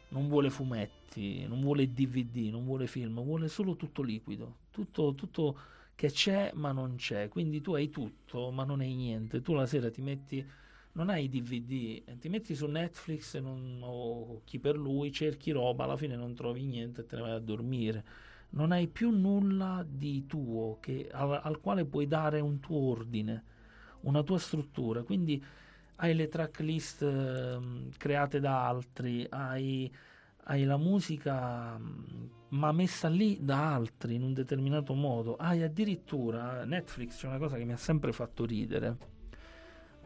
non 0.09 0.27
vuole 0.27 0.51
fumetti, 0.51 1.47
non 1.47 1.61
vuole 1.61 1.91
DVD, 1.91 2.51
non 2.51 2.63
vuole 2.63 2.85
film, 2.85 3.23
vuole 3.23 3.47
solo 3.47 3.75
tutto 3.75 4.03
liquido, 4.03 4.57
tutto, 4.69 5.15
tutto 5.15 5.57
che 5.95 6.09
c'è 6.11 6.51
ma 6.55 6.71
non 6.71 6.95
c'è, 6.95 7.27
quindi 7.29 7.61
tu 7.61 7.73
hai 7.75 7.89
tutto 7.89 8.51
ma 8.51 8.63
non 8.63 8.81
hai 8.81 8.93
niente, 8.95 9.41
tu 9.41 9.53
la 9.53 9.65
sera 9.65 9.89
ti 9.89 10.01
metti, 10.01 10.45
non 10.93 11.09
hai 11.09 11.29
DVD, 11.29 12.03
eh, 12.05 12.17
ti 12.19 12.29
metti 12.29 12.55
su 12.55 12.67
Netflix 12.67 13.37
non- 13.39 13.79
o 13.83 14.41
chi 14.45 14.59
per 14.59 14.77
lui, 14.77 15.11
cerchi 15.11 15.51
roba, 15.51 15.83
alla 15.85 15.97
fine 15.97 16.15
non 16.15 16.33
trovi 16.35 16.65
niente 16.65 17.01
e 17.01 17.05
te 17.05 17.15
ne 17.15 17.21
vai 17.21 17.31
a 17.31 17.39
dormire. 17.39 18.03
Non 18.51 18.71
hai 18.71 18.87
più 18.87 19.09
nulla 19.09 19.83
di 19.87 20.25
tuo 20.27 20.77
che- 20.79 21.09
al, 21.11 21.39
al 21.43 21.59
quale 21.59 21.85
puoi 21.85 22.07
dare 22.07 22.39
un 22.39 22.59
tuo 22.59 22.77
ordine, 22.91 23.43
una 24.01 24.21
tua 24.23 24.37
struttura. 24.37 25.01
Quindi 25.03 25.43
hai 25.97 26.13
le 26.15 26.27
tracklist 26.27 27.01
ehm, 27.03 27.89
create 27.97 28.39
da 28.39 28.67
altri, 28.67 29.25
hai, 29.29 29.91
hai 30.45 30.63
la 30.65 30.77
musica 30.77 31.77
mm, 31.77 32.25
ma 32.53 32.71
messa 32.71 33.07
lì 33.07 33.39
da 33.41 33.73
altri 33.73 34.15
in 34.15 34.23
un 34.23 34.34
determinato 34.34 34.93
modo. 34.93 35.35
Hai 35.35 35.63
addirittura 35.63 36.65
Netflix, 36.65 37.17
c'è 37.17 37.27
una 37.27 37.38
cosa 37.38 37.57
che 37.57 37.65
mi 37.65 37.73
ha 37.73 37.77
sempre 37.77 38.11
fatto 38.11 38.45
ridere, 38.45 38.97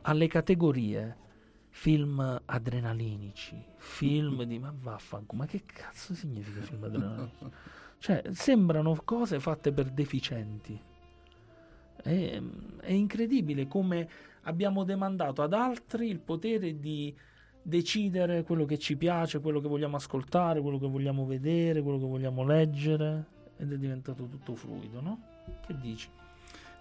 alle 0.01 0.27
categorie 0.27 1.25
film 1.69 2.41
adrenalinici, 2.45 3.61
film 3.75 4.43
di 4.43 4.59
ma 4.59 4.73
vaffanculo, 4.75 5.41
ma 5.41 5.47
che 5.47 5.63
cazzo 5.65 6.13
significa 6.13 6.61
film 6.61 6.83
adrenalinici? 6.83 7.45
Cioè, 7.99 8.23
sembrano 8.31 8.95
cose 9.03 9.39
fatte 9.39 9.71
per 9.71 9.89
deficienti. 9.89 10.79
È, 12.01 12.41
è 12.81 12.91
incredibile 12.91 13.67
come 13.67 14.09
abbiamo 14.43 14.83
demandato 14.83 15.41
ad 15.41 15.53
altri 15.53 16.07
il 16.07 16.19
potere 16.19 16.79
di 16.79 17.13
decidere 17.67 18.43
quello 18.43 18.63
che 18.63 18.77
ci 18.77 18.95
piace, 18.95 19.41
quello 19.41 19.59
che 19.59 19.67
vogliamo 19.67 19.97
ascoltare, 19.97 20.61
quello 20.61 20.79
che 20.79 20.87
vogliamo 20.87 21.25
vedere, 21.25 21.81
quello 21.81 21.99
che 21.99 22.05
vogliamo 22.05 22.45
leggere 22.45 23.25
ed 23.57 23.73
è 23.73 23.77
diventato 23.77 24.23
tutto 24.23 24.55
fluido, 24.55 25.01
no? 25.01 25.19
Che 25.65 25.75
dici? 25.81 26.07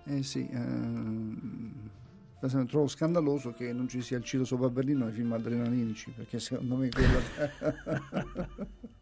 Eh 0.04 0.22
sì, 0.22 0.46
ehm, 0.48 1.72
trovo 2.68 2.86
scandaloso 2.86 3.50
che 3.50 3.72
non 3.72 3.88
ci 3.88 4.00
sia 4.00 4.16
il 4.16 4.22
Ciro 4.22 4.44
sopra 4.44 4.70
Berlino 4.70 5.06
nei 5.06 5.12
film 5.12 5.32
adrenalinici, 5.32 6.12
perché 6.12 6.38
secondo 6.38 6.76
me 6.76 6.88
quella 6.88 7.18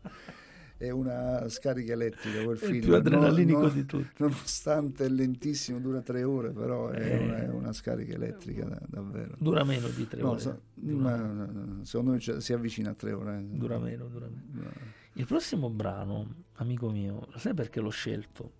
è 0.76 0.90
una 0.90 1.48
scarica 1.48 1.92
elettrica 1.92 2.42
quel 2.42 2.58
È 2.58 2.64
il 2.64 2.70
film. 2.70 2.84
più 2.84 2.94
adrenalinico 2.94 3.58
Non- 3.60 3.66
non- 3.68 3.74
di 3.76 3.84
tutti. 3.86 4.08
Nonostante 4.18 5.04
è 5.04 5.08
lentissimo, 5.08 5.78
dura 5.78 6.00
tre 6.02 6.22
ore, 6.24 6.50
però 6.50 6.88
è, 6.88 7.00
Eh. 7.00 7.18
una, 7.24 7.36
è 7.42 7.48
una 7.48 7.72
scarica 7.72 8.14
elettrica 8.14 8.64
da- 8.66 8.82
davvero. 8.86 9.34
Dura 9.38 9.64
meno 9.64 9.88
di 9.88 10.06
tre 10.08 10.20
No, 10.20 10.30
ore. 10.30 10.40
so- 10.40 10.60
ma, 10.74 11.78
secondo 11.82 12.12
me 12.12 12.18
cioè, 12.18 12.40
si 12.40 12.52
avvicina 12.52 12.90
a 12.90 12.94
tre 12.94 13.12
ore. 13.12 13.38
eh. 13.38 13.56
dura 13.56 13.78
meno, 13.78 14.06
dura 14.06 14.26
meno. 14.26 14.62
No. 14.64 14.70
Il 15.14 15.26
prossimo 15.26 15.70
brano, 15.70 16.34
amico 16.54 16.90
mio, 16.90 17.28
sai 17.36 17.54
perché 17.54 17.80
l'ho 17.80 17.90
scelto? 17.90 18.54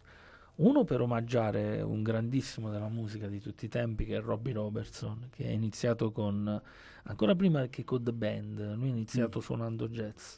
Uno 0.56 0.84
per 0.84 1.00
omaggiare 1.00 1.82
un 1.82 2.04
grandissimo 2.04 2.70
della 2.70 2.88
musica 2.88 3.26
di 3.26 3.40
tutti 3.40 3.64
i 3.64 3.68
tempi 3.68 4.04
che 4.04 4.18
è 4.18 4.20
Robbie 4.20 4.52
Robertson, 4.52 5.26
che 5.30 5.46
è 5.46 5.50
iniziato 5.50 6.12
con, 6.12 6.62
ancora 7.02 7.34
prima 7.34 7.66
che 7.66 7.82
con 7.82 8.04
The 8.04 8.12
Band, 8.12 8.74
lui 8.76 8.86
ha 8.86 8.92
iniziato 8.92 9.40
suonando 9.40 9.88
jazz, 9.88 10.36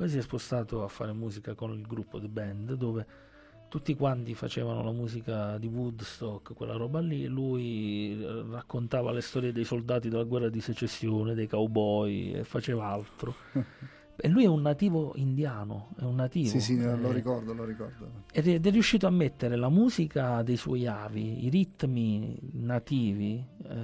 poi 0.00 0.08
si 0.08 0.16
è 0.16 0.22
spostato 0.22 0.82
a 0.82 0.88
fare 0.88 1.12
musica 1.12 1.52
con 1.52 1.72
il 1.72 1.82
gruppo 1.86 2.18
The 2.18 2.28
Band, 2.28 2.72
dove 2.72 3.06
tutti 3.68 3.94
quanti 3.94 4.34
facevano 4.34 4.82
la 4.82 4.92
musica 4.92 5.58
di 5.58 5.66
Woodstock, 5.66 6.54
quella 6.54 6.72
roba 6.72 7.00
lì, 7.00 7.26
lui 7.26 8.18
eh, 8.18 8.44
raccontava 8.50 9.12
le 9.12 9.20
storie 9.20 9.52
dei 9.52 9.64
soldati 9.64 10.08
della 10.08 10.24
guerra 10.24 10.48
di 10.48 10.62
secessione, 10.62 11.34
dei 11.34 11.46
cowboy 11.46 12.32
e 12.32 12.44
faceva 12.44 12.86
altro. 12.86 13.34
E 14.22 14.28
lui 14.28 14.44
è 14.44 14.48
un 14.48 14.62
nativo 14.62 15.12
indiano, 15.16 15.88
è 15.98 16.02
un 16.04 16.16
nativo. 16.16 16.48
Sì, 16.48 16.60
sì, 16.60 16.78
eh, 16.78 16.96
lo 16.96 17.10
ricordo, 17.12 17.52
lo 17.52 17.64
ricordo. 17.64 18.24
ed 18.32 18.46
è, 18.46 18.54
ed 18.54 18.66
è 18.66 18.70
riuscito 18.70 19.06
a 19.06 19.10
mettere 19.10 19.56
la 19.56 19.68
musica 19.68 20.42
dei 20.42 20.56
suoi 20.56 20.86
avi, 20.86 21.44
i 21.46 21.48
ritmi 21.48 22.38
nativi, 22.52 23.44
eh, 23.68 23.74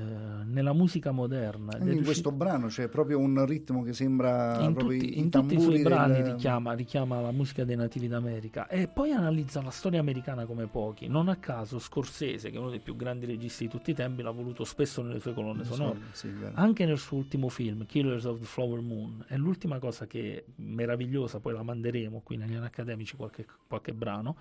nella 0.44 0.72
musica 0.72 1.10
moderna. 1.10 1.72
Ed 1.74 1.78
in 1.80 1.84
riuscito- 1.86 2.04
questo 2.04 2.32
brano 2.32 2.66
c'è 2.68 2.88
proprio 2.88 3.18
un 3.18 3.44
ritmo 3.46 3.82
che 3.82 3.92
sembra 3.92 4.60
in 4.60 4.74
tutti, 4.74 5.18
in 5.18 5.30
tutti 5.30 5.54
i 5.54 5.60
suoi 5.60 5.76
tamburi 5.76 5.82
brani 5.82 6.22
del- 6.22 6.32
richiama, 6.32 6.72
richiama 6.72 7.20
la 7.20 7.32
musica 7.32 7.64
dei 7.64 7.76
nativi 7.76 8.08
d'America 8.08 8.68
e 8.68 8.88
poi 8.88 9.12
analizza 9.12 9.62
la 9.62 9.70
storia 9.70 10.00
americana 10.00 10.44
come 10.46 10.66
pochi. 10.66 11.08
Non 11.08 11.28
a 11.28 11.36
caso 11.36 11.78
Scorsese, 11.78 12.50
che 12.50 12.56
è 12.56 12.58
uno 12.58 12.70
dei 12.70 12.80
più 12.80 12.96
grandi 12.96 13.26
registi 13.26 13.64
di 13.64 13.70
tutti 13.70 13.90
i 13.90 13.94
tempi, 13.94 14.22
l'ha 14.22 14.30
voluto 14.30 14.64
spesso 14.64 15.02
nelle 15.02 15.20
sue 15.20 15.32
colonne 15.34 15.64
sonore. 15.64 15.98
Sì, 16.12 16.28
vero. 16.28 16.52
Anche 16.54 16.84
nel 16.84 16.98
suo 16.98 17.16
ultimo 17.18 17.48
film, 17.48 17.86
Killers 17.86 18.24
of 18.24 18.38
the 18.40 18.44
Flower 18.46 18.80
Moon, 18.80 19.24
è 19.26 19.36
l'ultima 19.36 19.78
cosa 19.78 20.06
che 20.06 20.25
è 20.30 20.44
meravigliosa, 20.56 21.40
poi 21.40 21.52
la 21.52 21.62
manderemo 21.62 22.20
qui 22.22 22.36
negli 22.36 22.54
anni 22.54 22.66
accademici 22.66 23.16
qualche, 23.16 23.46
qualche 23.66 23.92
brano. 23.92 24.36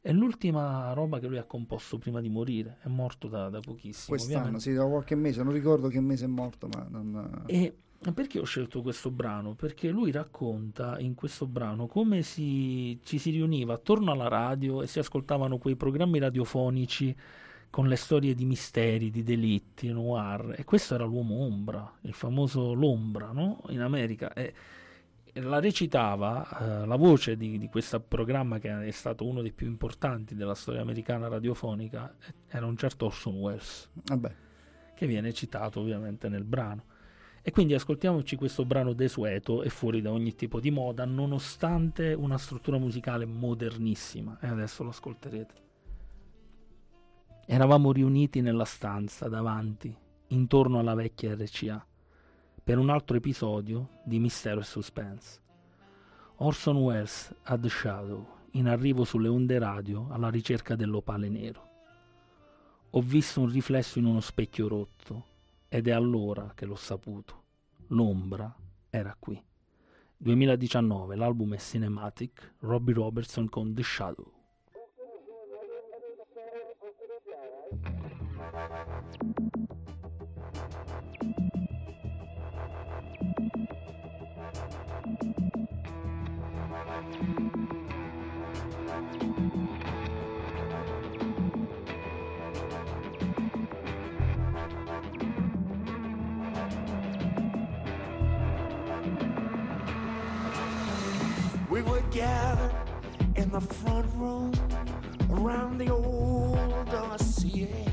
È 0.00 0.12
l'ultima 0.12 0.92
roba 0.92 1.18
che 1.18 1.26
lui 1.26 1.38
ha 1.38 1.44
composto 1.44 1.98
prima 1.98 2.20
di 2.20 2.28
morire, 2.28 2.78
è 2.82 2.88
morto 2.88 3.26
da, 3.26 3.48
da 3.48 3.60
pochissimo. 3.60 4.16
Quest'anno, 4.16 4.38
ovviamente. 4.38 4.70
sì, 4.70 4.72
da 4.72 4.84
qualche 4.84 5.14
mese, 5.16 5.42
non 5.42 5.52
ricordo 5.52 5.88
che 5.88 6.00
mese 6.00 6.26
è 6.26 6.28
morto, 6.28 6.68
ma 6.68 6.86
non... 6.88 7.42
E 7.46 7.74
perché 8.14 8.38
ho 8.38 8.44
scelto 8.44 8.82
questo 8.82 9.10
brano? 9.10 9.54
Perché 9.54 9.88
lui 9.88 10.12
racconta 10.12 10.98
in 11.00 11.14
questo 11.14 11.46
brano 11.46 11.86
come 11.86 12.22
si, 12.22 13.00
ci 13.02 13.18
si 13.18 13.30
riuniva 13.30 13.74
attorno 13.74 14.12
alla 14.12 14.28
radio 14.28 14.82
e 14.82 14.86
si 14.86 14.98
ascoltavano 14.98 15.58
quei 15.58 15.74
programmi 15.74 16.18
radiofonici 16.18 17.16
con 17.70 17.88
le 17.88 17.96
storie 17.96 18.34
di 18.34 18.44
misteri, 18.44 19.10
di 19.10 19.22
delitti, 19.22 19.90
noir. 19.90 20.54
E 20.56 20.64
questo 20.64 20.94
era 20.94 21.04
l'uomo 21.04 21.40
ombra, 21.40 21.90
il 22.02 22.14
famoso 22.14 22.72
L'ombra, 22.74 23.32
no? 23.32 23.62
In 23.68 23.80
America. 23.80 24.32
E 24.32 24.54
la 25.40 25.60
recitava 25.60 26.82
eh, 26.82 26.86
la 26.86 26.96
voce 26.96 27.36
di, 27.36 27.58
di 27.58 27.68
questo 27.68 28.00
programma 28.00 28.58
che 28.58 28.86
è 28.86 28.90
stato 28.90 29.26
uno 29.26 29.42
dei 29.42 29.52
più 29.52 29.66
importanti 29.66 30.34
della 30.34 30.54
storia 30.54 30.80
americana 30.80 31.28
radiofonica, 31.28 32.14
eh, 32.18 32.34
era 32.48 32.66
un 32.66 32.76
certo 32.76 33.06
Orson 33.06 33.34
Welles 33.34 33.90
Vabbè, 34.04 34.34
che 34.94 35.06
viene 35.06 35.32
citato 35.32 35.80
ovviamente 35.80 36.28
nel 36.28 36.44
brano. 36.44 36.84
E 37.42 37.52
quindi 37.52 37.74
ascoltiamoci 37.74 38.34
questo 38.34 38.64
brano 38.64 38.92
desueto 38.92 39.62
e 39.62 39.68
fuori 39.68 40.02
da 40.02 40.10
ogni 40.10 40.34
tipo 40.34 40.58
di 40.58 40.72
moda, 40.72 41.04
nonostante 41.04 42.12
una 42.12 42.38
struttura 42.38 42.76
musicale 42.76 43.24
modernissima. 43.24 44.38
E 44.40 44.48
adesso 44.48 44.82
lo 44.82 44.88
ascolterete. 44.88 45.54
Eravamo 47.46 47.92
riuniti 47.92 48.40
nella 48.40 48.64
stanza 48.64 49.28
davanti, 49.28 49.96
intorno 50.28 50.80
alla 50.80 50.94
vecchia 50.94 51.36
RCA, 51.36 51.86
per 52.66 52.78
un 52.78 52.90
altro 52.90 53.16
episodio 53.16 53.90
di 54.02 54.18
mistero 54.18 54.58
e 54.58 54.64
suspense. 54.64 55.40
Orson 56.38 56.78
Welles 56.78 57.32
a 57.44 57.56
The 57.56 57.68
Shadow, 57.68 58.26
in 58.54 58.66
arrivo 58.66 59.04
sulle 59.04 59.28
onde 59.28 59.56
radio 59.60 60.08
alla 60.10 60.30
ricerca 60.30 60.74
dell'opale 60.74 61.28
nero. 61.28 61.68
Ho 62.90 63.00
visto 63.00 63.40
un 63.40 63.52
riflesso 63.52 64.00
in 64.00 64.06
uno 64.06 64.18
specchio 64.18 64.66
rotto 64.66 65.26
ed 65.68 65.86
è 65.86 65.92
allora 65.92 66.54
che 66.56 66.66
l'ho 66.66 66.74
saputo. 66.74 67.44
L'ombra 67.90 68.52
era 68.90 69.14
qui. 69.16 69.40
2019, 70.16 71.14
l'album 71.14 71.54
è 71.54 71.58
Cinematic, 71.58 72.54
Robbie 72.62 72.94
Robertson 72.94 73.48
con 73.48 73.74
The 73.74 73.82
Shadow. 73.84 74.32
Gathered 102.16 102.72
in 103.36 103.50
the 103.50 103.60
front 103.60 104.06
room 104.14 104.50
around 105.30 105.76
the 105.76 105.90
old 105.90 106.86
RCA 106.88 107.92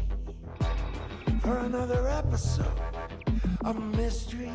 for 1.41 1.57
another 1.57 2.07
episode 2.07 2.79
of 3.65 3.83
mystery 3.97 4.49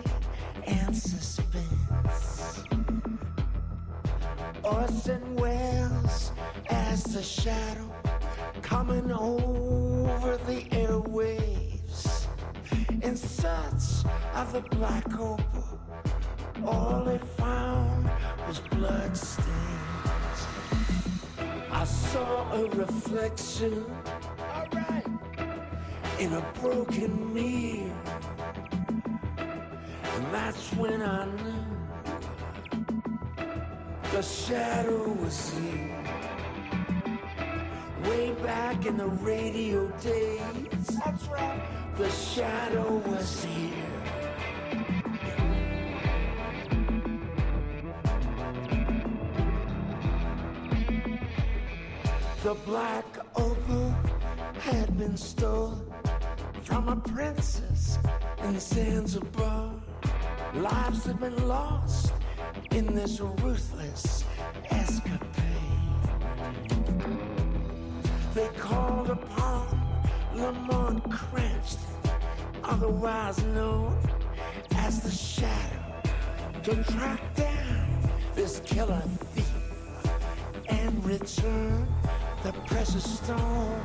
and 0.67 0.97
suspense. 0.97 2.65
Orson 4.65 5.35
Welles 5.35 6.33
as 6.71 7.05
the 7.05 7.23
shadow 7.23 7.93
coming 8.63 9.13
over 9.13 10.39
the 10.47 10.63
airwaves 10.71 12.27
in 13.03 13.15
search 13.15 14.09
of 14.35 14.51
the 14.51 14.63
black 14.71 15.07
opal. 15.21 15.79
All 16.67 17.05
they 17.05 17.19
found 17.19 18.11
was 18.47 18.59
blood 18.71 19.17
stains. 19.17 19.49
I 21.71 21.85
saw 21.85 22.53
a 22.53 22.69
reflection 22.71 23.85
in 26.19 26.33
a 26.33 26.41
broken 26.61 27.33
mirror. 27.33 27.95
And 29.39 30.27
that's 30.33 30.73
when 30.75 31.01
I 31.03 31.27
knew 31.27 31.69
the 34.13 34.23
shadow 34.23 35.13
was 35.13 35.53
here. 35.59 36.05
Way 38.05 38.33
back 38.43 38.87
in 38.87 38.97
the 38.97 39.07
radio 39.07 39.89
days. 40.01 40.99
That's 41.05 41.27
right. 41.27 41.63
The 41.97 42.11
shadow 42.11 42.97
was 43.07 43.45
here. 43.45 43.98
The 52.49 52.55
black 52.65 53.05
opal 53.37 53.95
had 54.59 54.97
been 54.97 55.19
stolen 55.19 55.85
from 56.63 56.89
a 56.89 56.97
princess 56.97 57.99
in 58.43 58.59
Zanzibar. 58.59 59.75
Lives 60.55 61.05
had 61.05 61.21
been 61.21 61.47
lost 61.47 62.15
in 62.71 62.87
this 62.95 63.21
ruthless 63.21 64.25
escapade. 64.71 65.29
They 68.33 68.49
called 68.57 69.11
upon 69.11 69.67
Lamont 70.35 71.05
Cranston, 71.11 71.85
otherwise 72.65 73.45
known 73.45 73.95
as 74.75 75.03
the 75.03 75.11
Shadow, 75.11 76.03
to 76.63 76.83
track 76.85 77.21
down 77.35 78.11
this 78.35 78.63
killer 78.65 79.03
thief 79.35 79.53
and 80.71 81.05
return 81.05 81.87
the 82.43 82.53
precious 82.67 83.19
stone. 83.19 83.81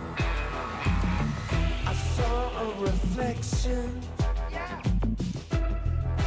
I 1.88 1.94
saw 1.94 2.62
a 2.62 2.82
reflection 2.82 4.00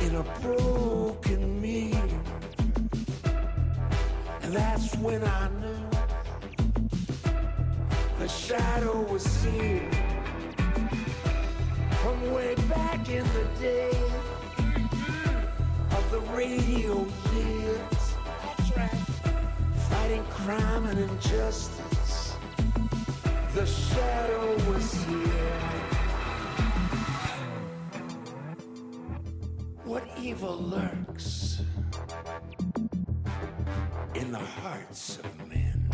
in 0.02 0.16
a 0.16 0.22
broken 0.40 1.60
mirror. 1.60 2.20
And 4.42 4.52
that's 4.52 4.94
when 4.96 5.22
I 5.22 5.48
knew 5.60 5.90
the 8.18 8.28
shadow 8.28 9.02
was 9.02 9.44
here. 9.44 9.90
From 12.02 12.32
way 12.32 12.54
back 12.68 13.08
in 13.08 13.24
the 13.24 13.46
day 13.60 13.98
of 15.90 16.10
the 16.10 16.20
radio 16.34 17.06
years. 17.32 18.14
Right 18.76 19.06
fighting 19.88 20.24
crime 20.30 20.86
and 20.86 20.98
injustice. 20.98 21.85
The 23.56 23.64
shadow 23.64 24.52
was 24.70 24.92
here. 25.04 25.60
What 29.82 30.04
evil 30.20 30.58
lurks 30.58 31.62
in 34.14 34.30
the 34.30 34.38
hearts 34.38 35.20
of 35.20 35.48
men? 35.48 35.88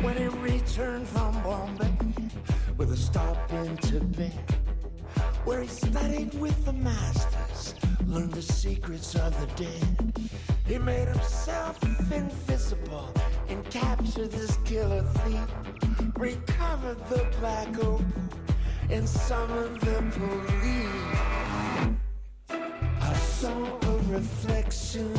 when 0.00 0.16
he 0.16 0.28
returned 0.38 1.06
from 1.06 1.34
Bombay 1.42 1.92
with 2.78 2.92
a 2.92 2.96
stop 2.96 3.52
in 3.52 3.76
Tibet 3.76 4.32
where 5.44 5.60
he 5.60 5.68
studied 5.68 6.32
with 6.40 6.64
the 6.64 6.72
masters, 6.72 7.74
learned 8.10 8.32
the 8.32 8.42
secrets 8.42 9.14
of 9.14 9.32
the 9.40 9.46
dead. 9.64 10.30
He 10.66 10.78
made 10.78 11.06
himself 11.06 11.80
invisible 12.10 13.08
and 13.48 13.64
captured 13.70 14.32
this 14.32 14.56
killer 14.64 15.02
thief, 15.02 15.46
recovered 16.16 16.98
the 17.08 17.24
black 17.38 17.68
opal, 17.78 18.04
and 18.90 19.08
summoned 19.08 19.80
the 19.80 20.02
police. 20.18 21.20
I 23.00 23.12
saw 23.14 23.78
a 23.80 23.98
reflection 24.08 25.12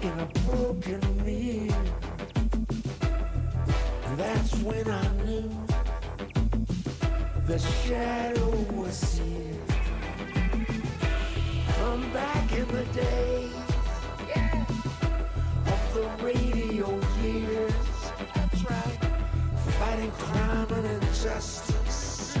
in 0.00 0.18
a 0.18 0.26
broken 0.46 1.00
mirror. 1.26 1.84
That's 4.16 4.54
when 4.62 4.90
I 4.90 5.08
knew 5.24 5.50
the 7.46 7.58
shadow 7.58 8.50
was 8.72 9.18
here 9.18 9.53
from 11.84 12.00
back 12.14 12.50
in 12.52 12.66
the 12.68 12.84
day 12.94 13.50
of 15.66 15.94
the 15.94 16.24
radio 16.24 16.88
years. 17.22 17.74
That's 18.34 18.62
right, 18.70 18.98
fighting 19.78 20.10
crime 20.12 20.72
and 20.72 20.86
injustice. 21.02 22.38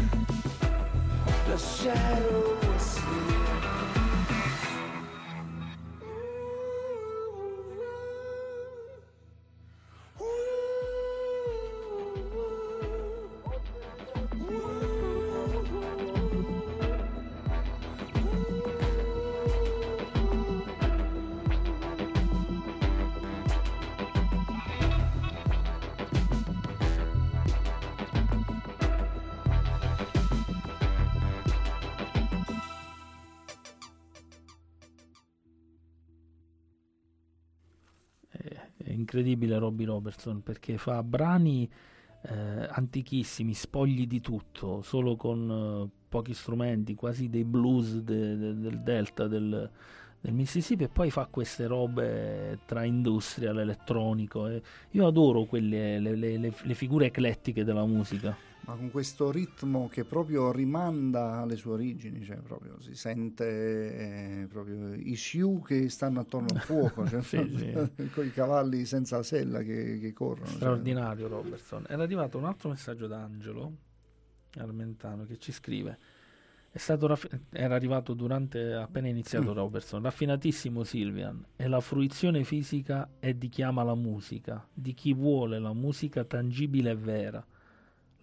The 1.46 1.58
shadow 1.58 2.58
was 2.68 2.98
here. 2.98 4.03
Incredibile 39.18 39.58
Robbie 39.58 39.86
Robertson 39.86 40.42
perché 40.42 40.76
fa 40.76 41.02
brani 41.02 41.68
eh, 42.22 42.66
antichissimi, 42.70 43.54
spogli 43.54 44.06
di 44.06 44.20
tutto, 44.20 44.82
solo 44.82 45.14
con 45.14 45.86
eh, 45.86 45.90
pochi 46.08 46.34
strumenti, 46.34 46.94
quasi 46.94 47.28
dei 47.28 47.44
blues 47.44 47.98
de- 48.00 48.36
de- 48.36 48.58
del 48.58 48.80
delta 48.80 49.28
del, 49.28 49.70
del 50.20 50.32
Mississippi 50.32 50.84
e 50.84 50.88
poi 50.88 51.10
fa 51.10 51.26
queste 51.30 51.66
robe 51.66 52.58
tra 52.66 52.82
industrial, 52.84 53.60
elettronico. 53.60 54.48
e 54.48 54.62
io 54.92 55.06
adoro 55.06 55.44
quelle, 55.44 56.00
le, 56.00 56.16
le- 56.16 56.38
le- 56.38 56.54
le 56.60 56.74
figure 56.74 57.06
eclettiche 57.06 57.62
della 57.62 57.84
musica. 57.86 58.36
Ma 58.66 58.74
con 58.76 58.90
questo 58.90 59.30
ritmo 59.30 59.88
che 59.88 60.04
proprio 60.04 60.50
rimanda 60.52 61.38
alle 61.40 61.56
sue 61.56 61.72
origini, 61.72 62.24
cioè 62.24 62.36
proprio 62.36 62.80
si 62.80 62.94
sente 62.94 63.44
eh, 64.42 64.46
proprio 64.46 64.94
i 64.94 65.16
Sioux 65.16 65.64
che 65.66 65.88
stanno 65.88 66.20
attorno 66.20 66.48
al 66.54 66.60
fuoco, 66.60 67.06
cioè, 67.08 67.22
Sì, 67.22 68.08
con 68.12 68.24
i 68.26 68.30
cavalli 68.30 68.84
senza 68.86 69.22
sella 69.22 69.60
che, 69.62 69.98
che 70.00 70.12
corrono. 70.12 70.46
cioè. 70.46 70.56
Straordinario 70.56 71.28
Robertson. 71.28 71.84
Era 71.88 72.02
arrivato 72.02 72.38
un 72.38 72.44
altro 72.46 72.68
messaggio 72.70 73.06
da 73.06 73.22
Angelo 73.22 73.72
Armentano 74.56 75.24
che 75.26 75.38
ci 75.38 75.52
scrive. 75.52 75.98
È 76.70 76.78
stato 76.78 77.06
raffi- 77.06 77.28
era 77.52 77.74
arrivato 77.76 78.14
durante 78.14 78.72
appena 78.72 79.06
iniziato 79.08 79.52
Mm. 79.52 79.54
Robertson. 79.54 80.02
Raffinatissimo 80.02 80.82
Silvian. 80.82 81.44
E 81.56 81.68
la 81.68 81.80
fruizione 81.80 82.42
fisica 82.44 83.10
è 83.20 83.32
di 83.34 83.48
chi 83.48 83.62
ama 83.62 83.82
la 83.84 83.94
musica, 83.94 84.66
di 84.72 84.92
chi 84.94 85.12
vuole 85.14 85.58
la 85.60 85.72
musica 85.72 86.24
tangibile 86.24 86.90
e 86.90 86.96
vera. 86.96 87.46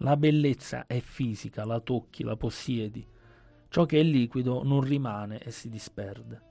La 0.02 0.16
bellezza 0.16 0.86
è 0.86 0.98
fisica, 1.00 1.64
la 1.64 1.80
tocchi, 1.80 2.24
la 2.24 2.36
possiedi. 2.36 3.06
Ciò 3.68 3.86
che 3.86 4.00
è 4.00 4.02
liquido 4.02 4.62
non 4.64 4.80
rimane 4.80 5.38
e 5.38 5.50
si 5.50 5.68
disperde. 5.68 6.50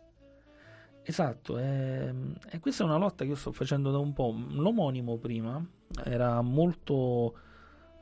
Esatto, 1.03 1.57
e, 1.57 2.14
e 2.49 2.60
questa 2.60 2.84
è 2.84 2.86
una 2.86 2.98
lotta 2.98 3.23
che 3.23 3.32
io 3.32 3.36
sto 3.36 3.52
facendo 3.52 3.91
da 3.91 3.98
un 3.98 4.14
po'. 4.14 4.34
L'omonimo 4.49 5.18
prima 5.18 5.64
era 6.03 6.41
molto. 6.41 7.36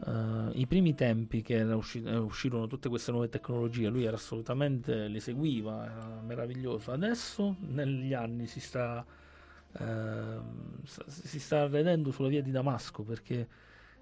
eh, 0.05 0.49
I 0.53 0.67
primi 0.67 0.93
tempi 0.93 1.41
che 1.41 1.61
usci- 1.63 2.03
eh, 2.03 2.17
uscirono 2.17 2.67
tutte 2.67 2.89
queste 2.89 3.11
nuove 3.11 3.29
tecnologie, 3.29 3.87
lui 3.89 4.03
era 4.03 4.15
assolutamente 4.17 5.07
le 5.07 5.19
seguiva, 5.19 5.85
era 5.85 6.21
meraviglioso. 6.21 6.91
Adesso 6.91 7.55
negli 7.61 8.13
anni 8.13 8.45
si 8.47 8.59
sta, 8.59 9.03
s- 10.83 11.05
si 11.07 11.39
sta 11.39 11.61
arredendo 11.61 12.11
sulla 12.11 12.27
via 12.29 12.41
di 12.41 12.51
Damasco 12.51 13.03
perché 13.03 13.47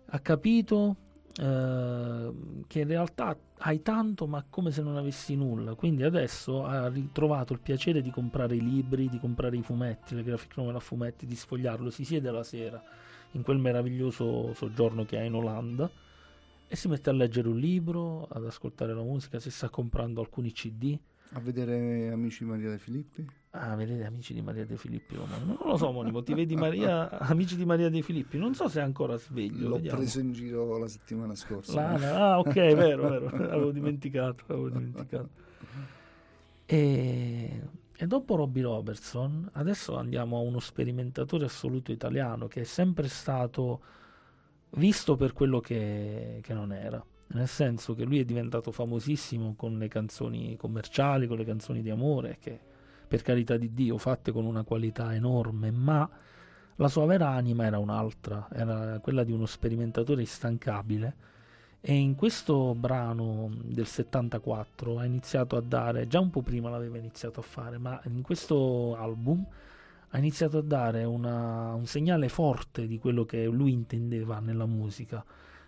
ha 0.05 0.19
capito 0.19 0.95
ehm, 1.39 2.63
che 2.67 2.79
in 2.79 2.87
realtà 2.87 3.37
hai 3.59 3.81
tanto 3.81 4.27
ma 4.27 4.45
come 4.49 4.71
se 4.71 4.81
non 4.81 4.97
avessi 4.97 5.35
nulla. 5.35 5.75
Quindi 5.75 6.03
adesso 6.03 6.65
ha 6.65 6.87
ritrovato 6.87 7.53
il 7.53 7.59
piacere 7.59 8.01
di 8.01 8.11
comprare 8.11 8.55
i 8.55 8.61
libri 8.61 9.09
di 9.09 9.19
comprare 9.19 9.57
i 9.57 9.61
fumetti 9.61 10.15
le 10.15 10.23
graphic 10.23 10.57
novel 10.57 10.75
a 10.75 10.79
fumetti 10.79 11.25
di 11.25 11.35
sfogliarlo. 11.35 11.89
Si 11.89 12.05
siede 12.05 12.31
la 12.31 12.43
sera 12.43 12.81
in 13.31 13.41
quel 13.41 13.57
meraviglioso 13.57 14.53
soggiorno 14.53 15.05
che 15.05 15.17
ha 15.17 15.23
in 15.23 15.33
Olanda 15.33 15.89
e 16.67 16.75
si 16.75 16.87
mette 16.87 17.09
a 17.09 17.13
leggere 17.13 17.47
un 17.47 17.57
libro 17.57 18.27
ad 18.27 18.45
ascoltare 18.45 18.93
la 18.93 19.01
musica 19.01 19.39
si 19.39 19.49
sta 19.49 19.69
comprando 19.69 20.19
alcuni 20.19 20.51
cd 20.51 20.99
A 21.31 21.39
vedere 21.39 22.09
Amici 22.09 22.43
Maria 22.43 22.69
De 22.69 22.77
Filippi? 22.77 23.25
Ah, 23.59 23.75
vedete 23.75 24.05
amici 24.05 24.33
di 24.33 24.41
Maria 24.41 24.65
De 24.65 24.77
Filippi, 24.77 25.15
omonimo. 25.15 25.57
non 25.59 25.69
lo 25.69 25.77
so, 25.77 25.87
omonimo, 25.87 26.21
ti 26.21 26.33
vedi 26.33 26.55
Maria, 26.55 27.09
amici 27.19 27.55
di 27.55 27.65
Maria 27.65 27.89
De 27.89 28.01
Filippi, 28.01 28.37
non 28.37 28.53
so 28.53 28.67
se 28.67 28.79
è 28.79 28.83
ancora 28.83 29.17
sveglio. 29.17 29.69
L'ho 29.69 29.75
vediamo. 29.75 29.97
preso 29.97 30.19
in 30.19 30.31
giro 30.31 30.77
la 30.77 30.87
settimana 30.87 31.33
scorsa. 31.35 31.73
Lana, 31.73 32.15
ah, 32.15 32.39
ok, 32.39 32.53
vero, 32.53 33.09
vero, 33.09 33.27
avevo 33.51 33.71
dimenticato, 33.71 34.43
avevo 34.47 34.69
dimenticato. 34.69 35.29
E, 36.65 37.61
e 37.95 38.07
dopo 38.07 38.35
Robbie 38.35 38.63
Robertson, 38.63 39.49
adesso 39.53 39.97
andiamo 39.97 40.37
a 40.37 40.41
uno 40.41 40.59
sperimentatore 40.59 41.45
assoluto 41.45 41.91
italiano 41.91 42.47
che 42.47 42.61
è 42.61 42.65
sempre 42.65 43.07
stato 43.07 43.81
visto 44.71 45.15
per 45.15 45.33
quello 45.33 45.59
che, 45.59 46.39
che 46.41 46.53
non 46.53 46.71
era. 46.73 47.03
Nel 47.29 47.47
senso 47.47 47.93
che 47.93 48.05
lui 48.05 48.19
è 48.19 48.25
diventato 48.25 48.71
famosissimo 48.71 49.55
con 49.55 49.77
le 49.77 49.87
canzoni 49.87 50.55
commerciali, 50.55 51.27
con 51.27 51.37
le 51.37 51.43
canzoni 51.43 51.81
di 51.81 51.89
amore, 51.89 52.37
che 52.39 52.59
per 53.07 53.21
carità 53.21 53.57
di 53.57 53.73
Dio 53.73 53.97
fatte 53.97 54.31
con 54.31 54.45
una 54.45 54.63
qualità 54.63 55.13
enorme, 55.15 55.71
ma 55.71 56.09
la 56.75 56.87
sua 56.87 57.05
vera 57.05 57.29
anima 57.29 57.65
era 57.65 57.79
un'altra, 57.79 58.47
era 58.51 58.99
quella 58.99 59.23
di 59.23 59.31
uno 59.31 59.45
sperimentatore 59.45 60.21
instancabile. 60.21 61.15
E 61.79 61.93
in 61.93 62.15
questo 62.15 62.75
brano 62.75 63.49
del 63.63 63.85
74 63.85 64.99
ha 64.99 65.05
iniziato 65.05 65.55
a 65.55 65.61
dare, 65.61 66.07
già 66.07 66.19
un 66.19 66.29
po' 66.29 66.41
prima 66.41 66.69
l'aveva 66.69 66.97
iniziato 66.97 67.39
a 67.39 67.43
fare, 67.43 67.77
ma 67.77 67.99
in 68.05 68.21
questo 68.21 68.95
album 68.95 69.45
ha 70.09 70.17
iniziato 70.17 70.57
a 70.57 70.61
dare 70.61 71.03
una- 71.03 71.73
un 71.73 71.85
segnale 71.85 72.29
forte 72.29 72.87
di 72.87 72.99
quello 72.99 73.25
che 73.25 73.45
lui 73.45 73.71
intendeva 73.71 74.39
nella 74.39 74.65
musica, 74.65 75.23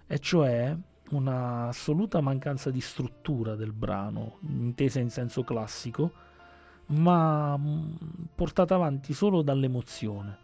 e 0.06 0.20
cioè 0.20 0.76
una 1.12 1.68
assoluta 1.68 2.22
mancanza 2.22 2.70
di 2.70 2.82
struttura 2.82 3.56
del 3.56 3.72
brano, 3.72 4.38
intesa 4.42 5.00
in 5.00 5.10
senso 5.10 5.44
classico, 5.44 6.12
ma 6.90 7.58
mh, 7.58 7.98
portata 8.36 8.76
avanti 8.76 9.14
solo 9.14 9.42
dall'emozione. 9.42 10.38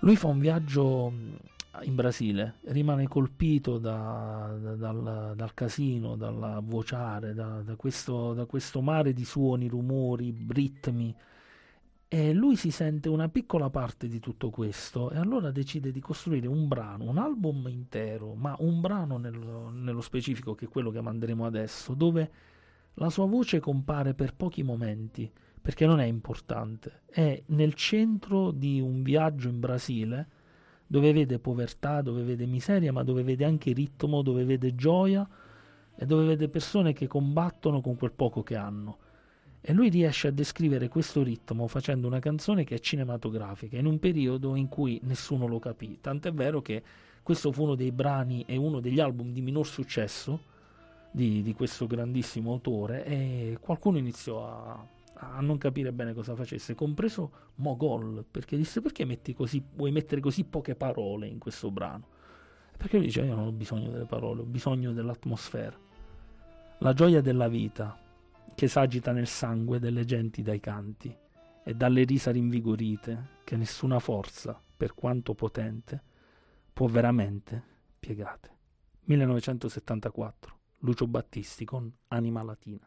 Lui 0.00 0.16
fa 0.16 0.26
un 0.28 0.38
viaggio 0.38 1.10
mh, 1.10 1.36
in 1.82 1.94
Brasile, 1.94 2.56
rimane 2.66 3.08
colpito 3.08 3.78
da- 3.78 4.56
da- 4.60 4.74
dal, 4.74 5.32
dal 5.34 5.54
casino, 5.54 6.16
dal 6.16 6.60
vociare, 6.62 7.34
da, 7.34 7.62
da 7.62 7.74
questo, 7.76 8.32
da 8.32 8.44
questo 8.46 8.80
mare 8.80 9.12
di 9.12 9.24
suoni, 9.24 9.68
rumori, 9.68 10.46
ritmi. 10.48 11.14
E 12.06 12.32
lui 12.32 12.54
si 12.54 12.70
sente 12.70 13.08
una 13.08 13.28
piccola 13.28 13.70
parte 13.70 14.06
di 14.06 14.20
tutto 14.20 14.50
questo 14.50 15.10
e 15.10 15.18
allora 15.18 15.50
decide 15.50 15.90
di 15.90 16.00
costruire 16.00 16.46
un 16.46 16.68
brano, 16.68 17.08
un 17.08 17.18
album 17.18 17.66
intero, 17.68 18.34
ma 18.34 18.54
un 18.60 18.80
brano 18.80 19.16
nello, 19.16 19.70
nello 19.70 20.00
specifico, 20.00 20.54
che 20.54 20.66
è 20.66 20.68
quello 20.68 20.90
che 20.90 21.00
manderemo 21.00 21.44
adesso, 21.44 21.92
dove 21.94 22.30
la 22.94 23.10
sua 23.10 23.26
voce 23.26 23.60
compare 23.60 24.14
per 24.14 24.34
pochi 24.34 24.62
momenti, 24.62 25.30
perché 25.60 25.86
non 25.86 26.00
è 26.00 26.04
importante. 26.04 27.02
È 27.06 27.42
nel 27.46 27.74
centro 27.74 28.50
di 28.50 28.80
un 28.80 29.02
viaggio 29.02 29.48
in 29.48 29.60
Brasile, 29.60 30.28
dove 30.86 31.12
vede 31.12 31.38
povertà, 31.38 32.02
dove 32.02 32.22
vede 32.22 32.46
miseria, 32.46 32.92
ma 32.92 33.02
dove 33.02 33.22
vede 33.22 33.44
anche 33.44 33.72
ritmo, 33.72 34.22
dove 34.22 34.44
vede 34.44 34.74
gioia 34.74 35.26
e 35.96 36.06
dove 36.06 36.26
vede 36.26 36.48
persone 36.48 36.92
che 36.92 37.06
combattono 37.06 37.80
con 37.80 37.96
quel 37.96 38.12
poco 38.12 38.42
che 38.42 38.56
hanno. 38.56 38.98
E 39.60 39.72
lui 39.72 39.88
riesce 39.88 40.28
a 40.28 40.30
descrivere 40.30 40.88
questo 40.88 41.22
ritmo 41.22 41.66
facendo 41.66 42.06
una 42.06 42.18
canzone 42.18 42.64
che 42.64 42.74
è 42.74 42.78
cinematografica, 42.78 43.78
in 43.78 43.86
un 43.86 43.98
periodo 43.98 44.54
in 44.56 44.68
cui 44.68 45.00
nessuno 45.04 45.46
lo 45.46 45.58
capì. 45.58 45.98
Tant'è 46.00 46.32
vero 46.32 46.60
che 46.60 46.82
questo 47.22 47.50
fu 47.50 47.62
uno 47.62 47.74
dei 47.74 47.90
brani 47.90 48.44
e 48.46 48.56
uno 48.56 48.80
degli 48.80 49.00
album 49.00 49.32
di 49.32 49.40
minor 49.40 49.66
successo 49.66 50.52
di, 51.14 51.42
di 51.42 51.54
questo 51.54 51.86
grandissimo 51.86 52.50
autore 52.50 53.04
e 53.04 53.58
qualcuno 53.60 53.98
iniziò 53.98 54.48
a, 54.48 54.84
a 55.36 55.40
non 55.40 55.58
capire 55.58 55.92
bene 55.92 56.12
cosa 56.12 56.34
facesse, 56.34 56.74
compreso 56.74 57.52
Mogol, 57.56 58.24
perché 58.28 58.56
disse 58.56 58.80
perché 58.80 59.06
così, 59.32 59.64
vuoi 59.76 59.92
mettere 59.92 60.20
così 60.20 60.42
poche 60.42 60.74
parole 60.74 61.28
in 61.28 61.38
questo 61.38 61.70
brano? 61.70 62.08
Perché 62.76 62.96
lui 62.96 63.06
dice 63.06 63.20
io 63.20 63.36
non 63.36 63.46
ho 63.46 63.52
bisogno 63.52 63.90
delle 63.90 64.06
parole, 64.06 64.40
ho 64.40 64.44
bisogno 64.44 64.92
dell'atmosfera. 64.92 65.78
La 66.78 66.92
gioia 66.94 67.20
della 67.20 67.46
vita 67.46 67.96
che 68.52 68.66
s'agita 68.66 69.12
nel 69.12 69.28
sangue 69.28 69.78
delle 69.78 70.04
genti 70.04 70.42
dai 70.42 70.58
canti 70.58 71.16
e 71.62 71.74
dalle 71.74 72.02
risa 72.02 72.32
rinvigorite 72.32 73.28
che 73.44 73.56
nessuna 73.56 74.00
forza, 74.00 74.60
per 74.76 74.94
quanto 74.94 75.32
potente, 75.34 76.02
può 76.72 76.88
veramente 76.88 77.62
piegate. 78.00 78.50
1974, 79.04 80.58
Lucio 80.84 81.06
Battisti 81.06 81.64
con 81.64 81.90
Anima 82.08 82.42
Latina. 82.42 82.86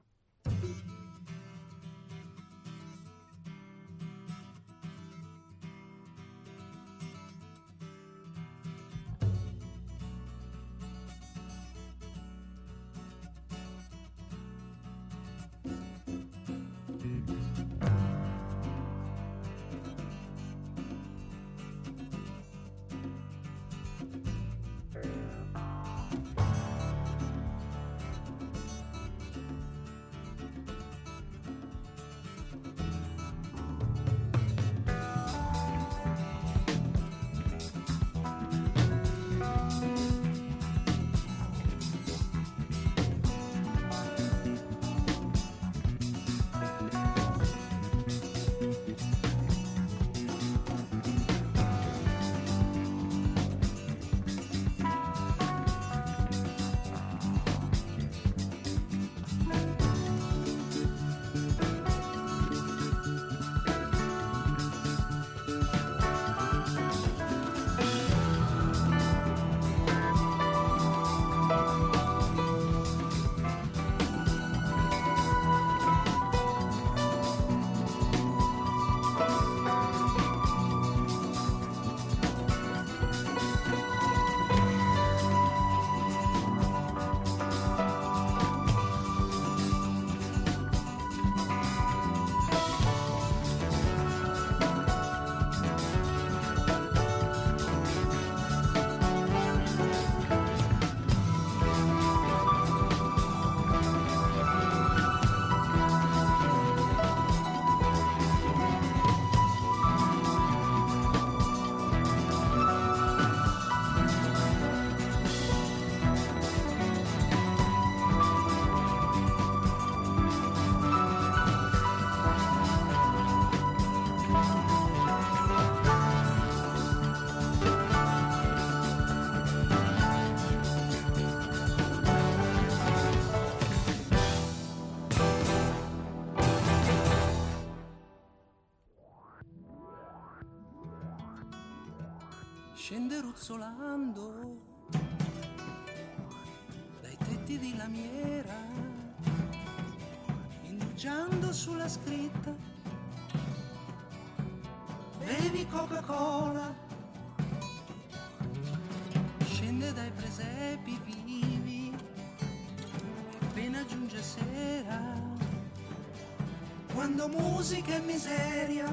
Musica 167.67 167.95
e 167.95 167.99
miseria 167.99 168.87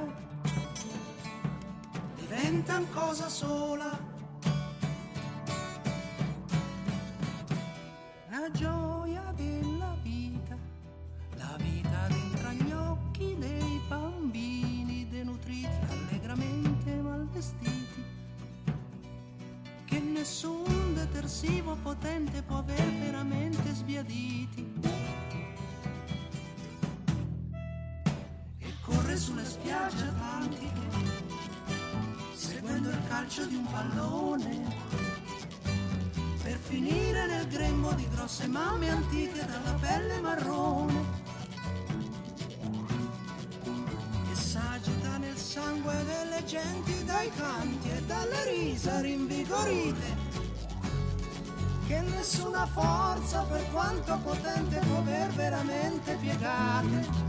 diventan 2.17 2.85
cosa 2.91 3.29
sola. 3.29 3.97
La 8.31 8.51
gioia 8.51 9.33
della 9.37 9.97
vita, 10.03 10.57
la 11.37 11.57
vita 11.59 12.09
dentro 12.09 12.49
agli 12.49 12.73
occhi 12.73 13.37
dei 13.39 13.81
bambini 13.87 15.07
denutriti, 15.09 15.69
allegramente 15.91 16.97
malvestiti, 16.97 18.05
che 19.85 20.01
nessun 20.01 20.95
detersivo 20.95 21.77
potente 21.77 22.43
calcio 33.35 33.47
di 33.47 33.57
un 33.57 33.67
pallone. 33.67 34.63
Per 36.43 36.59
finire 36.59 37.27
nel 37.27 37.49
grembo 37.49 37.93
di 37.95 38.07
grosse 38.15 38.47
mamme 38.47 38.91
antiche 38.91 39.45
dalla 39.45 39.77
pelle 39.81 40.21
marrone. 40.21 41.23
E 44.31 44.35
s'agita 44.35 45.17
nel 45.17 45.37
sangue 45.37 46.05
delle 46.05 46.45
genti 46.45 47.05
dai 47.05 47.31
canti 47.37 47.91
e 47.91 48.03
dalle 48.03 48.51
risa 48.51 49.01
rinvigorite. 49.01 50.23
Che 51.87 52.01
nessuna 52.01 52.67
forza 52.67 53.43
per 53.43 53.69
quanto 53.73 54.19
potente 54.23 54.79
può 54.87 54.99
aver 54.99 55.31
veramente 55.33 56.17
piegate 56.21 57.24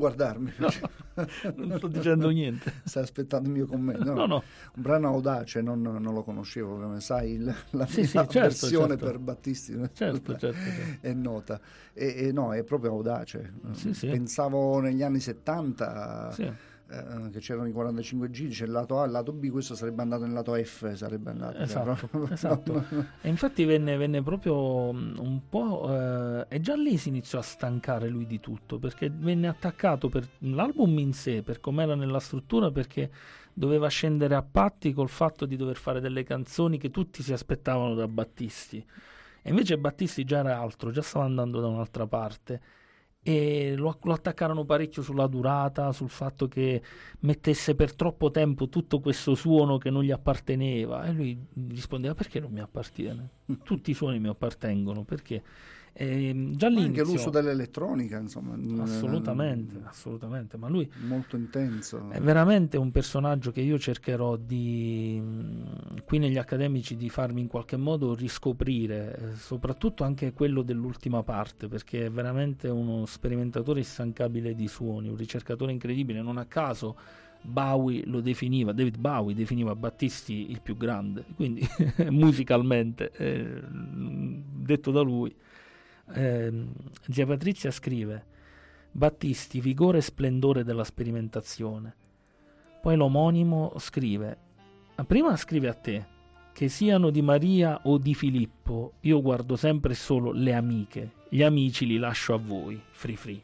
guardarmi. 0.00 0.52
No, 0.56 0.68
non 1.56 1.76
sto 1.78 1.86
dicendo 1.86 2.28
niente. 2.30 2.72
Stai 2.84 3.04
aspettando 3.04 3.48
il 3.48 3.54
mio 3.54 3.66
commento. 3.66 4.02
No, 4.04 4.14
No, 4.14 4.26
no. 4.26 4.42
Un 4.74 4.82
brano 4.82 5.08
audace, 5.08 5.60
non, 5.62 5.80
non 5.80 6.12
lo 6.12 6.22
conoscevo, 6.24 6.76
come 6.80 7.00
sai, 7.00 7.34
il- 7.34 7.54
la 7.70 7.86
Sì, 7.86 7.98
mia 8.00 8.06
sì, 8.06 8.12
certo, 8.12 8.40
versione 8.40 8.88
certo. 8.88 9.04
per 9.06 9.18
Battisti 9.18 9.72
Certo, 9.92 10.36
certo, 10.36 10.38
certo. 10.38 10.98
è 11.06 11.12
nota. 11.12 11.60
E, 11.92 12.14
e 12.26 12.32
no, 12.32 12.52
è 12.52 12.64
proprio 12.64 12.90
audace. 12.90 13.52
Sì. 13.72 14.08
Pensavo 14.08 14.80
negli 14.80 15.02
anni 15.02 15.20
70 15.20 16.32
Sì. 16.32 16.50
Eh, 16.90 17.30
che 17.30 17.38
c'erano 17.38 17.68
i 17.68 17.72
45 17.72 18.30
giri, 18.30 18.50
c'è 18.52 18.64
il 18.64 18.72
lato 18.72 19.00
A, 19.00 19.04
il 19.04 19.12
lato 19.12 19.32
B, 19.32 19.48
questo 19.48 19.74
sarebbe 19.74 20.02
andato 20.02 20.24
nel 20.24 20.32
lato 20.32 20.54
F, 20.54 20.92
sarebbe 20.94 21.30
andato. 21.30 21.52
cioè, 21.54 21.62
Esatto, 21.62 22.28
esatto. 22.30 22.84
E 23.20 23.28
infatti 23.28 23.64
venne, 23.64 23.96
venne 23.96 24.22
proprio 24.22 24.92
mm, 24.92 25.18
un 25.18 25.40
po'... 25.48 25.88
eh, 25.88 26.46
e 26.48 26.60
già 26.60 26.74
lì 26.74 26.96
si 26.96 27.08
iniziò 27.08 27.38
a 27.38 27.42
stancare 27.42 28.08
lui 28.08 28.26
di 28.26 28.40
tutto, 28.40 28.78
perché 28.78 29.08
venne 29.08 29.46
attaccato 29.46 30.08
per 30.08 30.26
l'album 30.38 30.98
in 30.98 31.12
sé, 31.12 31.42
per 31.42 31.60
com'era 31.60 31.94
nella 31.94 32.20
struttura, 32.20 32.70
perché 32.70 33.10
doveva 33.52 33.88
scendere 33.88 34.34
a 34.34 34.42
patti 34.42 34.92
col 34.92 35.08
fatto 35.08 35.46
di 35.46 35.56
dover 35.56 35.76
fare 35.76 36.00
delle 36.00 36.24
canzoni 36.24 36.78
che 36.78 36.90
tutti 36.90 37.22
si 37.22 37.32
aspettavano 37.32 37.94
da 37.94 38.08
Battisti. 38.08 38.84
E 39.42 39.48
invece 39.48 39.78
Battisti 39.78 40.24
già 40.24 40.38
era 40.38 40.58
altro, 40.58 40.90
già 40.90 41.02
stava 41.02 41.24
andando 41.24 41.60
da 41.60 41.66
un'altra 41.66 42.06
parte. 42.06 42.60
E 43.22 43.74
lo, 43.76 43.98
lo 44.02 44.12
attaccarono 44.12 44.64
parecchio 44.64 45.02
sulla 45.02 45.26
durata, 45.26 45.92
sul 45.92 46.08
fatto 46.08 46.48
che 46.48 46.82
mettesse 47.20 47.74
per 47.74 47.94
troppo 47.94 48.30
tempo 48.30 48.68
tutto 48.68 49.00
questo 49.00 49.34
suono 49.34 49.76
che 49.78 49.90
non 49.90 50.02
gli 50.02 50.10
apparteneva 50.10 51.04
e 51.04 51.12
lui 51.12 51.46
rispondeva 51.68 52.14
perché 52.14 52.40
non 52.40 52.50
mi 52.50 52.60
appartiene? 52.60 53.28
Tutti 53.62 53.90
i 53.90 53.94
suoni 53.94 54.18
mi 54.18 54.28
appartengono, 54.28 55.04
perché? 55.04 55.42
Ehm, 56.02 56.54
già 56.56 56.68
Anche 56.68 57.02
l'uso 57.02 57.28
dell'elettronica, 57.28 58.18
insomma. 58.18 58.56
assolutamente, 58.82 59.82
assolutamente, 59.84 60.56
ma 60.56 60.68
lui 60.68 60.90
Molto 61.06 61.36
intenso. 61.36 62.08
è 62.08 62.18
veramente 62.22 62.78
un 62.78 62.90
personaggio 62.90 63.50
che 63.50 63.60
io 63.60 63.78
cercherò 63.78 64.36
di 64.36 65.20
mh, 65.22 66.04
qui 66.06 66.16
negli 66.16 66.38
accademici 66.38 66.96
di 66.96 67.10
farmi 67.10 67.42
in 67.42 67.48
qualche 67.48 67.76
modo 67.76 68.14
riscoprire, 68.14 69.14
eh, 69.18 69.36
soprattutto 69.36 70.02
anche 70.02 70.32
quello 70.32 70.62
dell'ultima 70.62 71.22
parte, 71.22 71.68
perché 71.68 72.06
è 72.06 72.10
veramente 72.10 72.68
uno 72.68 73.04
sperimentatore 73.04 73.80
instancabile 73.80 74.54
di 74.54 74.68
suoni, 74.68 75.08
un 75.10 75.16
ricercatore 75.16 75.70
incredibile, 75.70 76.22
non 76.22 76.38
a 76.38 76.46
caso 76.46 76.96
Bowie 77.42 78.06
lo 78.06 78.20
definiva, 78.22 78.72
David 78.72 78.96
Bowie 78.96 79.34
definiva 79.34 79.74
Battisti 79.76 80.50
il 80.50 80.62
più 80.62 80.78
grande, 80.78 81.24
quindi 81.36 81.60
musicalmente, 82.08 83.10
eh, 83.16 83.60
detto 83.68 84.90
da 84.90 85.02
lui. 85.02 85.34
Ehm, 86.12 86.72
zia 87.08 87.26
Patrizia 87.26 87.70
scrive 87.70 88.26
Battisti, 88.92 89.60
vigore 89.60 89.98
e 89.98 90.02
splendore 90.02 90.64
della 90.64 90.84
sperimentazione. 90.84 91.94
Poi 92.82 92.96
l'omonimo 92.96 93.74
scrive, 93.78 94.38
ah, 94.96 95.04
prima 95.04 95.36
scrive 95.36 95.68
a 95.68 95.74
te, 95.74 96.06
che 96.52 96.68
siano 96.68 97.10
di 97.10 97.22
Maria 97.22 97.80
o 97.84 97.98
di 97.98 98.14
Filippo, 98.14 98.94
io 99.00 99.20
guardo 99.22 99.54
sempre 99.56 99.94
solo 99.94 100.32
le 100.32 100.54
amiche, 100.54 101.12
gli 101.28 101.42
amici 101.42 101.86
li 101.86 101.98
lascio 101.98 102.34
a 102.34 102.38
voi, 102.38 102.80
free 102.90 103.16
free. 103.16 103.40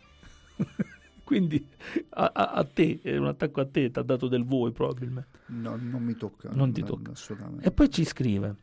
Quindi 1.22 1.66
a, 2.10 2.30
a- 2.32 2.52
a 2.52 2.64
te, 2.64 3.00
è 3.02 3.16
un 3.16 3.26
attacco 3.26 3.60
a 3.60 3.66
te, 3.66 3.90
ti 3.90 3.98
ha 3.98 4.02
dato 4.02 4.28
del 4.28 4.44
voi 4.44 4.72
probabilmente. 4.72 5.38
No, 5.46 5.76
non 5.76 6.02
mi 6.02 6.14
tocca. 6.14 6.50
Non 6.52 6.72
ti 6.72 6.80
no, 6.80 6.86
tocca. 6.86 7.10
Assolutamente. 7.12 7.66
E 7.66 7.72
poi 7.72 7.90
ci 7.90 8.04
scrive: 8.04 8.54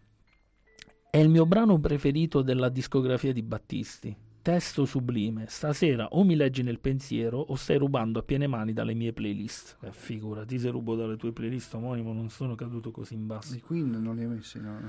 È 1.14 1.20
il 1.20 1.30
mio 1.30 1.46
brano 1.46 1.80
preferito 1.80 2.42
della 2.42 2.70
discografia 2.70 3.32
di 3.32 3.44
Battisti. 3.44 4.18
Testo 4.42 4.84
sublime. 4.84 5.46
Stasera 5.48 6.08
o 6.08 6.24
mi 6.24 6.36
leggi 6.36 6.64
nel 6.64 6.80
pensiero 6.80 7.38
o 7.38 7.54
stai 7.54 7.78
rubando 7.78 8.18
a 8.18 8.24
piene 8.24 8.48
mani 8.48 8.74
dalle 8.74 8.96
mie 8.96 9.14
playlist. 9.14 9.78
Eh, 9.82 9.92
figurati, 9.92 10.58
se 10.58 10.72
rubo 10.72 10.96
dalle 10.96 11.16
tue 11.16 11.32
playlist 11.32 11.72
omonimo 11.76 12.14
non 12.14 12.30
sono 12.30 12.56
caduto 12.56 12.90
così 12.90 13.14
in 13.14 13.28
basso. 13.28 13.54
I 13.54 13.60
Queen 13.60 13.92
non 13.92 14.16
li 14.16 14.24
hai 14.24 14.28
messi, 14.28 14.60
no? 14.60 14.80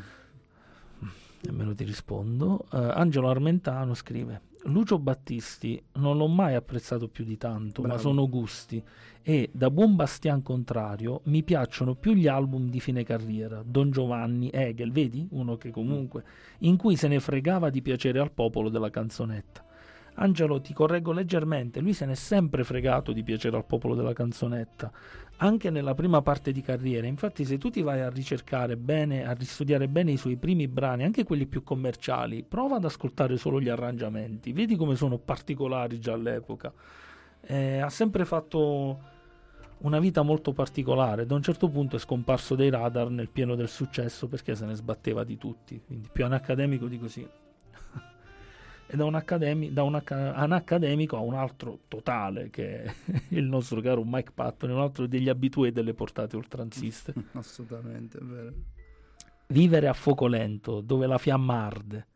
Nemmeno 1.42 1.74
ti 1.74 1.84
rispondo. 1.84 2.68
Eh, 2.72 2.78
Angelo 2.78 3.28
Armentano 3.28 3.92
scrive: 3.92 4.40
Lucio 4.64 4.98
Battisti 4.98 5.82
non 5.94 6.16
l'ho 6.16 6.26
mai 6.26 6.54
apprezzato 6.54 7.08
più 7.08 7.24
di 7.24 7.36
tanto, 7.36 7.82
ma 7.82 7.88
Bravo. 7.88 8.02
sono 8.02 8.28
gusti. 8.28 8.82
E 9.22 9.48
da 9.52 9.70
buon 9.70 9.96
bastian 9.96 10.42
contrario 10.42 11.22
mi 11.24 11.42
piacciono 11.42 11.94
più 11.94 12.12
gli 12.12 12.26
album 12.26 12.68
di 12.68 12.80
fine 12.80 13.04
carriera, 13.04 13.62
Don 13.64 13.90
Giovanni, 13.90 14.50
Hegel, 14.52 14.92
vedi? 14.92 15.26
Uno 15.30 15.56
che 15.56 15.70
comunque, 15.70 16.24
in 16.58 16.76
cui 16.76 16.96
se 16.96 17.08
ne 17.08 17.20
fregava 17.20 17.70
di 17.70 17.80
piacere 17.80 18.20
al 18.20 18.32
popolo 18.32 18.68
della 18.68 18.90
canzonetta. 18.90 19.64
Angelo, 20.16 20.60
ti 20.60 20.72
correggo 20.72 21.12
leggermente, 21.12 21.80
lui 21.80 21.92
se 21.92 22.06
n'è 22.06 22.14
sempre 22.14 22.62
fregato 22.62 23.12
di 23.12 23.24
piacere 23.24 23.56
al 23.56 23.64
popolo 23.64 23.94
della 23.94 24.12
canzonetta, 24.12 24.92
anche 25.38 25.70
nella 25.70 25.94
prima 25.94 26.22
parte 26.22 26.52
di 26.52 26.60
carriera. 26.60 27.06
Infatti, 27.06 27.44
se 27.44 27.58
tu 27.58 27.70
ti 27.70 27.82
vai 27.82 28.00
a 28.00 28.10
ricercare 28.10 28.76
bene, 28.76 29.26
a 29.26 29.32
ristudiare 29.32 29.88
bene 29.88 30.12
i 30.12 30.16
suoi 30.16 30.36
primi 30.36 30.68
brani, 30.68 31.04
anche 31.04 31.24
quelli 31.24 31.46
più 31.46 31.62
commerciali, 31.62 32.42
prova 32.42 32.76
ad 32.76 32.84
ascoltare 32.84 33.36
solo 33.36 33.60
gli 33.60 33.68
arrangiamenti, 33.68 34.52
vedi 34.52 34.76
come 34.76 34.94
sono 34.96 35.18
particolari 35.18 35.98
già 35.98 36.12
all'epoca. 36.12 36.72
Eh, 37.46 37.78
ha 37.78 37.90
sempre 37.90 38.24
fatto 38.24 39.12
una 39.78 39.98
vita 39.98 40.22
molto 40.22 40.52
particolare. 40.52 41.26
Da 41.26 41.34
un 41.34 41.42
certo 41.42 41.68
punto 41.68 41.96
è 41.96 41.98
scomparso 41.98 42.54
dai 42.54 42.70
radar 42.70 43.10
nel 43.10 43.28
pieno 43.28 43.54
del 43.54 43.68
successo 43.68 44.28
perché 44.28 44.54
se 44.54 44.64
ne 44.64 44.74
sbatteva 44.74 45.24
di 45.24 45.36
tutti, 45.36 45.80
quindi 45.84 46.08
più 46.10 46.24
anacademico 46.24 46.86
di 46.86 46.98
così. 46.98 47.28
E 48.94 48.96
da 48.96 49.06
un, 49.06 49.16
accademi- 49.16 49.72
da 49.72 49.82
un 49.82 49.96
acca- 49.96 50.34
anacademico 50.34 51.16
a 51.16 51.18
un 51.18 51.34
altro 51.34 51.80
totale, 51.88 52.48
che 52.48 52.84
è 52.84 52.94
il 53.30 53.42
nostro 53.42 53.80
caro 53.80 54.04
Mike 54.04 54.30
Patton, 54.32 54.70
un 54.70 54.80
altro 54.80 55.08
degli 55.08 55.28
abitué 55.28 55.72
delle 55.72 55.94
portate 55.94 56.36
oltranziste. 56.36 57.12
Assolutamente, 57.32 58.18
è 58.18 58.22
vero. 58.22 58.52
Vivere 59.48 59.88
a 59.88 59.92
fuoco 59.94 60.28
lento, 60.28 60.80
dove 60.80 61.08
la 61.08 61.18
fiamma 61.18 61.64
arde, 61.64 62.06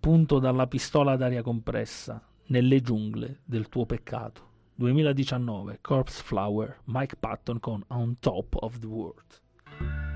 punto 0.00 0.40
dalla 0.40 0.66
pistola 0.66 1.14
d'aria 1.14 1.42
compressa, 1.42 2.20
nelle 2.46 2.80
giungle 2.80 3.42
del 3.44 3.68
tuo 3.68 3.86
peccato. 3.86 4.48
2019, 4.74 5.78
Corpse 5.80 6.24
Flower, 6.24 6.80
Mike 6.86 7.18
Patton 7.20 7.60
con 7.60 7.84
On 7.86 8.16
Top 8.18 8.56
of 8.58 8.80
the 8.80 8.86
World. 8.86 10.09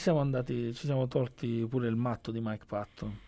Siamo 0.00 0.20
andati, 0.20 0.74
ci 0.74 0.86
siamo 0.86 1.06
tolti 1.06 1.66
pure 1.68 1.86
il 1.86 1.94
matto 1.96 2.30
di 2.32 2.40
Mike 2.42 2.64
Patton. 2.66 3.18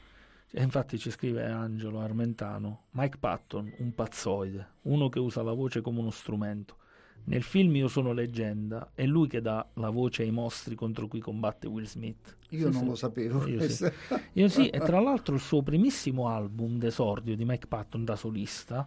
E 0.50 0.62
infatti 0.62 0.98
ci 0.98 1.10
scrive 1.10 1.44
Angelo 1.46 2.00
Armentano, 2.00 2.84
Mike 2.90 3.18
Patton, 3.18 3.72
un 3.78 3.94
pazzoide, 3.94 4.66
uno 4.82 5.08
che 5.08 5.18
usa 5.18 5.42
la 5.42 5.52
voce 5.52 5.80
come 5.80 6.00
uno 6.00 6.10
strumento. 6.10 6.76
Nel 7.24 7.42
film 7.42 7.76
Io 7.76 7.88
sono 7.88 8.12
leggenda, 8.12 8.90
è 8.94 9.04
lui 9.06 9.28
che 9.28 9.40
dà 9.40 9.66
la 9.74 9.90
voce 9.90 10.22
ai 10.22 10.30
mostri 10.30 10.74
contro 10.74 11.06
cui 11.06 11.20
combatte 11.20 11.68
Will 11.68 11.84
Smith. 11.84 12.36
Io 12.50 12.66
Sì, 12.66 12.72
non 12.72 12.82
sì. 12.82 12.84
lo 12.86 12.94
sapevo. 12.96 13.46
Io 13.46 13.68
sì. 13.68 13.90
Io 14.32 14.48
sì, 14.48 14.68
e 14.68 14.78
tra 14.80 14.98
l'altro 15.00 15.34
il 15.34 15.40
suo 15.40 15.62
primissimo 15.62 16.28
album 16.28 16.78
d'esordio 16.78 17.36
di 17.36 17.44
Mike 17.44 17.66
Patton 17.66 18.04
da 18.04 18.16
solista 18.16 18.86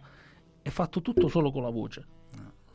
è 0.60 0.68
fatto 0.68 1.00
tutto 1.00 1.28
solo 1.28 1.50
con 1.50 1.62
la 1.62 1.70
voce. 1.70 2.15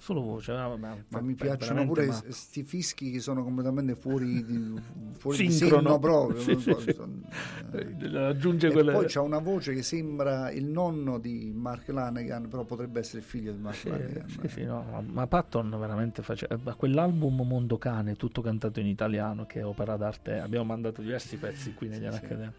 Solo 0.02 0.22
voce. 0.22 0.52
ah, 0.54 0.66
vabbè, 0.66 1.04
Ma 1.10 1.22
mi 1.22 1.36
piacciono 1.36 1.86
pure 1.86 2.08
matto. 2.08 2.32
sti 2.32 2.64
fischi 2.64 3.12
che 3.12 3.20
sono 3.20 3.44
completamente 3.44 3.94
fuori 3.94 4.44
di, 4.44 4.82
fuori 5.14 5.38
di 5.46 5.52
Sincrono. 5.52 5.84
senno 5.84 6.00
proprio. 6.00 6.40
Sì, 6.42 6.60
so, 6.60 6.80
sì. 6.80 6.92
son- 6.92 7.24
Eh, 7.72 8.18
Aggiunge 8.18 8.70
E 8.70 8.72
quelle... 8.72 8.94
poi 8.94 9.06
c'ha 9.08 9.22
una 9.22 9.38
voce 9.38 9.76
che 9.76 9.84
sembra 9.84 10.50
il 10.50 10.66
nonno 10.66 11.20
di 11.20 11.52
Mark 11.56 11.88
Lanegan, 11.90 12.48
però 12.50 12.64
potrebbe 12.64 13.00
essere 13.00 13.20
il 13.20 13.26
figlio 13.26 13.52
di 13.52 13.60
Mark 13.60 13.76
Sì, 13.76 13.90
Lanegan. 13.90 14.28
sì, 14.28 14.48
sì, 14.48 14.64
no, 14.64 15.04
ma- 15.08 15.28
Patton 15.28 15.70
veramente 15.80 16.24
faceva 16.24 16.58
ma 16.64 16.74
quell'album 16.74 17.42
Mondo 17.46 17.78
Cane, 17.78 18.16
tutto 18.16 18.42
cantato 18.42 18.80
in 18.80 18.88
italiano, 18.88 19.46
che 19.46 19.60
è 19.60 19.66
opera 19.66 19.98
d'arte. 19.98 20.40
Abbiamo 20.40 20.66
mandato 20.66 21.02
diversi 21.02 21.38
pezzi 21.38 21.76
qui 21.76 21.88
negli 21.90 22.10
Sì. 22.10 22.16
Accademy. 22.16 22.52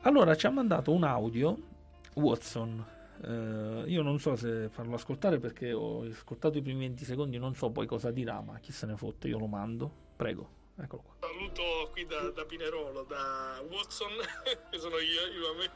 Allora 0.00 0.34
ci 0.34 0.46
ha 0.46 0.50
mandato 0.50 0.90
un 0.92 1.04
audio 1.04 1.56
Watson. 2.14 2.84
Eh, 3.22 3.84
io 3.86 4.02
non 4.02 4.18
so 4.18 4.34
se 4.34 4.68
farlo 4.70 4.94
ascoltare 4.94 5.38
perché 5.38 5.72
ho 5.72 6.02
ascoltato 6.04 6.56
i 6.56 6.62
primi 6.62 6.80
20 6.80 7.04
secondi, 7.04 7.38
non 7.38 7.54
so 7.54 7.70
poi 7.70 7.86
cosa 7.86 8.10
dirà, 8.10 8.40
ma 8.40 8.58
chi 8.58 8.72
se 8.72 8.86
ne 8.86 8.96
fotte, 8.96 9.28
io 9.28 9.38
lo 9.38 9.46
mando. 9.46 9.90
Prego, 10.16 10.48
eccolo 10.76 11.02
qua. 11.02 11.14
Saluto 11.20 11.90
qui 11.92 12.06
da, 12.06 12.30
da 12.30 12.44
Pinerolo, 12.44 13.02
da 13.02 13.62
Watson, 13.68 14.12
che 14.70 14.78
sono 14.78 14.98
io, 14.98 15.26
io 15.26 15.50
a 15.50 15.54
me. 15.54 15.70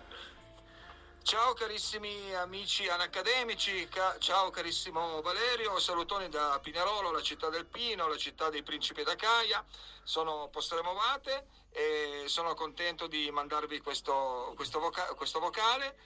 Ciao 1.23 1.55
carissimi 1.55 2.35
amici 2.35 2.87
anacademici, 2.87 3.89
ca- 3.89 4.19
ciao 4.19 4.51
carissimo 4.51 5.23
Valerio, 5.23 5.79
salutoni 5.79 6.29
da 6.29 6.61
Pinerolo, 6.63 7.11
la 7.11 7.23
città 7.23 7.49
del 7.49 7.65
Pino, 7.65 8.07
la 8.07 8.19
città 8.19 8.51
dei 8.51 8.63
principi 8.63 9.03
d'Acaia, 9.03 9.65
sono 10.03 10.51
postremovate 10.53 11.47
e 11.71 12.25
sono 12.27 12.53
contento 12.53 13.07
di 13.07 13.31
mandarvi 13.31 13.81
questo, 13.81 14.53
questo, 14.55 14.81
voca- 14.81 15.15
questo 15.15 15.41
vocale 15.41 15.97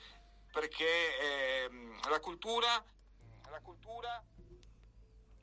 perché 0.53 1.67
ehm, 1.67 2.09
la 2.09 2.21
cultura, 2.21 2.85
la 3.51 3.61
cultura 3.61 4.23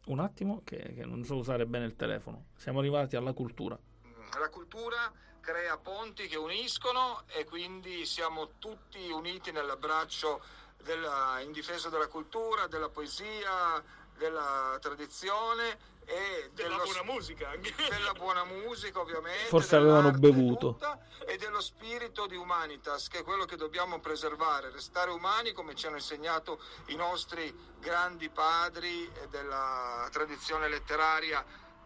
Un 0.05 0.19
attimo, 0.19 0.61
che, 0.63 0.93
che 0.93 1.03
non 1.05 1.23
so 1.23 1.35
usare 1.35 1.65
bene 1.65 1.85
il 1.85 1.95
telefono. 1.95 2.47
Siamo 2.55 2.79
arrivati 2.79 3.15
alla 3.15 3.33
cultura. 3.33 3.77
la 4.37 4.49
cultura 4.49 5.11
crea 5.39 5.77
ponti 5.77 6.27
che 6.27 6.37
uniscono 6.37 7.23
e 7.27 7.45
quindi 7.45 8.05
siamo 8.05 8.57
tutti 8.59 9.09
uniti 9.09 9.51
nell'abbraccio 9.51 10.43
della- 10.83 11.39
in 11.41 11.51
difesa 11.51 11.89
della 11.89 12.07
cultura, 12.07 12.67
della 12.67 12.89
poesia, 12.89 13.83
della 14.17 14.77
tradizione 14.79 15.77
e 16.05 16.49
Della 16.53 16.69
dello- 16.77 16.83
buona 16.83 17.03
musica 17.03 17.49
anche. 17.49 17.73
della 17.89 18.13
buona 18.13 18.43
musica 18.45 18.99
ovviamente 18.99 19.45
Forse 19.47 19.75
avevano 19.75 20.11
bevuto. 20.11 20.73
tutta 20.73 20.99
e 21.25 21.37
dello 21.37 21.59
spirito 21.61 22.27
di 22.27 22.35
humanitas 22.35 23.07
che 23.07 23.19
è 23.19 23.23
quello 23.23 23.45
che 23.45 23.55
dobbiamo 23.55 23.99
preservare 23.99 24.69
restare 24.71 25.09
umani 25.11 25.51
come 25.53 25.73
ci 25.75 25.87
hanno 25.87 25.95
insegnato 25.95 26.61
i 26.87 26.95
nostri 26.95 27.53
grandi 27.79 28.29
padri 28.29 29.11
della 29.29 30.07
tradizione 30.11 30.69
letteraria 30.69 31.43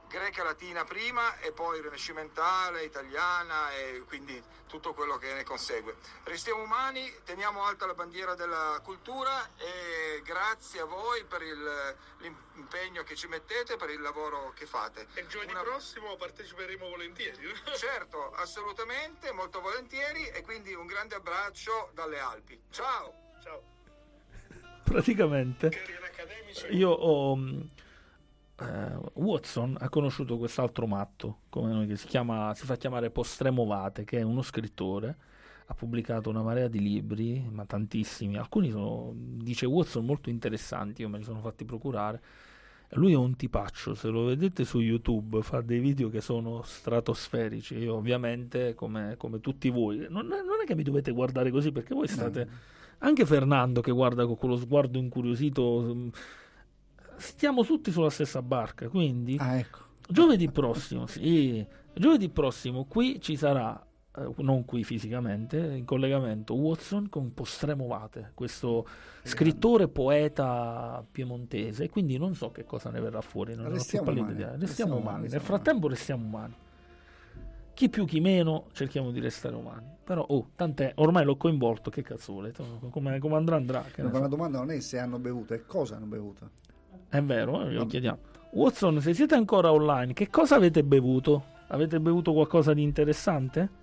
greca 0.09 0.43
latina 0.43 0.83
prima 0.83 1.37
e 1.39 1.51
poi 1.51 1.81
rinascimentale, 1.81 2.83
italiana 2.83 3.71
e 3.75 4.01
quindi 4.07 4.41
tutto 4.67 4.93
quello 4.93 5.17
che 5.17 5.33
ne 5.33 5.43
consegue. 5.43 5.95
Restiamo 6.23 6.63
umani, 6.63 7.11
teniamo 7.23 7.63
alta 7.63 7.85
la 7.85 7.93
bandiera 7.93 8.33
della 8.35 8.79
cultura 8.83 9.49
e 9.57 10.21
grazie 10.23 10.81
a 10.81 10.85
voi 10.85 11.23
per 11.25 11.41
il- 11.43 11.95
l'impegno 12.53 13.03
che 13.03 13.15
ci 13.15 13.27
mettete, 13.27 13.77
per 13.77 13.89
il 13.91 14.01
lavoro 14.01 14.51
che 14.55 14.65
fate. 14.65 15.07
E 15.13 15.25
giovedì 15.27 15.51
Una- 15.53 15.61
prossimo 15.61 16.15
parteciperemo 16.17 16.87
volentieri. 16.89 17.37
Certo, 17.77 18.31
assolutamente, 18.33 19.31
molto 19.31 19.61
volentieri 19.61 20.27
e 20.27 20.41
quindi 20.41 20.73
un 20.73 20.85
grande 20.87 21.15
abbraccio 21.15 21.91
dalle 21.93 22.19
Alpi. 22.19 22.59
Ciao! 22.71 23.13
Ciao. 23.43 23.63
Praticamente 24.83 25.69
io 26.71 26.89
ho... 26.89 27.37
eh, 28.59 28.97
Watson 29.13 29.77
ha 29.79 29.89
conosciuto 29.89 30.37
quest'altro 30.37 30.87
matto, 30.87 31.39
come 31.49 31.71
noi, 31.71 31.87
che 31.87 31.95
si, 31.95 32.07
chiama, 32.07 32.53
si 32.55 32.65
fa 32.65 32.75
chiamare 32.75 33.09
Postremovate, 33.09 34.03
che 34.03 34.19
è 34.19 34.21
uno 34.21 34.41
scrittore, 34.41 35.17
ha 35.65 35.73
pubblicato 35.73 36.29
una 36.29 36.41
marea 36.41 36.67
di 36.67 36.79
libri, 36.79 37.47
ma 37.51 37.65
tantissimi, 37.65 38.37
alcuni 38.37 38.69
sono, 38.69 39.11
dice 39.15 39.65
Watson, 39.65 40.05
molto 40.05 40.29
interessanti, 40.29 41.01
io 41.01 41.09
me 41.09 41.19
li 41.19 41.23
sono 41.23 41.39
fatti 41.39 41.65
procurare. 41.65 42.21
Lui 42.93 43.11
è 43.11 43.17
un 43.17 43.35
tipaccio, 43.35 43.93
se 43.93 44.07
lo 44.07 44.23
vedete 44.23 44.65
su 44.65 44.79
YouTube 44.79 45.43
fa 45.43 45.61
dei 45.61 45.77
video 45.77 46.09
che 46.09 46.21
sono 46.21 46.63
stratosferici, 46.63 47.77
io 47.77 47.95
ovviamente 47.95 48.73
come, 48.73 49.15
come 49.15 49.39
tutti 49.39 49.69
voi, 49.69 50.07
non 50.09 50.31
è, 50.33 50.41
non 50.41 50.61
è 50.61 50.65
che 50.65 50.73
mi 50.73 50.83
dovete 50.83 51.11
guardare 51.11 51.51
così 51.51 51.71
perché 51.71 51.93
voi 51.93 52.07
state... 52.07 52.77
Anche 53.01 53.25
Fernando 53.25 53.79
che 53.79 53.91
guarda 53.91 54.25
con 54.25 54.35
quello 54.35 54.57
sguardo 54.57 54.97
incuriosito, 54.97 55.81
mh, 55.81 56.09
stiamo 57.19 57.63
tutti 57.63 57.91
sulla 57.91 58.09
stessa 58.09 58.41
barca, 58.41 58.89
quindi 58.89 59.37
Ah, 59.39 59.57
ecco. 59.57 59.79
giovedì 60.07 60.49
prossimo, 60.49 61.05
sì, 61.07 61.65
giovedì 61.93 62.29
prossimo 62.29 62.85
qui 62.85 63.19
ci 63.21 63.35
sarà, 63.35 63.81
eh, 64.17 64.33
non 64.37 64.65
qui 64.65 64.83
fisicamente, 64.83 65.57
in 65.57 65.85
collegamento 65.85 66.55
Watson 66.55 67.09
con 67.09 67.33
Postremovate, 67.33 68.31
questo 68.33 68.85
scrittore 69.23 69.87
poeta 69.87 71.05
piemontese, 71.11 71.89
quindi 71.89 72.17
non 72.17 72.33
so 72.35 72.51
che 72.51 72.63
cosa 72.65 72.89
ne 72.89 72.99
verrà 72.99 73.21
fuori, 73.21 73.53
non 73.53 73.63
ne 73.63 73.67
ho 73.67 73.71
più 73.71 73.77
Restiamo 73.79 74.11
umani, 74.11 74.31
idea. 74.31 74.47
restiamo 74.47 74.65
Restiamo 74.65 74.91
umani, 74.93 75.07
umani, 75.07 75.21
nel 75.23 75.31
restiamo 75.31 75.57
frattempo 75.57 75.87
restiamo 75.87 76.25
umani. 76.25 76.55
Chi 77.73 77.87
più 77.87 78.03
chi 78.03 78.19
meno 78.19 78.65
cerchiamo 78.73 79.09
di 79.09 79.21
restare 79.21 79.55
umani. 79.55 79.87
Però, 80.03 80.21
oh, 80.21 80.49
tant'è, 80.53 80.91
ormai 80.95 81.23
l'ho 81.23 81.37
coinvolto, 81.37 81.89
che 81.89 82.01
cazzo 82.01 82.33
volete? 82.33 82.61
Come, 82.89 83.19
come 83.19 83.35
andrà 83.37 83.55
andrà. 83.55 83.85
ne 83.95 84.03
Ma 84.03 84.11
so. 84.11 84.19
la 84.19 84.27
domanda 84.27 84.57
non 84.57 84.71
è 84.71 84.79
se 84.81 84.97
hanno 84.99 85.17
bevuto, 85.17 85.53
è 85.53 85.63
cosa 85.65 85.95
hanno 85.95 86.07
bevuto. 86.07 86.49
È 87.09 87.21
vero, 87.21 87.61
eh, 87.61 87.71
glielo 87.71 87.85
chiediamo. 87.85 88.17
Watson, 88.51 89.01
se 89.01 89.13
siete 89.13 89.35
ancora 89.35 89.71
online, 89.71 90.13
che 90.13 90.29
cosa 90.29 90.55
avete 90.55 90.83
bevuto? 90.83 91.45
Avete 91.67 91.99
bevuto 91.99 92.33
qualcosa 92.33 92.73
di 92.73 92.81
interessante? 92.81 93.77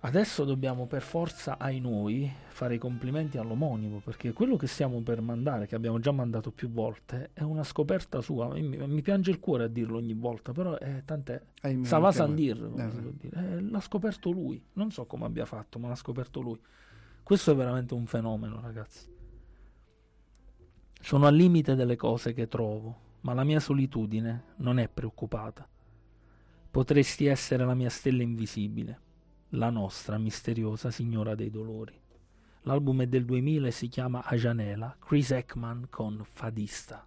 Adesso 0.00 0.44
dobbiamo 0.44 0.86
per 0.86 1.02
forza 1.02 1.56
ai 1.58 1.80
noi 1.80 2.30
fare 2.46 2.76
i 2.76 2.78
complimenti 2.78 3.38
all'omonimo, 3.38 4.00
perché 4.04 4.32
quello 4.32 4.56
che 4.56 4.68
stiamo 4.68 5.00
per 5.00 5.20
mandare, 5.20 5.66
che 5.66 5.74
abbiamo 5.74 5.98
già 5.98 6.12
mandato 6.12 6.52
più 6.52 6.70
volte, 6.70 7.30
è 7.32 7.42
una 7.42 7.64
scoperta 7.64 8.20
sua. 8.20 8.46
Mi, 8.52 8.62
mi 8.62 9.02
piange 9.02 9.32
il 9.32 9.40
cuore 9.40 9.64
a 9.64 9.68
dirlo 9.68 9.96
ogni 9.96 10.14
volta, 10.14 10.52
però 10.52 10.78
è 10.78 11.02
tant'è. 11.04 11.42
Sava. 11.84 12.12
Sandir, 12.12 12.70
Eh. 12.76 13.38
Eh, 13.56 13.60
l'ha 13.62 13.80
scoperto 13.80 14.30
lui. 14.30 14.62
Non 14.74 14.92
so 14.92 15.06
come 15.06 15.24
abbia 15.24 15.44
fatto, 15.44 15.80
ma 15.80 15.88
l'ha 15.88 15.96
scoperto 15.96 16.40
lui. 16.40 16.60
Questo 17.24 17.50
è 17.50 17.56
veramente 17.56 17.94
un 17.94 18.06
fenomeno, 18.06 18.60
ragazzi. 18.60 19.14
Sono 21.06 21.26
al 21.28 21.36
limite 21.36 21.76
delle 21.76 21.94
cose 21.94 22.32
che 22.32 22.48
trovo, 22.48 23.18
ma 23.20 23.32
la 23.32 23.44
mia 23.44 23.60
solitudine 23.60 24.54
non 24.56 24.80
è 24.80 24.88
preoccupata. 24.88 25.64
Potresti 26.68 27.26
essere 27.26 27.64
la 27.64 27.74
mia 27.74 27.90
stella 27.90 28.24
invisibile, 28.24 29.00
la 29.50 29.70
nostra 29.70 30.18
misteriosa 30.18 30.90
signora 30.90 31.36
dei 31.36 31.48
dolori. 31.48 31.94
L'album 32.62 33.02
è 33.02 33.06
del 33.06 33.24
2000 33.24 33.68
e 33.68 33.70
si 33.70 33.86
chiama 33.86 34.24
Ajanela, 34.24 34.96
Chris 34.98 35.30
Ekman 35.30 35.86
con 35.90 36.22
Fadista. 36.24 37.06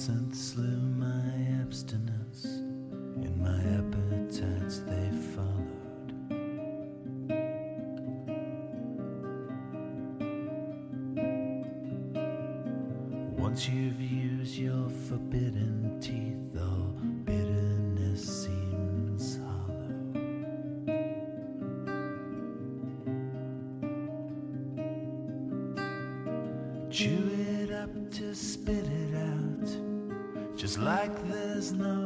absinthe 0.00 0.34
slim. 0.34 0.79
Like 30.80 31.28
there's 31.28 31.72
no 31.72 31.99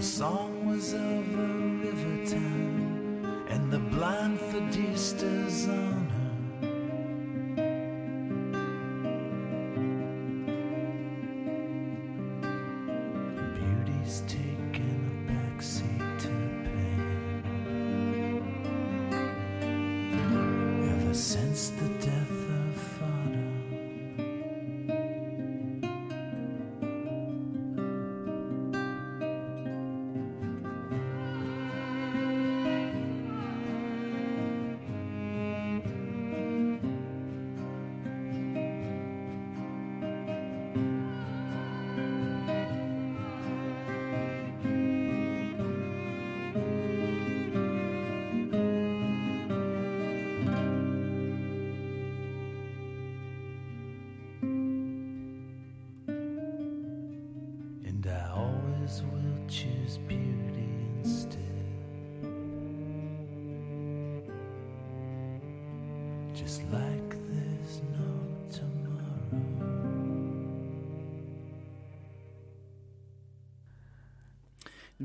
The 0.00 0.06
song 0.06 0.66
was 0.66 0.94
of 0.94 1.02
a 1.02 1.48
river 1.84 2.24
town 2.24 3.44
and 3.50 3.70
the 3.70 3.80
blind 3.80 4.40
Fadista's 4.40 5.68
honor. 5.68 6.09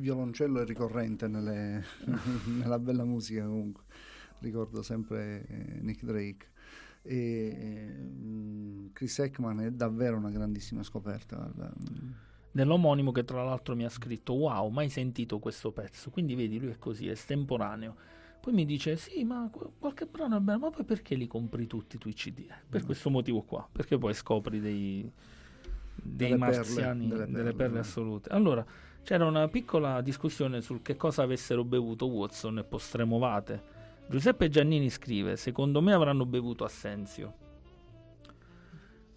Violoncello 0.10 0.62
è 0.62 0.66
ricorrente 0.66 1.28
nelle- 1.28 1.84
nella 2.62 2.78
bella 2.80 3.04
musica 3.04 3.44
comunque. 3.44 3.84
Ricordo 4.40 4.82
sempre 4.84 5.46
eh, 5.48 5.80
Nick 5.82 6.04
Drake. 6.04 6.48
E 7.02 7.88
mm, 8.00 8.88
Chris 8.94 9.18
Ekman 9.20 9.60
è 9.62 9.72
davvero 9.72 10.18
una 10.18 10.30
grandissima 10.30 10.84
scoperta. 10.84 11.36
guarda. 11.38 11.74
Dell'omonimo 12.52 13.12
che 13.12 13.26
tra 13.26 13.44
l'altro 13.44 13.76
mi 13.76 13.84
ha 13.84 13.90
scritto 13.90 14.34
wow, 14.34 14.70
mai 14.70 14.90
sentito 14.90 15.40
questo 15.40 15.72
pezzo. 15.72 16.10
Quindi 16.12 16.36
vedi, 16.36 16.60
lui 16.60 16.70
è 16.72 16.78
così, 16.78 17.08
è 17.08 17.12
estemporaneo. 17.12 17.96
Poi 18.42 18.54
mi 18.54 18.66
dice 18.66 18.96
sì, 18.98 19.24
ma 19.24 19.50
qu- 19.52 19.72
qualche 19.80 20.06
brano 20.06 20.38
è 20.38 20.40
bello, 20.40 20.60
ma 20.60 20.70
poi 20.70 20.86
perché 20.86 21.16
li 21.16 21.26
compri 21.28 21.66
tutti 21.66 21.98
tu 21.98 22.10
i 22.10 22.14
CD? 22.14 22.40
Eh, 22.42 22.54
Per 22.70 22.84
Mm. 22.84 22.86
questo 22.86 23.10
motivo 23.10 23.42
qua, 23.42 23.68
perché 23.72 23.98
poi 23.98 24.14
scopri 24.14 24.60
dei, 24.60 25.02
dei 25.02 26.30
Delle 26.30 26.38
perle, 26.38 26.38
marziani, 26.38 27.08
delle 27.08 27.26
delle 27.26 27.34
perle, 27.44 27.54
perle 27.56 27.80
assolute. 27.80 28.30
Allora, 28.30 28.64
c'era 29.06 29.26
una 29.26 29.48
piccola 29.48 30.02
discussione 30.02 30.62
sul 30.62 30.82
che 30.82 30.96
cosa 30.98 31.22
avessero 31.22 31.64
bevuto 31.64 32.08
Watson 32.08 32.58
e 32.58 32.64
Postremovate. 32.64 33.64
Giuseppe 34.10 34.50
Giannini 34.50 34.90
scrive: 34.90 35.36
Secondo 35.38 35.80
me 35.82 35.94
avranno 35.94 36.26
bevuto 36.26 36.64
Assenzio. 36.64 37.34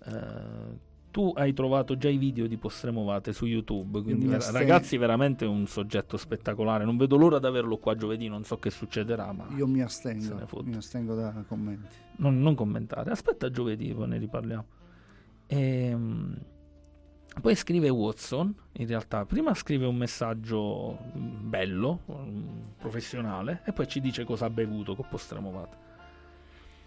Eh, 0.05 0.87
tu 1.11 1.33
hai 1.35 1.55
trovato 1.55 1.97
già 1.97 2.11
i 2.11 2.19
video 2.19 2.47
di 2.47 2.59
Postremovate 2.59 3.33
su 3.33 3.47
YouTube, 3.47 4.03
quindi 4.03 4.27
ver- 4.27 4.45
ragazzi, 4.53 4.99
veramente 4.99 5.47
un 5.47 5.67
soggetto 5.67 6.19
spettacolare. 6.19 6.85
Non 6.85 6.99
vedo 6.99 7.17
l'ora 7.17 7.39
di 7.39 7.47
averlo 7.47 7.79
qua 7.79 7.97
giovedì, 7.97 8.29
non 8.29 8.45
so 8.45 8.59
che 8.59 8.69
succederà, 8.71 9.33
ma 9.33 9.47
Io 9.57 9.67
mi 9.67 9.81
astengo, 9.81 10.47
mi 10.65 10.77
astengo 10.77 11.15
da 11.15 11.33
commenti. 11.49 11.97
non, 12.17 12.39
non 12.41 12.55
commentare. 12.55 13.11
Aspetta 13.11 13.51
giovedì, 13.51 13.93
poi 13.95 14.07
ne 14.09 14.19
riparliamo. 14.19 14.65
Ehm, 15.47 16.37
poi 17.41 17.55
scrive 17.55 17.89
Watson, 17.89 18.55
in 18.73 18.87
realtà 18.87 19.25
prima 19.27 19.55
scrive 19.55 19.87
un 19.87 19.97
messaggio 19.97 20.99
mm, 21.17 21.49
bello, 21.49 22.01
mm, 22.11 22.59
professionale, 22.79 23.63
e 23.67 23.73
poi 23.73 23.87
ci 23.87 24.01
dice 24.01 24.25
cosa 24.25 24.47
ha 24.47 24.51
bevuto 24.51 24.95
con 24.95 25.07
Postremovate. 25.09 25.77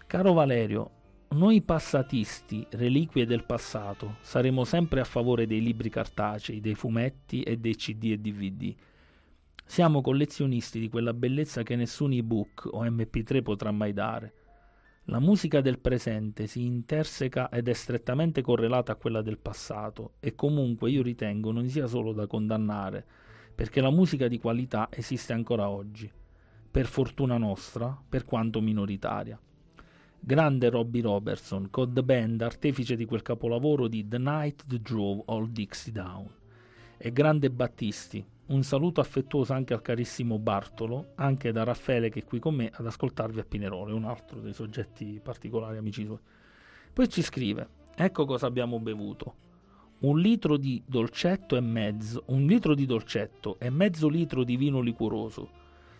Caro 0.06 0.32
Valerio, 0.32 0.90
noi 1.30 1.62
passatisti, 1.62 2.66
reliquie 2.72 3.24
del 3.24 3.44
passato, 3.44 4.16
saremo 4.20 4.64
sempre 4.64 5.00
a 5.00 5.04
favore 5.04 5.46
dei 5.46 5.62
libri 5.62 5.88
cartacei, 5.88 6.60
dei 6.60 6.74
fumetti 6.74 7.42
e 7.42 7.56
dei 7.56 7.76
CD 7.76 8.10
e 8.10 8.18
DVD. 8.18 8.74
Siamo 9.64 10.02
collezionisti 10.02 10.78
di 10.78 10.90
quella 10.90 11.14
bellezza 11.14 11.62
che 11.62 11.76
nessun 11.76 12.12
ebook 12.12 12.68
o 12.70 12.84
MP3 12.84 13.42
potrà 13.42 13.70
mai 13.70 13.94
dare. 13.94 14.34
La 15.06 15.18
musica 15.18 15.60
del 15.60 15.80
presente 15.80 16.46
si 16.46 16.64
interseca 16.64 17.48
ed 17.48 17.66
è 17.66 17.72
strettamente 17.72 18.40
correlata 18.40 18.92
a 18.92 18.96
quella 18.96 19.20
del 19.20 19.38
passato 19.38 20.12
e 20.20 20.36
comunque 20.36 20.90
io 20.90 21.02
ritengo 21.02 21.50
non 21.50 21.68
sia 21.68 21.88
solo 21.88 22.12
da 22.12 22.28
condannare, 22.28 23.04
perché 23.52 23.80
la 23.80 23.90
musica 23.90 24.28
di 24.28 24.38
qualità 24.38 24.88
esiste 24.92 25.32
ancora 25.32 25.68
oggi, 25.68 26.08
per 26.70 26.86
fortuna 26.86 27.36
nostra, 27.36 28.00
per 28.08 28.24
quanto 28.24 28.60
minoritaria. 28.60 29.36
Grande 30.20 30.70
Robbie 30.70 31.02
Robertson, 31.02 31.68
cod 31.68 32.00
band 32.00 32.40
artefice 32.42 32.94
di 32.94 33.04
quel 33.04 33.22
capolavoro 33.22 33.88
di 33.88 34.06
The 34.06 34.18
Night 34.18 34.64
That 34.68 34.82
Drove 34.82 35.24
All 35.26 35.50
Dixie 35.50 35.92
Down. 35.92 36.30
e 36.96 37.12
grande 37.12 37.50
Battisti. 37.50 38.24
Un 38.52 38.64
saluto 38.64 39.00
affettuoso 39.00 39.54
anche 39.54 39.72
al 39.72 39.80
carissimo 39.80 40.38
Bartolo, 40.38 41.12
anche 41.14 41.52
da 41.52 41.64
Raffaele 41.64 42.10
che 42.10 42.20
è 42.20 42.24
qui 42.24 42.38
con 42.38 42.54
me 42.54 42.70
ad 42.70 42.84
ascoltarvi 42.84 43.40
a 43.40 43.44
Pinerolo, 43.44 43.96
un 43.96 44.04
altro 44.04 44.40
dei 44.40 44.52
soggetti 44.52 45.20
particolari 45.22 45.78
amici 45.78 46.04
suoi. 46.04 46.18
Poi 46.92 47.08
ci 47.08 47.22
scrive, 47.22 47.66
ecco 47.94 48.26
cosa 48.26 48.46
abbiamo 48.46 48.78
bevuto. 48.78 49.36
Un 50.00 50.18
litro 50.18 50.58
di 50.58 50.82
dolcetto 50.84 51.56
e 51.56 51.60
mezzo, 51.60 52.24
un 52.26 52.44
litro 52.44 52.74
di 52.74 52.84
dolcetto 52.84 53.58
e 53.58 53.70
mezzo 53.70 54.06
litro 54.06 54.44
di 54.44 54.58
vino 54.58 54.80
liquoroso, 54.80 55.48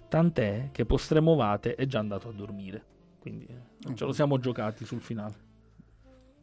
tant'è 0.09 0.69
che 0.73 0.85
Postremovate 0.85 1.75
è 1.75 1.87
già 1.87 2.01
andato 2.01 2.29
a 2.29 2.33
dormire. 2.33 2.85
Quindi 3.19 3.47
eh, 3.47 3.95
ce 3.95 4.05
lo 4.05 4.13
siamo 4.13 4.39
giocati 4.39 4.85
sul 4.85 5.01
finale. 5.01 5.37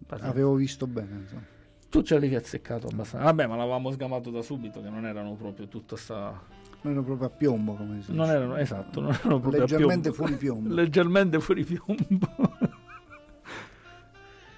Pazienza. 0.07 0.34
Avevo 0.34 0.56
visto 0.56 0.88
bene, 0.88 1.18
insomma. 1.18 1.57
Tu 1.89 2.01
ce 2.03 2.13
l'avevi 2.13 2.35
azzeccato 2.35 2.87
abbastanza. 2.87 3.25
Vabbè, 3.25 3.47
ma 3.47 3.55
l'avevamo 3.55 3.91
sgamato 3.91 4.29
da 4.29 4.41
subito 4.41 4.81
che 4.81 4.89
non 4.89 5.05
erano 5.05 5.33
proprio 5.35 5.67
tutta 5.67 5.95
sta. 5.95 6.39
Non 6.81 6.93
ero 6.93 7.03
proprio 7.03 7.27
a 7.27 7.31
piombo, 7.31 7.73
come 7.73 8.01
si 8.01 8.13
Non 8.13 8.25
dice. 8.27 8.37
erano, 8.37 8.55
esatto, 8.57 9.01
non 9.01 9.11
erano 9.11 9.39
proprio 9.39 9.63
a 9.63 9.65
Leggermente 9.65 10.11
piombo. 10.11 10.15
fuori 10.15 10.35
piombo. 10.35 10.69
Leggermente 10.75 11.39
fuori 11.39 11.63
piombo. 11.65 12.27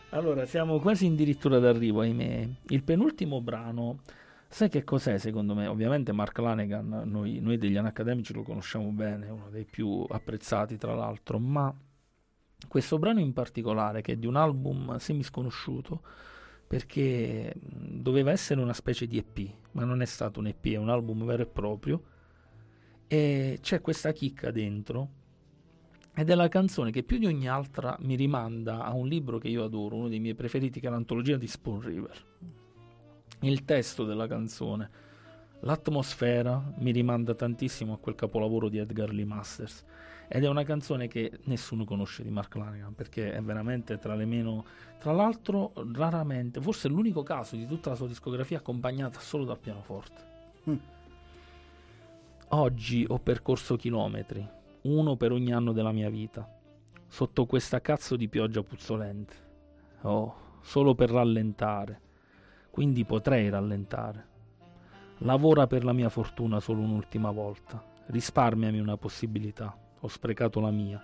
allora, 0.10 0.46
siamo 0.46 0.80
quasi 0.80 1.08
addirittura 1.08 1.60
d'arrivo, 1.60 2.02
ahimè. 2.02 2.48
Il 2.68 2.84
penultimo 2.84 3.42
brano, 3.42 4.00
sai 4.50 4.68
che 4.70 4.84
cos'è 4.84 5.18
secondo 5.18 5.56
me? 5.56 5.68
Ovviamente 5.68 6.12
Mark 6.12 6.38
Lanegan, 6.38 7.04
noi, 7.06 7.40
noi 7.40 7.58
degli 7.58 7.78
anacademici 7.78 8.34
lo 8.34 8.44
conosciamo 8.44 8.90
bene, 8.90 9.28
è 9.28 9.30
uno 9.30 9.48
dei 9.50 9.64
più 9.66 10.06
apprezzati 10.10 10.78
tra 10.78 10.94
l'altro, 10.94 11.40
ma 11.40 11.74
questo 12.68 13.00
brano 13.00 13.22
in 13.22 13.32
particolare, 13.32 14.02
che 14.02 14.14
è 14.14 14.16
di 14.18 14.28
un 14.28 14.36
album 14.36 14.98
semi-sconosciuto, 14.98 16.02
perché 16.72 17.54
doveva 17.60 18.32
essere 18.32 18.62
una 18.62 18.72
specie 18.72 19.06
di 19.06 19.18
EP, 19.18 19.56
ma 19.72 19.84
non 19.84 20.02
è 20.02 20.06
stato 20.06 20.40
un 20.40 20.48
EP, 20.48 20.68
è 20.68 20.78
un 20.78 20.88
album 20.88 21.26
vero 21.26 21.44
e 21.44 21.46
proprio, 21.46 22.02
e 23.08 23.60
c'è 23.62 23.82
questa 23.82 24.14
chicca 24.14 24.52
dentro, 24.52 25.10
ed 26.16 26.30
è 26.30 26.34
la 26.34 26.48
canzone 26.48 26.92
che 26.92 27.04
più 27.04 27.18
di 27.18 27.26
ogni 27.26 27.50
altra 27.50 27.98
mi 28.04 28.16
rimanda 28.16 28.86
a 28.86 28.94
un 28.94 29.06
libro 29.06 29.38
che 29.38 29.50
io 29.50 29.66
adoro, 29.66 29.98
uno 29.98 30.08
dei 30.08 30.22
miei 30.22 30.34
preferiti, 30.34 30.80
che 30.80 30.88
è 30.88 30.90
l'antologia 30.90 31.36
di 31.36 31.46
Spoon 31.46 31.82
River. 31.82 32.26
Il 33.42 33.66
testo 33.66 34.06
della 34.06 34.28
canzone, 34.28 34.90
l'atmosfera 35.60 36.74
mi 36.78 36.92
rimanda 36.92 37.36
tantissimo 37.36 37.96
a 37.96 37.98
quel 37.98 38.16
capolavoro 38.16 38.70
di 38.70 38.78
Edgar 38.78 39.12
Lee 39.12 39.26
Masters. 39.26 39.84
Ed 40.34 40.46
è 40.46 40.48
una 40.48 40.64
canzone 40.64 41.10
che 41.10 41.40
nessuno 41.44 41.84
conosce 41.84 42.24
di 42.24 42.30
Mark 42.30 42.56
Lanegan 42.56 42.96
perché 42.96 43.34
è 43.34 43.42
veramente 43.42 43.98
tra 43.98 44.16
le 44.16 44.24
meno. 44.24 44.64
Tra 44.98 45.12
l'altro, 45.12 45.74
raramente, 45.92 46.62
forse 46.62 46.88
è 46.88 46.92
l'unico 46.92 47.22
caso 47.22 47.58
di 47.58 47.68
tutta 47.68 47.90
la 47.90 47.98
sua 47.98 48.08
discografia 48.08 48.60
accompagnata 48.60 49.20
solo 49.20 49.44
dal 49.44 49.60
pianoforte. 49.60 50.22
Mm. 50.70 50.76
Oggi 52.48 53.06
ho 53.10 53.20
percorso 53.20 53.76
chilometri, 53.76 54.48
uno 54.84 55.18
per 55.18 55.34
ogni 55.34 55.52
anno 55.52 55.74
della 55.74 55.92
mia 55.92 56.10
vita, 56.10 56.48
sotto 57.10 57.46
questa 57.46 57.82
cazzo 57.82 58.16
di 58.16 58.30
pioggia 58.30 58.64
puzzolente. 58.64 59.36
Oh, 60.04 60.60
solo 60.62 60.96
per 60.96 61.10
rallentare. 61.10 62.00
Quindi 62.70 63.04
potrei 63.04 63.50
rallentare. 63.50 64.28
Lavora 65.18 65.68
per 65.68 65.84
la 65.84 65.92
mia 65.92 66.08
fortuna 66.08 66.62
solo 66.62 66.80
un'ultima 66.80 67.32
volta. 67.32 67.84
Risparmiami 68.06 68.80
una 68.80 68.96
possibilità. 68.96 69.81
Ho 70.04 70.08
sprecato 70.08 70.60
la 70.60 70.72
mia. 70.72 71.00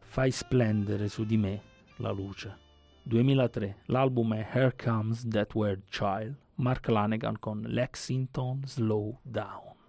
Fai 0.00 0.32
splendere 0.32 1.08
su 1.08 1.24
di 1.24 1.36
me 1.36 1.62
la 1.98 2.10
luce. 2.10 2.58
2003. 3.04 3.82
L'album 3.86 4.34
è 4.34 4.48
Here 4.52 4.74
Comes 4.74 5.28
That 5.28 5.54
Weird 5.54 5.84
Child. 5.88 6.36
Mark 6.56 6.88
Lanegan 6.88 7.38
con 7.38 7.62
Lexington 7.62 8.62
Slow 8.66 9.18
Down. 9.22 9.79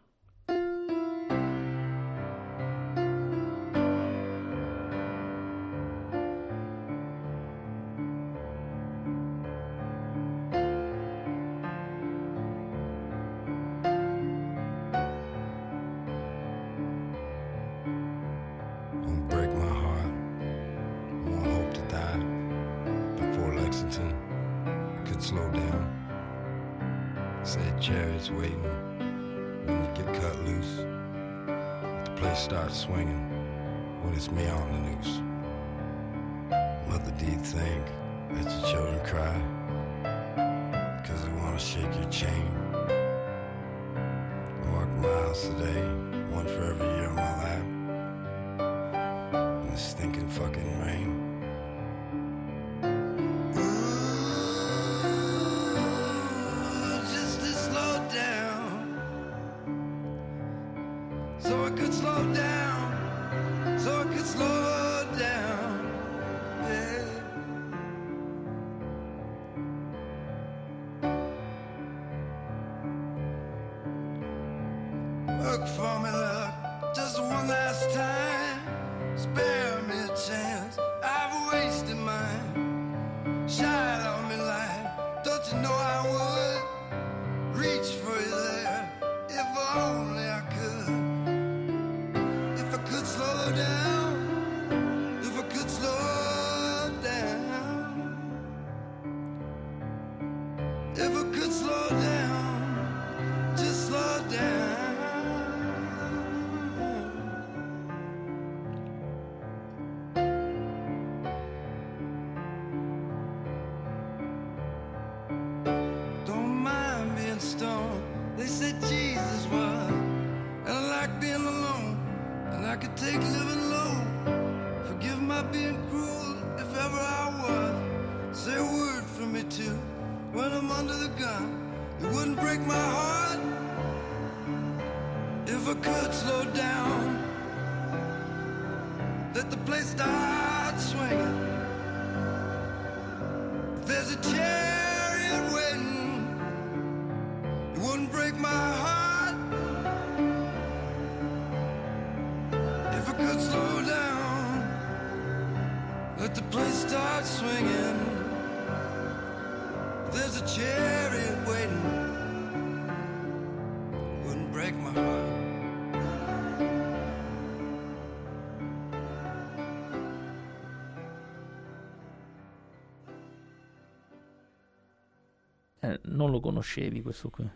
Eh, 175.84 176.00
non 176.06 176.30
lo 176.30 176.40
conoscevi 176.40 177.02
questo 177.02 177.30
qui. 177.30 177.50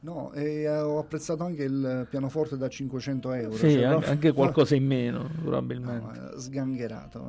No, 0.00 0.32
e 0.32 0.68
ho 0.68 0.98
apprezzato 0.98 1.42
anche 1.44 1.64
il 1.64 2.06
pianoforte 2.08 2.56
da 2.56 2.68
500 2.68 3.32
euro. 3.32 3.56
Sì, 3.56 3.70
cioè, 3.72 3.82
an- 3.84 3.90
proprio- 3.92 4.10
anche 4.10 4.32
qualcosa 4.34 4.74
in 4.76 4.86
meno, 4.86 5.28
probabilmente. 5.42 6.18
No, 6.20 6.30
eh, 6.34 6.38
sgangherato. 6.40 7.20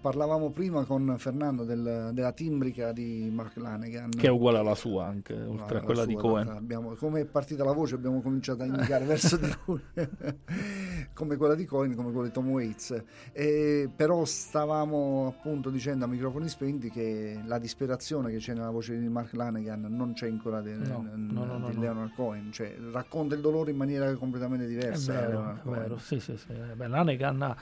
Parlavamo 0.00 0.50
prima 0.50 0.84
con 0.84 1.14
Fernando 1.18 1.64
del- 1.64 2.10
della 2.12 2.32
timbrica 2.32 2.92
di 2.92 3.30
Mark 3.32 3.56
Lanegan. 3.56 4.10
Che 4.10 4.26
è 4.26 4.30
uguale 4.30 4.58
alla 4.58 4.74
sua 4.74 5.06
anche, 5.06 5.34
oltre 5.34 5.78
a 5.78 5.80
la 5.80 5.84
quella 5.86 6.04
di 6.06 6.12
sua, 6.12 6.20
Cohen. 6.20 6.48
abbiamo- 6.48 6.94
come 6.94 7.20
è 7.20 7.24
partita 7.24 7.64
la 7.64 7.72
voce 7.72 7.94
abbiamo 7.94 8.20
cominciato 8.22 8.62
a 8.62 8.66
indicare 8.66 9.04
verso 9.06 9.36
di 9.36 9.48
lui, 9.66 9.80
come 11.14 11.36
quella 11.36 11.54
di 11.54 11.64
Cohen, 11.64 11.94
come 11.94 12.10
quella 12.12 12.26
di 12.26 12.32
Tom 12.32 12.48
Waits. 12.48 13.02
E 13.32 13.88
però 13.94 14.24
stavamo 14.24 15.26
appunto 15.36 15.70
dicendo 15.70 16.04
a 16.04 16.08
microfoni 16.08 16.48
spenti 16.48 16.90
che 16.90 17.40
la 17.46 17.58
disperazione 17.58 18.30
che 18.30 18.38
c'è 18.38 18.54
nella 18.54 18.70
voce 18.70 18.98
di 18.98 19.08
Mark 19.08 19.32
Lanegan 19.34 19.86
non 19.88 20.12
c'è 20.14 20.26
in 20.28 20.40
quella 20.40 20.60
di, 20.60 20.72
No, 20.74 21.06
no, 21.14 21.44
no, 21.44 21.58
no, 21.58 21.68
di. 21.70 21.78
Leonard 21.78 22.12
Cohen, 22.14 22.50
cioè 22.52 22.74
racconta 22.92 23.34
il 23.34 23.40
dolore 23.40 23.70
in 23.70 23.76
maniera 23.76 24.12
completamente 24.14 24.64
È 24.64 24.68
diversa. 24.68 25.12
vero, 25.12 25.30
Leonard 25.30 25.58
è 25.66 25.70
vero, 25.70 25.98
sì, 25.98 26.20
sì, 26.20 26.36
sì. 26.36 26.46
Eh, 26.52 26.74
beh, 26.74 26.88
Lanegan 26.88 27.42
ha, 27.42 27.56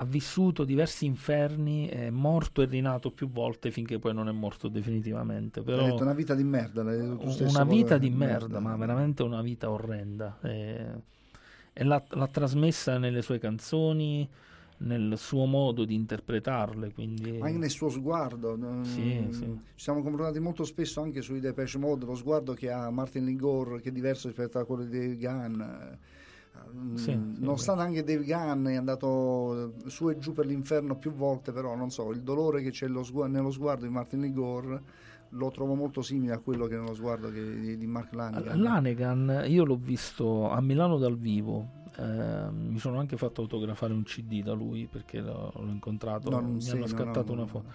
ha 0.00 0.04
vissuto 0.04 0.62
diversi 0.62 1.06
inferni, 1.06 1.88
è 1.88 2.08
morto 2.10 2.62
e 2.62 2.66
rinato 2.66 3.10
più 3.10 3.28
volte 3.28 3.72
finché 3.72 3.98
poi 3.98 4.14
non 4.14 4.28
è 4.28 4.32
morto 4.32 4.68
definitivamente. 4.68 5.60
Però 5.60 5.82
Hai 5.82 5.90
detto 5.90 6.02
una 6.02 6.14
vita 6.14 6.34
di 6.36 6.44
merda. 6.44 6.82
una 6.82 7.64
vita 7.64 7.98
di 7.98 8.10
merda, 8.10 8.60
ma 8.60 8.76
veramente 8.76 9.24
una 9.24 9.42
vita 9.42 9.68
orrenda. 9.68 10.38
E, 10.42 10.86
e 11.72 11.84
l'ha, 11.84 12.00
l'ha 12.10 12.28
trasmessa 12.28 12.96
nelle 12.98 13.22
sue 13.22 13.40
canzoni, 13.40 14.28
nel 14.78 15.18
suo 15.18 15.46
modo 15.46 15.84
di 15.84 15.96
interpretarle. 15.96 16.92
Quindi... 16.92 17.40
anche 17.40 17.58
nel 17.58 17.70
suo 17.70 17.88
sguardo. 17.88 18.56
mm, 18.56 18.82
Sì, 18.84 19.26
sì. 19.30 19.58
Ci 19.74 19.82
siamo 19.82 20.00
confrontati 20.00 20.38
molto 20.38 20.62
spesso 20.62 21.00
anche 21.00 21.22
sui 21.22 21.40
Depeche 21.40 21.76
Mode, 21.76 22.04
lo 22.04 22.14
sguardo 22.14 22.54
che 22.54 22.70
ha 22.70 22.88
Martin 22.90 23.24
Ligor, 23.24 23.80
che 23.80 23.88
è 23.88 23.92
diverso 23.92 24.28
rispetto 24.28 24.60
a 24.60 24.64
quello 24.64 24.84
di 24.84 25.18
Gunn. 25.18 25.62
Mm, 26.74 26.94
Sì, 26.94 27.18
Nonostante 27.40 27.82
anche 27.82 28.04
Dave 28.04 28.24
Gunn 28.24 28.66
è 28.68 28.76
andato 28.76 29.74
su 29.86 30.08
e 30.10 30.18
giù 30.18 30.32
per 30.32 30.46
l'inferno 30.46 30.96
più 30.96 31.12
volte, 31.12 31.52
però 31.52 31.74
non 31.76 31.90
so, 31.90 32.10
il 32.12 32.22
dolore 32.22 32.62
che 32.62 32.70
c'è 32.70 32.86
nello 32.88 33.50
sguardo 33.50 33.84
di 33.86 33.90
Martin 33.92 34.20
Ligor 34.20 34.82
lo 35.30 35.50
trovo 35.50 35.74
molto 35.74 36.02
simile 36.02 36.32
a 36.34 36.38
quello 36.38 36.66
che 36.66 36.74
è 36.74 36.78
nello 36.78 36.94
sguardo 36.94 37.30
che- 37.30 37.60
di, 37.60 37.76
di 37.78 37.86
Mark 37.86 38.12
Lanegan. 38.14 38.62
Lanegan 38.62 39.44
io 39.46 39.64
l'ho 39.64 39.76
visto 39.76 40.50
a 40.50 40.60
Milano 40.60 40.98
dal 40.98 41.16
vivo. 41.18 41.76
eh, 41.96 42.50
mi 42.52 42.78
sono 42.78 42.98
anche 43.00 43.16
fatto 43.16 43.40
autografare 43.42 43.92
un 43.92 44.02
CD 44.04 44.42
da 44.42 44.52
lui 44.52 44.86
perché 44.86 45.20
l'ho, 45.20 45.52
l'ho 45.56 45.70
incontrato. 45.70 46.30
No, 46.30 46.40
mi 46.40 46.60
sì, 46.60 46.70
hanno 46.70 46.86
no, 46.86 46.86
scattato 46.86 47.32
no, 47.32 47.32
una 47.32 47.46
foto. 47.46 47.66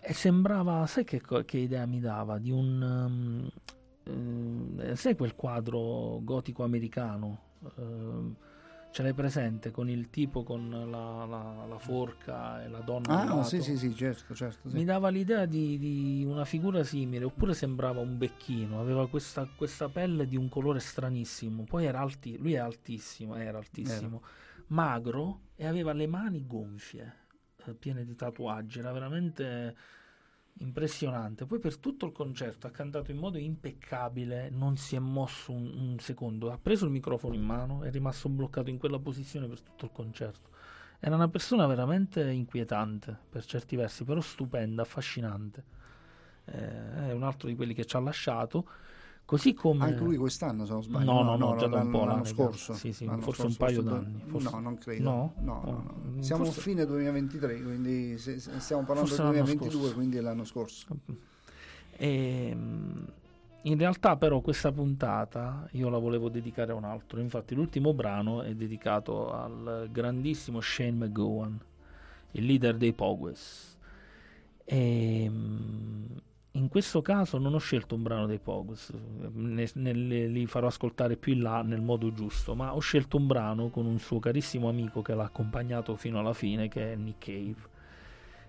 E 0.00 0.12
sembrava, 0.14 0.86
sai 0.86 1.04
che, 1.04 1.20
che 1.44 1.58
idea 1.58 1.86
mi 1.86 2.00
dava? 2.00 2.38
Di 2.38 2.50
un. 2.50 3.50
um, 4.04 4.80
eh, 4.80 4.96
sai 4.96 5.16
quel 5.16 5.34
quadro 5.34 6.20
gotico 6.22 6.62
americano? 6.64 7.43
Ehm, 7.78 8.36
ce 8.90 9.02
l'hai 9.02 9.12
presente 9.14 9.72
con 9.72 9.88
il 9.90 10.08
tipo 10.08 10.44
con 10.44 10.70
la, 10.70 11.24
la- 11.24 11.66
la 11.66 11.78
forca 11.78 12.62
e 12.62 12.68
la 12.68 12.78
donna 12.78 13.32
Ah, 13.34 13.42
sì, 13.42 13.60
sì, 13.60 13.76
sì, 13.76 13.92
certo, 13.96 14.34
certo. 14.34 14.68
sì. 14.68 14.74
Mi 14.76 14.84
dava 14.84 15.08
l'idea 15.08 15.46
di, 15.46 15.78
di 15.78 16.24
una 16.24 16.44
figura 16.44 16.84
simile, 16.84 17.24
oppure 17.24 17.54
sembrava 17.54 18.00
un 18.00 18.16
becchino, 18.16 18.78
aveva 18.80 19.08
questa, 19.08 19.48
questa 19.56 19.88
pelle 19.88 20.28
di 20.28 20.36
un 20.36 20.48
colore 20.48 20.78
stranissimo, 20.78 21.64
poi 21.64 21.86
era 21.86 21.98
alti, 22.00 22.38
lui 22.38 22.52
è 22.52 22.58
altissimo, 22.58 23.34
era 23.34 23.58
altissimo, 23.58 24.22
magro 24.68 25.40
e 25.56 25.66
aveva 25.66 25.92
le 25.92 26.06
mani 26.06 26.46
gonfie, 26.46 27.12
eh, 27.66 27.74
piene 27.74 28.04
di 28.04 28.14
tatuaggi, 28.14 28.78
era 28.78 28.92
veramente 28.92 29.76
impressionante. 30.58 31.46
Poi 31.46 31.58
per 31.58 31.78
tutto 31.78 32.06
il 32.06 32.12
concerto 32.12 32.66
ha 32.66 32.70
cantato 32.70 33.10
in 33.10 33.18
modo 33.18 33.38
impeccabile, 33.38 34.50
non 34.50 34.76
si 34.76 34.96
è 34.96 34.98
mosso 34.98 35.52
un, 35.52 35.66
un 35.66 35.98
secondo, 35.98 36.50
ha 36.50 36.58
preso 36.58 36.84
il 36.84 36.90
microfono 36.90 37.34
in 37.34 37.42
mano, 37.42 37.82
è 37.82 37.90
rimasto 37.90 38.28
bloccato 38.28 38.70
in 38.70 38.78
quella 38.78 38.98
posizione 38.98 39.46
per 39.46 39.60
tutto 39.60 39.86
il 39.86 39.92
concerto. 39.92 40.50
Era 41.00 41.16
una 41.16 41.28
persona 41.28 41.66
veramente 41.66 42.30
inquietante 42.30 43.16
per 43.28 43.44
certi 43.44 43.76
versi, 43.76 44.04
però 44.04 44.20
stupenda, 44.20 44.82
affascinante. 44.82 45.64
Eh, 46.46 47.08
è 47.08 47.12
un 47.12 47.22
altro 47.22 47.48
di 47.48 47.56
quelli 47.56 47.74
che 47.74 47.84
ci 47.84 47.96
ha 47.96 48.00
lasciato. 48.00 48.66
Così 49.26 49.54
come. 49.54 49.84
Anche 49.84 50.02
lui 50.04 50.16
quest'anno, 50.16 50.66
se 50.66 50.72
non 50.72 50.82
sbaglio. 50.82 51.10
No, 51.10 51.22
no, 51.22 51.36
no, 51.36 51.56
già 51.56 51.66
da 51.66 51.80
un 51.80 51.90
po' 51.90 51.98
l'anno 52.00 52.10
l'anno 52.12 52.24
scorso. 52.24 52.74
Sì, 52.74 52.92
sì, 52.92 53.06
L'anno 53.06 53.22
forse 53.22 53.46
un 53.46 53.56
paio 53.56 53.80
d'anni. 53.82 54.22
forse- 54.26 54.50
No, 54.50 54.60
non 54.60 54.76
credo. 54.76 55.02
No? 55.02 55.34
No, 55.38 55.44
no, 55.44 55.60
Oh, 55.64 55.70
no. 55.72 55.94
mm, 56.10 56.18
Siamo 56.20 56.44
forse- 56.44 56.60
a 56.60 56.62
fine 56.62 56.84
2023, 56.86 57.62
quindi 57.62 58.18
se- 58.18 58.38
se- 58.38 58.60
stiamo 58.60 58.82
parlando 58.84 59.08
del 59.10 59.18
l'anno 59.18 59.32
2022, 59.32 59.80
scorso. 59.80 59.94
quindi 59.94 60.16
è 60.16 60.20
l'anno 60.20 60.44
scorso. 60.44 60.86
E, 61.96 62.52
mm, 62.54 63.02
in 63.62 63.78
realtà, 63.78 64.16
però, 64.16 64.40
questa 64.40 64.70
puntata 64.72 65.66
io 65.72 65.88
la 65.88 65.96
volevo 65.98 66.28
dedicare 66.28 66.72
a 66.72 66.74
un 66.74 66.84
altro. 66.84 67.18
Infatti, 67.20 67.54
l'ultimo 67.54 67.94
brano 67.94 68.42
è 68.42 68.54
dedicato 68.54 69.32
al 69.32 69.88
grandissimo 69.90 70.60
Shane 70.60 70.90
McGowan, 71.06 71.58
il 72.32 72.44
leader 72.44 72.76
dei 72.76 72.92
Pogues. 72.92 73.78
E 74.66 75.26
mm, 75.30 76.04
in 76.56 76.68
questo 76.68 77.02
caso 77.02 77.38
non 77.38 77.54
ho 77.54 77.58
scelto 77.58 77.96
un 77.96 78.02
brano 78.02 78.26
dei 78.26 78.38
Pogues, 78.38 78.92
ne, 79.32 79.68
ne- 79.74 79.92
li 79.92 80.46
farò 80.46 80.68
ascoltare 80.68 81.16
più 81.16 81.32
in 81.32 81.42
là 81.42 81.62
nel 81.62 81.80
modo 81.80 82.12
giusto, 82.12 82.54
ma 82.54 82.74
ho 82.74 82.78
scelto 82.78 83.16
un 83.16 83.26
brano 83.26 83.70
con 83.70 83.86
un 83.86 83.98
suo 83.98 84.20
carissimo 84.20 84.68
amico 84.68 85.02
che 85.02 85.14
l'ha 85.14 85.24
accompagnato 85.24 85.96
fino 85.96 86.18
alla 86.18 86.32
fine, 86.32 86.68
che 86.68 86.92
è 86.92 86.96
Nick 86.96 87.24
Cave. 87.24 87.72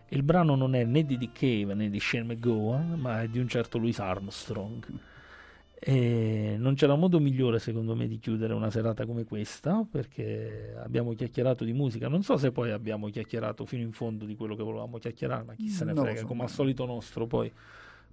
Il 0.09 0.21
brano 0.21 0.55
non 0.55 0.75
è 0.75 0.83
né 0.83 1.03
di 1.03 1.17
Dick 1.17 1.39
Cave 1.39 1.73
né 1.73 1.89
di 1.89 1.99
Shane 1.99 2.25
McGowan, 2.25 2.93
ma 2.99 3.23
è 3.23 3.27
di 3.27 3.39
un 3.39 3.47
certo 3.47 3.79
Louis 3.79 3.97
Armstrong. 3.97 4.85
E 5.79 6.55
non 6.59 6.75
c'era 6.75 6.95
modo 6.95 7.19
migliore, 7.19 7.57
secondo 7.57 7.95
me, 7.95 8.07
di 8.07 8.19
chiudere 8.19 8.53
una 8.53 8.69
serata 8.69 9.05
come 9.07 9.23
questa, 9.23 9.85
perché 9.89 10.75
abbiamo 10.77 11.13
chiacchierato 11.13 11.63
di 11.63 11.73
musica. 11.73 12.07
Non 12.07 12.21
so 12.21 12.37
se 12.37 12.51
poi 12.51 12.69
abbiamo 12.71 13.09
chiacchierato 13.09 13.65
fino 13.65 13.81
in 13.81 13.91
fondo 13.91 14.25
di 14.25 14.35
quello 14.35 14.55
che 14.55 14.63
volevamo 14.63 14.99
chiacchierare, 14.99 15.43
ma 15.43 15.55
chi 15.55 15.69
se 15.69 15.85
ne 15.85 15.95
frega, 15.95 16.19
so. 16.19 16.27
come 16.27 16.43
al 16.43 16.49
solito 16.49 16.85
nostro. 16.85 17.25
Poi 17.25 17.51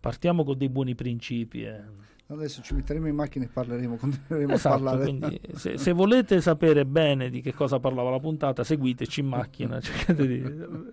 partiamo 0.03 0.43
con 0.43 0.59
dei 0.59 0.69
buoni 0.69 0.97
principi. 0.97 1.63
e- 1.63 2.11
Adesso 2.27 2.63
ci 2.63 2.73
metteremo 2.75 3.07
in 3.09 3.15
macchina 3.15 3.45
e 3.45 3.49
parleremo, 3.49 3.97
continueremo 4.01 4.55
Esatto, 4.55 4.75
a 4.75 4.79
parlare. 4.79 5.03
quindi 5.05 5.39
se, 5.55 5.77
se 5.77 5.93
volete 5.93 6.41
sapere 6.41 6.87
bene 6.87 7.29
di 7.29 7.41
che 7.43 7.53
cosa 7.53 7.79
parlava 7.79 8.09
la 8.11 8.19
puntata, 8.21 8.65
seguiteci 8.65 9.21
in 9.21 9.27
macchina. 9.27 9.79
di- 10.17 10.43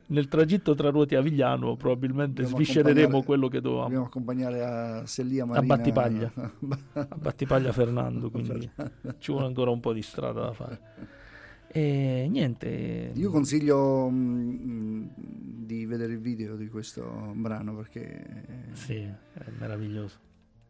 nel 0.07 0.27
tragitto 0.27 0.75
tra 0.75 0.89
Ruoti 0.89 1.13
e 1.13 1.17
Avigliano 1.17 1.75
probabilmente 1.77 2.41
Dobbiamo 2.43 2.55
sviscereremo 2.63 3.23
quello 3.23 3.47
che 3.47 3.61
dovevamo. 3.61 3.85
Dobbiamo 3.85 4.05
accompagnare 4.05 4.63
a 4.63 5.05
Sellia 5.05 5.43
A 5.43 5.47
Marina. 5.47 5.75
Battipaglia, 5.75 6.31
a 6.93 7.07
Battipaglia 7.17 7.71
Fernando, 7.71 8.29
quindi 8.29 8.69
ci 9.19 9.31
vuole 9.31 9.47
ancora 9.47 9.71
un 9.71 9.79
po' 9.79 9.93
di 9.93 10.01
strada 10.01 10.41
da 10.41 10.51
fare. 10.53 10.79
E 11.71 12.27
niente, 12.29 13.11
Io 13.13 13.29
consiglio 13.29 14.09
mm, 14.09 15.07
di 15.65 15.85
vedere 15.85 16.13
il 16.13 16.19
video 16.19 16.55
di 16.55 16.67
questo 16.67 17.31
brano 17.35 17.75
perché 17.75 18.69
sì, 18.73 18.95
è 18.95 19.49
meraviglioso. 19.59 20.17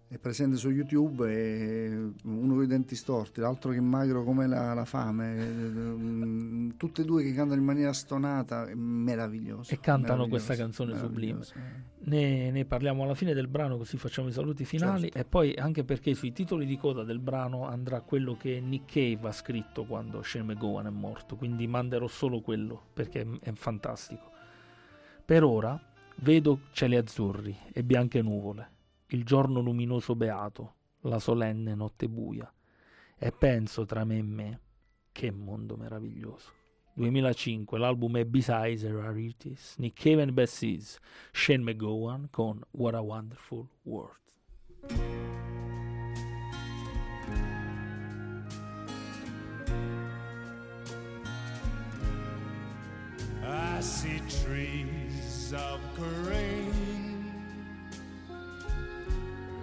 è 0.09 0.17
presente 0.17 0.57
su 0.57 0.69
YouTube 0.69 1.31
e 1.31 2.11
uno 2.23 2.53
con 2.53 2.63
i 2.63 2.67
denti 2.67 2.95
storti, 2.95 3.39
l'altro 3.39 3.71
che 3.71 3.77
è 3.77 3.81
magro 3.81 4.23
come 4.25 4.45
la, 4.45 4.73
la 4.73 4.83
fame, 4.83 5.35
mm, 5.37 6.69
tutte 6.75 7.03
e 7.03 7.05
due 7.05 7.23
che 7.23 7.33
cantano 7.33 7.59
in 7.61 7.65
maniera 7.65 7.93
stonata, 7.93 8.67
meraviglioso. 8.75 9.73
E 9.73 9.79
cantano 9.79 10.25
meraviglioso, 10.25 10.45
questa 10.45 10.55
canzone 10.55 10.97
sublime. 10.97 11.45
Ne, 12.09 12.49
ne 12.49 12.65
parliamo 12.65 13.03
alla 13.03 13.13
fine 13.13 13.35
del 13.35 13.47
brano 13.47 13.77
così 13.77 13.97
facciamo 13.97 14.29
i 14.29 14.31
saluti 14.31 14.65
finali 14.65 15.03
Certo. 15.03 15.17
e 15.19 15.25
poi 15.25 15.53
anche 15.53 15.83
perché 15.83 16.15
sui 16.15 16.31
titoli 16.31 16.65
di 16.65 16.75
coda 16.75 17.03
del 17.03 17.19
brano 17.19 17.67
andrà 17.67 18.01
quello 18.01 18.35
che 18.35 18.59
Nick 18.59 18.91
Cave 18.93 19.27
ha 19.27 19.31
scritto 19.31 19.85
quando 19.85 20.23
Shane 20.23 20.53
McGowan 20.53 20.87
è 20.87 20.89
morto, 20.89 21.35
quindi 21.35 21.67
manderò 21.67 22.07
solo 22.07 22.41
quello 22.41 22.81
perché 22.93 23.21
è, 23.21 23.27
è 23.41 23.51
fantastico. 23.51 24.31
Per 25.23 25.43
ora 25.43 25.79
vedo 26.21 26.61
cieli 26.71 26.95
azzurri 26.95 27.55
e 27.71 27.83
bianche 27.83 28.23
nuvole, 28.23 28.71
il 29.09 29.23
giorno 29.23 29.59
luminoso 29.59 30.15
beato, 30.15 30.73
la 31.01 31.19
solenne 31.19 31.75
notte 31.75 32.09
buia 32.09 32.51
e 33.19 33.31
penso 33.31 33.85
tra 33.85 34.03
me 34.03 34.17
e 34.17 34.23
me 34.23 34.59
che 35.11 35.29
mondo 35.29 35.77
meraviglioso. 35.77 36.57
2005, 36.99 37.79
l'album 37.79 38.17
è 38.17 38.25
Besides 38.25 38.81
the 38.81 38.91
Rarities, 38.91 39.75
Nick 39.77 39.95
Cave 39.95 40.21
and 40.21 40.33
Bad 40.33 40.49
Seeds, 40.49 40.99
Shane 41.31 41.63
McGowan 41.63 42.27
con 42.29 42.61
What 42.71 42.93
a 42.93 43.01
Wonderful 43.01 43.69
World. 43.85 44.17
I 53.41 53.79
see 53.79 54.19
trees 54.43 55.53
of 55.53 55.79
green, 55.95 57.31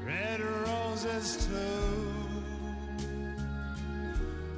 red 0.03 0.41
roses 0.41 1.47
too. 1.47 2.17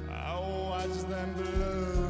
I 0.09 0.39
watch 0.39 1.09
them 1.09 1.33
bloom 1.33 2.08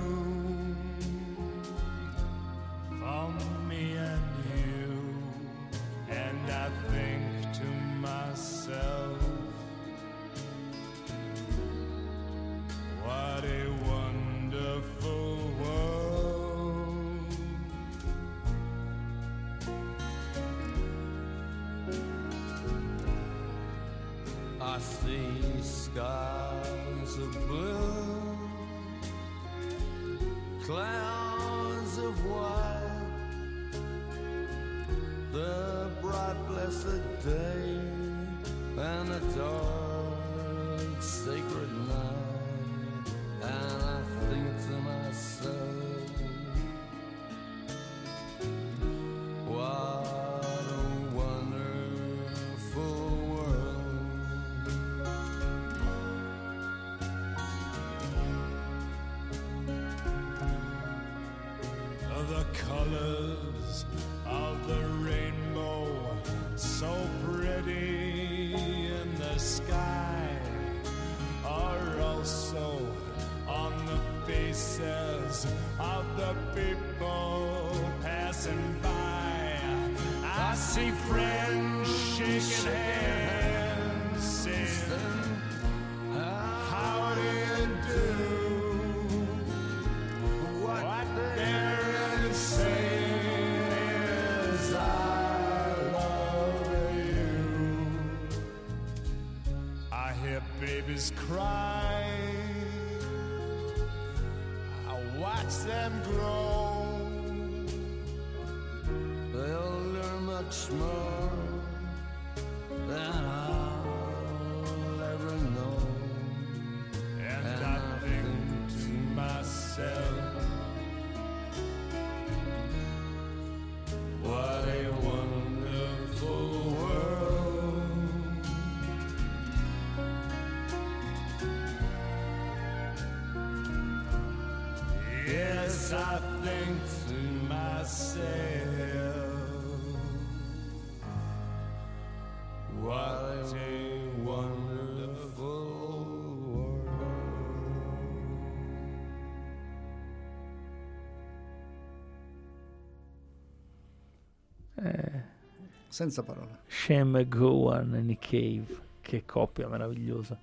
Senza 155.99 156.23
parole. 156.23 156.59
Shem 156.65 157.27
Gowan 157.27 157.93
e 157.93 158.01
Nick 158.01 158.29
Cave, 158.29 158.77
che 159.01 159.25
coppia 159.25 159.67
meravigliosa. 159.67 160.39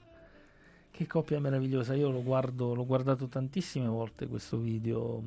Che 0.91 1.07
coppia 1.07 1.41
meravigliosa, 1.41 1.95
io 1.95 2.11
lo 2.11 2.23
guardo, 2.23 2.75
l'ho 2.75 2.85
guardato 2.85 3.27
tantissime 3.27 3.89
volte 3.89 4.27
questo 4.27 4.59
video, 4.59 5.23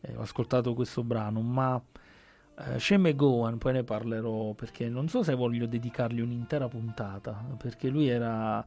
eh, 0.00 0.16
ho 0.16 0.22
ascoltato 0.22 0.72
questo 0.72 1.04
brano, 1.04 1.42
ma 1.42 1.78
eh, 2.56 2.78
Shem 2.78 3.08
e 3.08 3.14
Gowan, 3.14 3.58
poi 3.58 3.74
ne 3.74 3.84
parlerò 3.84 4.54
perché 4.54 4.88
non 4.88 5.08
so 5.08 5.22
se 5.22 5.34
voglio 5.34 5.66
dedicargli 5.66 6.20
un'intera 6.22 6.66
puntata, 6.66 7.44
perché 7.58 7.90
lui 7.90 8.08
era, 8.08 8.64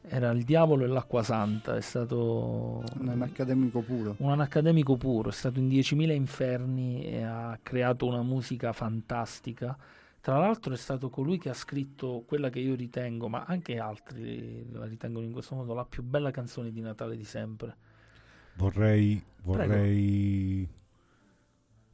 era 0.00 0.32
il 0.32 0.42
diavolo 0.42 0.82
e 0.82 0.88
l'acqua 0.88 1.22
santa, 1.22 1.76
è 1.76 1.80
stato 1.80 2.82
Un 2.98 3.22
accademico 3.22 3.78
puro. 3.78 4.16
un 4.18 4.40
accademico 4.40 4.96
puro, 4.96 5.28
è 5.28 5.32
stato 5.32 5.60
in 5.60 5.68
10.000 5.68 6.10
inferni 6.10 7.04
e 7.04 7.22
ha 7.22 7.56
creato 7.62 8.06
una 8.06 8.22
musica 8.22 8.72
fantastica. 8.72 9.78
Tra 10.22 10.38
l'altro 10.38 10.72
è 10.72 10.76
stato 10.76 11.10
colui 11.10 11.36
che 11.36 11.48
ha 11.48 11.54
scritto 11.54 12.22
quella 12.24 12.48
che 12.48 12.60
io 12.60 12.76
ritengo, 12.76 13.28
ma 13.28 13.42
anche 13.44 13.78
altri 13.78 14.64
la 14.70 14.86
ritengono 14.86 15.26
in 15.26 15.32
questo 15.32 15.56
modo, 15.56 15.74
la 15.74 15.84
più 15.84 16.04
bella 16.04 16.30
canzone 16.30 16.70
di 16.70 16.80
Natale 16.80 17.16
di 17.16 17.24
sempre. 17.24 17.76
Vorrei, 18.54 19.20
vorrei 19.42 20.68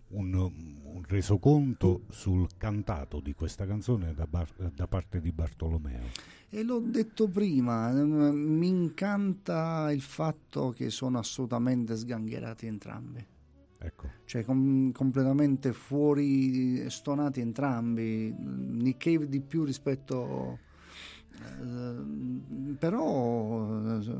un, 0.08 0.34
un 0.34 1.02
resoconto 1.06 2.02
sul 2.10 2.46
cantato 2.58 3.20
di 3.20 3.32
questa 3.32 3.64
canzone 3.64 4.12
da, 4.12 4.26
bar- 4.26 4.72
da 4.74 4.86
parte 4.86 5.22
di 5.22 5.32
Bartolomeo. 5.32 6.04
E 6.50 6.62
l'ho 6.62 6.80
detto 6.80 7.28
prima, 7.28 7.90
ehm, 7.92 8.30
mi 8.30 8.68
incanta 8.68 9.90
il 9.90 10.02
fatto 10.02 10.68
che 10.68 10.90
sono 10.90 11.18
assolutamente 11.18 11.96
sgangherati 11.96 12.66
entrambi. 12.66 13.24
Ecco. 13.80 14.10
Cioè 14.24 14.44
com- 14.44 14.90
completamente 14.92 15.72
fuori, 15.72 16.88
stonati 16.90 17.40
entrambi. 17.40 18.34
Nick 18.36 19.04
Cave 19.04 19.28
di 19.28 19.40
più 19.40 19.64
rispetto... 19.64 20.58
eh, 21.32 22.76
però 22.78 23.98
eh, 23.98 24.16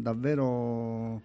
davvero 0.00 1.16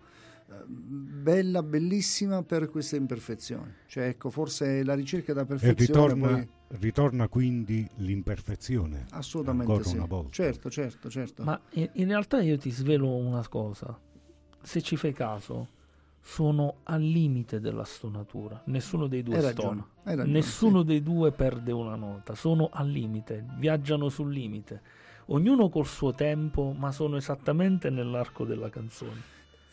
eh, 0.48 0.66
bella, 0.68 1.64
bellissima 1.64 2.44
per 2.44 2.70
queste 2.70 2.98
imperfezioni. 2.98 3.72
Cioè 3.88 4.08
ecco, 4.08 4.30
forse 4.30 4.84
la 4.84 4.94
ricerca 4.94 5.34
da 5.34 5.42
E 5.42 5.46
perfezione... 5.46 5.86
ritorna, 5.86 6.28
poi- 6.34 6.48
ritorna 6.80 7.28
quindi 7.30 7.88
l'imperfezione. 7.98 9.06
Assolutamente 9.12 9.72
Ancora 9.72 9.90
sì. 9.90 9.96
una 9.96 10.06
volta. 10.06 10.32
Certo, 10.32 10.70
certo, 10.70 11.10
certo. 11.10 11.44
Ma 11.44 11.60
in 11.72 12.08
realtà 12.08 12.42
io 12.42 12.58
ti 12.58 12.70
svelo 12.70 13.16
una 13.16 13.48
cosa, 13.48 13.98
se 14.62 14.82
ci 14.82 14.98
fai 14.98 15.14
caso, 15.14 15.70
sono 16.28 16.78
al 16.86 17.04
limite 17.04 17.60
della 17.60 17.84
stonatura, 17.84 18.60
nessuno 18.66 19.06
dei 19.06 19.22
due 19.22 19.40
stona, 19.42 19.88
nessuno 20.26 20.82
dei 20.82 21.04
due 21.04 21.32
perde 21.32 21.72
una 21.72 21.96
nota, 21.96 22.34
sono 22.34 22.70
al 22.74 22.90
limite, 22.90 23.46
viaggiano 23.60 24.10
sul 24.10 24.34
limite, 24.34 24.82
ognuno 25.28 25.70
col 25.70 25.86
suo 25.86 26.16
tempo, 26.16 26.74
ma 26.76 26.92
sono 26.92 27.18
esattamente 27.18 27.92
nell'arco 27.92 28.44
della 28.44 28.70
canzone. 28.70 29.22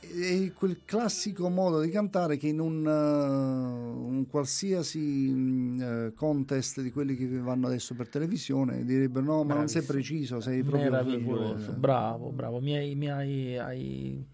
è 0.00 0.52
quel 0.52 0.82
classico 0.84 1.48
modo 1.48 1.80
di 1.80 1.88
cantare 1.88 2.36
che 2.36 2.48
in 2.48 2.60
un, 2.60 2.84
uh, 2.84 4.06
un 4.06 4.26
qualsiasi 4.28 5.78
eh, 5.80 6.12
contest 6.14 6.82
di 6.82 6.90
quelli 6.90 7.16
che 7.16 7.28
vanno 7.38 7.66
adesso 7.68 7.94
per 7.94 8.08
televisione 8.08 8.84
direbbero 8.84 9.24
no 9.24 9.44
ma 9.44 9.54
non 9.54 9.68
sei 9.68 9.82
preciso 9.82 10.40
sei 10.40 10.62
proprio 10.62 10.90
Meraviglioso, 10.90 11.56
fuori- 11.56 11.78
bravo, 11.78 12.30
bravo. 12.30 12.60
Mi 12.60 12.76
hai, 12.76 12.94
mi 12.94 13.10
hai- 13.10 13.56
hai- 13.56 14.26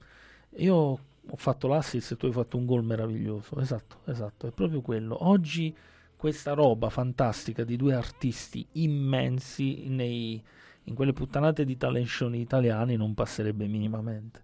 Io 0.56 0.98
ho 1.30 1.36
fatto 1.36 1.68
l'assist 1.68 2.12
e 2.12 2.16
tu 2.16 2.26
hai 2.26 2.32
fatto 2.32 2.56
un 2.56 2.66
gol 2.66 2.84
meraviglioso. 2.84 3.58
Esatto, 3.60 3.98
esatto, 4.06 4.46
è 4.46 4.50
proprio 4.50 4.80
quello. 4.80 5.26
Oggi 5.26 5.74
questa 6.16 6.52
roba 6.52 6.90
fantastica 6.90 7.64
di 7.64 7.76
due 7.76 7.94
artisti 7.94 8.66
immensi 8.72 9.88
nei- 9.88 10.42
in 10.84 10.94
quelle 10.94 11.12
puttanate 11.12 11.64
di 11.64 11.76
talent 11.76 12.06
show 12.06 12.32
italiani 12.32 12.96
non 12.96 13.14
passerebbe 13.14 13.66
minimamente. 13.66 14.42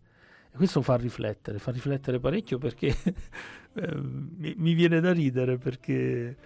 E 0.52 0.56
questo 0.56 0.82
fa 0.82 0.96
riflettere, 0.96 1.58
fa 1.58 1.72
riflettere 1.72 2.20
parecchio 2.20 2.58
perché 2.58 2.94
eh, 3.74 3.96
mi, 3.96 4.54
mi 4.56 4.74
viene 4.74 5.00
da 5.00 5.12
ridere 5.12 5.58
perché 5.58 6.36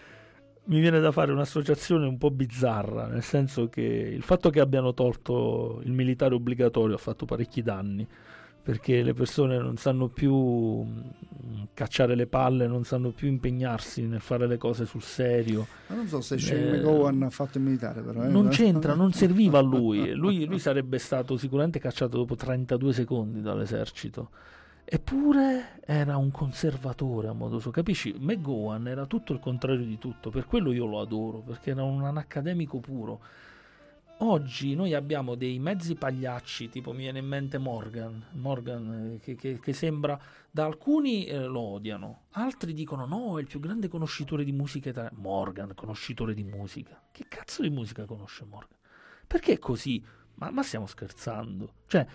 mi 0.65 0.81
viene 0.81 1.01
da 1.01 1.13
fare 1.13 1.33
un'associazione 1.33 2.07
un 2.07 2.19
po' 2.19 2.31
bizzarra, 2.31 3.07
nel 3.07 3.23
senso 3.23 3.69
che 3.69 3.83
il 3.83 4.23
fatto 4.23 4.51
che 4.51 4.61
abbiano 4.61 4.93
tolto 4.95 5.81
il 5.85 5.93
militare 5.93 6.35
obbligatorio 6.35 6.95
ha 6.95 6.99
fatto 6.99 7.25
parecchi 7.25 7.63
danni, 7.63 8.07
perché 8.69 9.03
le 9.03 9.15
persone 9.15 9.57
non 9.57 9.79
sanno 9.79 10.09
più 10.09 10.35
mm, 10.35 11.63
cacciare 11.73 12.15
le 12.15 12.27
palle, 12.27 12.67
non 12.67 12.85
sanno 12.85 13.13
più 13.13 13.27
impegnarsi 13.27 14.03
nel 14.03 14.21
fare 14.21 14.47
le 14.47 14.59
cose 14.59 14.85
sul 14.85 15.01
serio. 15.01 15.67
ma 15.87 15.95
non 15.95 16.07
so 16.07 16.21
se 16.21 16.37
Shane 16.37 16.67
Eh, 16.67 16.77
McGowan 16.77 17.23
ha 17.23 17.31
fatto 17.31 17.57
il 17.57 17.65
militare 17.65 18.03
però 18.03 18.25
eh. 18.25 18.29
Non 18.29 18.49
c'entra, 18.49 18.93
non 18.93 19.13
serviva 19.17 19.61
a 19.61 19.63
lui. 19.63 20.13
lui. 20.13 20.45
Lui 20.45 20.59
sarebbe 20.59 20.99
stato 20.99 21.39
sicuramente 21.39 21.79
cacciato 21.79 22.19
dopo 22.19 22.37
32 22.37 22.93
secondi 22.93 23.41
dall'esercito. 23.41 24.29
Eppure 24.85 25.81
era 25.87 26.19
un 26.19 26.31
conservatore 26.31 27.29
a 27.29 27.33
modo 27.33 27.61
suo, 27.61 27.71
capisci? 27.71 28.17
McGowan 28.19 28.87
era 28.87 29.07
tutto 29.07 29.33
il 29.33 29.39
contrario 29.39 29.87
di 29.87 29.97
tutto, 29.97 30.29
per 30.29 30.45
quello 30.45 30.73
io 30.73 30.85
lo 30.85 31.01
adoro, 31.01 31.39
perché 31.39 31.71
era 31.71 31.85
un, 31.85 32.03
un 32.03 32.17
accademico 32.19 32.81
puro. 32.81 33.21
Oggi 34.19 34.75
noi 34.75 34.95
abbiamo 34.95 35.35
dei 35.35 35.59
mezzi 35.59 35.95
pagliacci, 35.95 36.69
tipo 36.69 36.93
mi 36.93 36.99
viene 36.99 37.19
in 37.19 37.27
mente 37.27 37.59
Morgan, 37.59 38.25
Morgan 38.33 39.15
eh, 39.15 39.19
che, 39.19 39.35
che- 39.35 39.59
che 39.61 39.73
sembra, 39.73 40.19
da 40.51 40.65
alcuni 40.65 41.27
eh, 41.27 41.45
lo 41.45 41.61
odiano, 41.61 42.23
altri 42.31 42.73
dicono 42.73 43.07
no, 43.07 43.39
è 43.39 43.41
il 43.41 43.47
più 43.47 43.61
grande 43.61 43.89
conoscitore 43.89 44.45
di 44.45 44.53
musica 44.53 44.89
italiana. 44.91 45.17
Morgan, 45.19 45.73
conoscitore 45.75 46.35
di 46.35 46.45
musica. 46.45 47.01
Che 47.13 47.27
cazzo 47.29 47.63
di 47.63 47.71
musica 47.71 48.05
conosce 48.05 48.45
Morgan? 48.45 48.79
Perché 49.27 49.53
è 49.55 49.59
così? 49.59 50.03
Ma, 50.35 50.51
ma 50.51 50.63
stiamo 50.63 50.87
scherzando? 50.87 51.75
Cioè, 51.87 52.07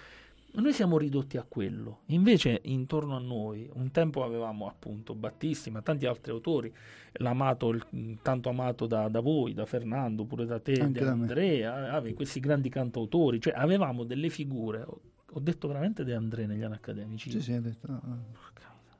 noi 0.62 0.74
siamo 0.74 0.98
ridotti 0.98 1.38
a 1.38 1.46
quello. 1.48 2.02
Invece, 2.08 2.60
intorno 2.66 3.16
a 3.16 3.20
noi, 3.20 3.70
un 3.74 3.90
tempo 3.92 4.24
avevamo 4.24 4.68
appunto 4.68 5.16
Battisti, 5.16 5.72
ma 5.72 5.82
tanti 5.82 6.06
altri 6.06 6.32
autori, 6.32 6.72
l'amato, 7.14 7.70
il- 7.70 8.18
tanto 8.22 8.50
amato 8.50 8.86
da, 8.86 9.08
da 9.10 9.20
voi, 9.20 9.54
da 9.54 9.66
Fernando, 9.66 10.26
pure 10.26 10.46
da 10.46 10.60
te, 10.60 10.74
Anche 10.74 11.04
da. 11.04 11.12
Andrea, 11.12 11.92
avevi 11.94 12.14
questi 12.14 12.40
grandi 12.40 12.70
cantautori, 12.70 13.40
cioè 13.42 13.54
avevamo 13.56 14.04
delle 14.04 14.30
figure. 14.30 14.82
Ho, 14.82 15.02
ho 15.36 15.40
detto 15.40 15.68
veramente 15.68 16.04
De 16.04 16.14
André 16.14 16.46
negli 16.46 16.62
anni 16.62 16.76
accademici. 16.76 17.32
Sì, 17.32 17.42
sì, 17.42 17.54
ha 17.54 17.62
detto. 17.62 17.88
no, 17.90 18.02
no. 18.04 18.26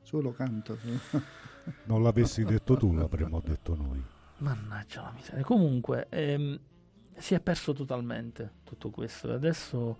Solo 0.02 0.32
canto. 0.32 0.76
Non 1.84 2.02
l'avessi 2.02 2.44
detto 2.44 2.76
tu, 2.76 2.92
l'avremmo 2.92 3.40
detto 3.40 3.74
noi. 3.74 4.02
Mannaggia 4.38 5.00
la 5.00 5.12
miseria. 5.14 5.42
Comunque, 5.44 6.08
ehm, 6.10 6.58
si 7.14 7.32
è 7.34 7.40
perso 7.40 7.72
totalmente 7.72 8.56
tutto 8.64 8.90
questo. 8.90 9.30
E 9.30 9.32
adesso 9.32 9.96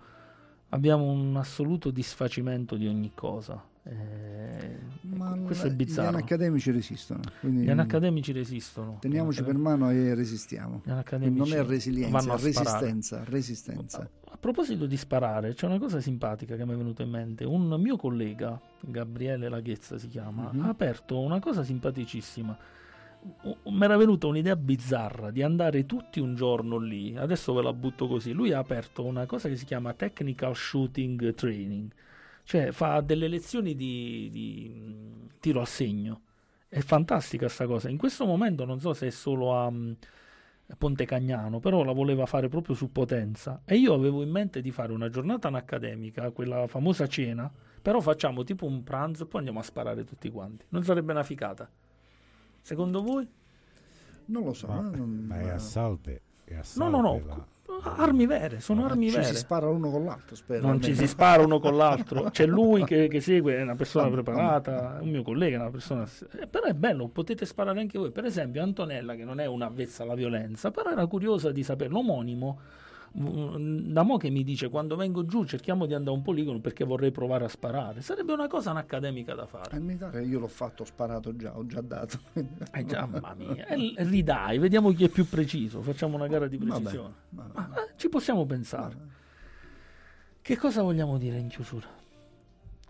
abbiamo 0.69 1.05
un 1.11 1.35
assoluto 1.37 1.91
disfacimento 1.91 2.75
di 2.75 2.87
ogni 2.87 3.11
cosa. 3.13 3.63
Eh, 3.87 4.79
Ma 5.01 5.37
questo 5.45 5.67
è 5.67 5.69
Gli 5.69 5.75
bizzarro. 5.75 6.09
anni 6.09 6.17
accademici 6.21 6.71
resistono. 6.71 7.19
Gli 7.41 7.69
anni 7.69 7.81
accademici 7.81 8.31
resistono. 8.31 8.97
Teniamoci 8.99 9.41
Gli 9.41 9.45
per 9.45 9.57
mano 9.57 9.91
e 9.91 10.15
resistiamo. 10.15 10.81
Gli 10.83 11.27
non 11.29 11.53
è 11.53 11.63
resilienza, 11.63 12.17
è 12.33 12.37
resistenza. 12.37 13.23
Resistenza. 13.25 14.09
A 14.27 14.37
proposito 14.37 14.85
di 14.87 14.97
sparare, 14.97 15.53
c'è 15.53 15.67
una 15.67 15.77
cosa 15.77 16.01
simpatica 16.01 16.55
che 16.55 16.65
mi 16.65 16.73
è 16.73 16.75
venuta 16.75 17.03
in 17.03 17.09
mente. 17.11 17.43
Un 17.45 17.67
mio 17.79 17.95
collega, 17.95 18.59
Gabriele 18.81 19.49
Laghezza 19.49 19.97
si 19.99 20.07
chiama, 20.07 20.49
Mhm. 20.51 20.61
ha 20.65 20.67
aperto 20.69 21.19
una 21.19 21.39
cosa 21.39 21.63
simpaticissima. 21.63 22.57
Mi 23.63 23.83
era 23.83 23.97
venuta 23.97 24.27
un'idea 24.27 24.55
bizzarra 24.55 25.31
di 25.31 25.41
andare 25.41 25.85
tutti 25.85 26.19
un 26.19 26.35
giorno 26.35 26.77
lì. 26.77 27.15
Adesso 27.17 27.53
ve 27.53 27.63
la 27.63 27.73
butto 27.73 28.07
così. 28.07 28.31
Lui 28.33 28.51
ha 28.51 28.59
aperto 28.59 29.03
una 29.03 29.25
cosa 29.25 29.49
che 29.49 29.55
si 29.55 29.65
chiama 29.65 29.93
Technical 29.93 30.55
Shooting 30.55 31.33
Training, 31.33 31.91
cioè 32.43 32.71
fa 32.71 33.01
delle 33.01 33.27
lezioni 33.27 33.75
di, 33.75 34.29
di, 34.31 34.69
mh, 34.69 35.29
tiro 35.39 35.59
al 35.59 35.67
segno. 35.67 36.21
È 36.67 36.79
fantastica 36.81 37.47
sta 37.49 37.65
cosa. 37.65 37.89
In 37.89 37.97
questo 37.97 38.25
momento 38.25 38.63
non 38.65 38.79
so 38.79 38.93
se 38.93 39.07
è 39.07 39.09
solo 39.11 39.55
a 39.55 39.71
mh, 39.71 39.97
Ponte 40.77 41.05
Cagnano, 41.05 41.59
però 41.59 41.83
la 41.83 41.93
voleva 41.93 42.25
fare 42.27 42.47
proprio 42.47 42.75
su 42.75 42.91
Potenza. 42.91 43.61
E 43.65 43.75
io 43.75 43.93
avevo 43.93 44.21
in 44.21 44.29
mente 44.29 44.61
di 44.61 44.71
fare 44.71 44.91
una 44.91 45.09
giornata 45.09 45.47
accademica, 45.47 46.29
quella 46.31 46.67
famosa 46.67 47.07
cena, 47.07 47.51
però 47.81 48.01
facciamo 48.01 48.43
tipo 48.43 48.65
un 48.65 48.83
pranzo 48.83 49.23
e 49.23 49.27
poi 49.27 49.39
andiamo 49.39 49.59
a 49.59 49.63
sparare 49.63 50.03
tutti 50.03 50.29
quanti. 50.29 50.65
Non 50.69 50.83
sarebbe 50.83 51.11
una 51.11 51.23
ficata? 51.23 51.67
Secondo 52.65 53.03
voi? 53.03 53.27
Non 54.25 54.43
lo 54.43 54.53
so. 54.53 54.65
Ma, 54.65 54.79
eh, 54.79 54.97
non- 54.97 55.25
ma 55.27 55.39
è 55.39 55.49
a 55.49 55.59
salve. 55.59 56.21
È 56.43 56.55
a 56.55 56.63
No, 56.77 56.89
no, 56.89 56.99
no. 56.99 57.21
la- 57.27 57.45
Armi 57.97 58.25
vere, 58.25 58.59
sono 58.59 58.85
armi 58.85 59.09
ci 59.09 59.17
vere. 59.17 59.27
si 59.27 59.35
spara 59.35 59.67
uno 59.67 59.91
con 59.91 60.03
l'altro, 60.05 60.35
spero. 60.35 60.65
non 60.65 60.81
ci 60.81 60.95
si 60.95 61.05
spara 61.05 61.43
uno 61.43 61.59
con 61.59 61.77
l'altro. 61.77 62.23
C'è 62.31 62.47
lui 62.47 62.83
che, 62.85 63.07
che 63.07 63.21
segue, 63.21 63.55
è 63.57 63.61
una 63.61 63.75
persona 63.75 64.09
preparata, 64.09 64.97
un 65.01 65.09
mio 65.09 65.21
collega, 65.21 65.57
è 65.57 65.59
una 65.59 65.69
persona. 65.69 66.07
eh, 66.39 66.47
però 66.47 66.65
è 66.65 66.73
bello, 66.73 67.07
potete 67.07 67.45
sparare 67.45 67.79
anche 67.81 67.99
voi. 67.99 68.09
Per 68.11 68.25
esempio, 68.25 68.63
Antonella, 68.63 69.13
che 69.13 69.25
non 69.25 69.39
è 69.39 69.45
un'avvezza 69.45 70.01
alla 70.01 70.15
violenza, 70.15 70.71
però 70.71 70.89
era 70.89 71.05
curiosa 71.05 71.51
di 71.51 71.61
sapere. 71.61 71.91
L'omonimo, 71.91 72.59
mm, 72.59 72.63
da 73.17 74.03
mo 74.03 74.17
che 74.17 74.29
mi 74.29 74.43
dice 74.43 74.67
quando 74.67 74.97
vengo 74.97 75.25
giù 75.25 75.45
cerchiamo 75.45 75.85
di 75.85 75.93
andare 75.93 76.13
a 76.13 76.17
un 76.17 76.23
poligono 76.23 76.59
perché 76.59 76.83
vorrei 76.83 77.11
provare 77.11 77.45
a 77.45 77.47
sparare. 77.47 78.01
Sarebbe 78.01 78.33
una 78.33 78.47
cosa 78.47 78.71
accademica 78.73 79.33
da 79.33 79.45
fare. 79.45 79.79
Militare 79.79 80.23
io 80.25 80.39
l'ho 80.39 80.47
fatto, 80.47 80.83
ho 80.83 80.85
sparato 80.85 81.33
già, 81.35 81.57
ho 81.57 81.65
già 81.65 81.79
dato. 81.81 82.19
Eh 82.73 82.85
già, 82.85 83.05
mamma 83.05 83.33
mia. 83.35 83.65
E 83.67 83.77
l- 83.77 83.93
ridai, 83.99 84.57
vediamo 84.57 84.91
chi 84.91 85.05
è 85.05 85.09
più 85.09 85.25
preciso. 85.29 85.81
Facciamo 85.81 86.15
una 86.15 86.27
gara 86.27 86.47
di 86.47 86.57
Vabbè, 86.57 86.71
precisione. 86.71 87.13
vabbè. 87.29 87.51
Ma, 87.53 87.69
eh, 87.75 87.93
ci 87.95 88.09
possiamo 88.09 88.45
pensare. 88.45 88.97
Che 90.41 90.57
cosa 90.57 90.81
vogliamo 90.81 91.17
dire 91.17 91.37
in 91.37 91.47
chiusura? 91.47 91.87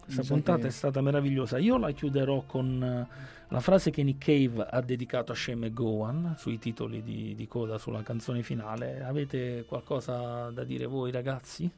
Questa 0.06 0.22
Mi 0.22 0.28
puntata 0.28 0.62
che- 0.62 0.68
è 0.68 0.72
stata 0.72 1.02
meravigliosa. 1.02 1.58
Io 1.58 1.78
la 1.78 1.92
chiuderò 1.92 2.44
con 2.46 2.82
eh, 2.84 3.08
la 3.50 3.60
frase 3.60 3.90
che 3.92 4.04
Nick 4.04 4.24
Cave 4.26 4.68
ha 4.70 4.82
dedicato 4.82 5.32
a 5.32 5.36
Shane 5.36 5.68
McGowan 5.68 6.36
sui 6.38 6.58
titoli 6.60 7.02
di, 7.04 7.34
di 7.36 7.48
coda 7.48 7.78
sulla 7.78 8.04
canzone 8.04 8.44
finale. 8.44 9.04
Avete 9.04 9.66
qualcosa 9.68 10.50
da 10.52 10.64
dire 10.64 10.86
voi, 10.86 11.12
ragazzi? 11.12 11.70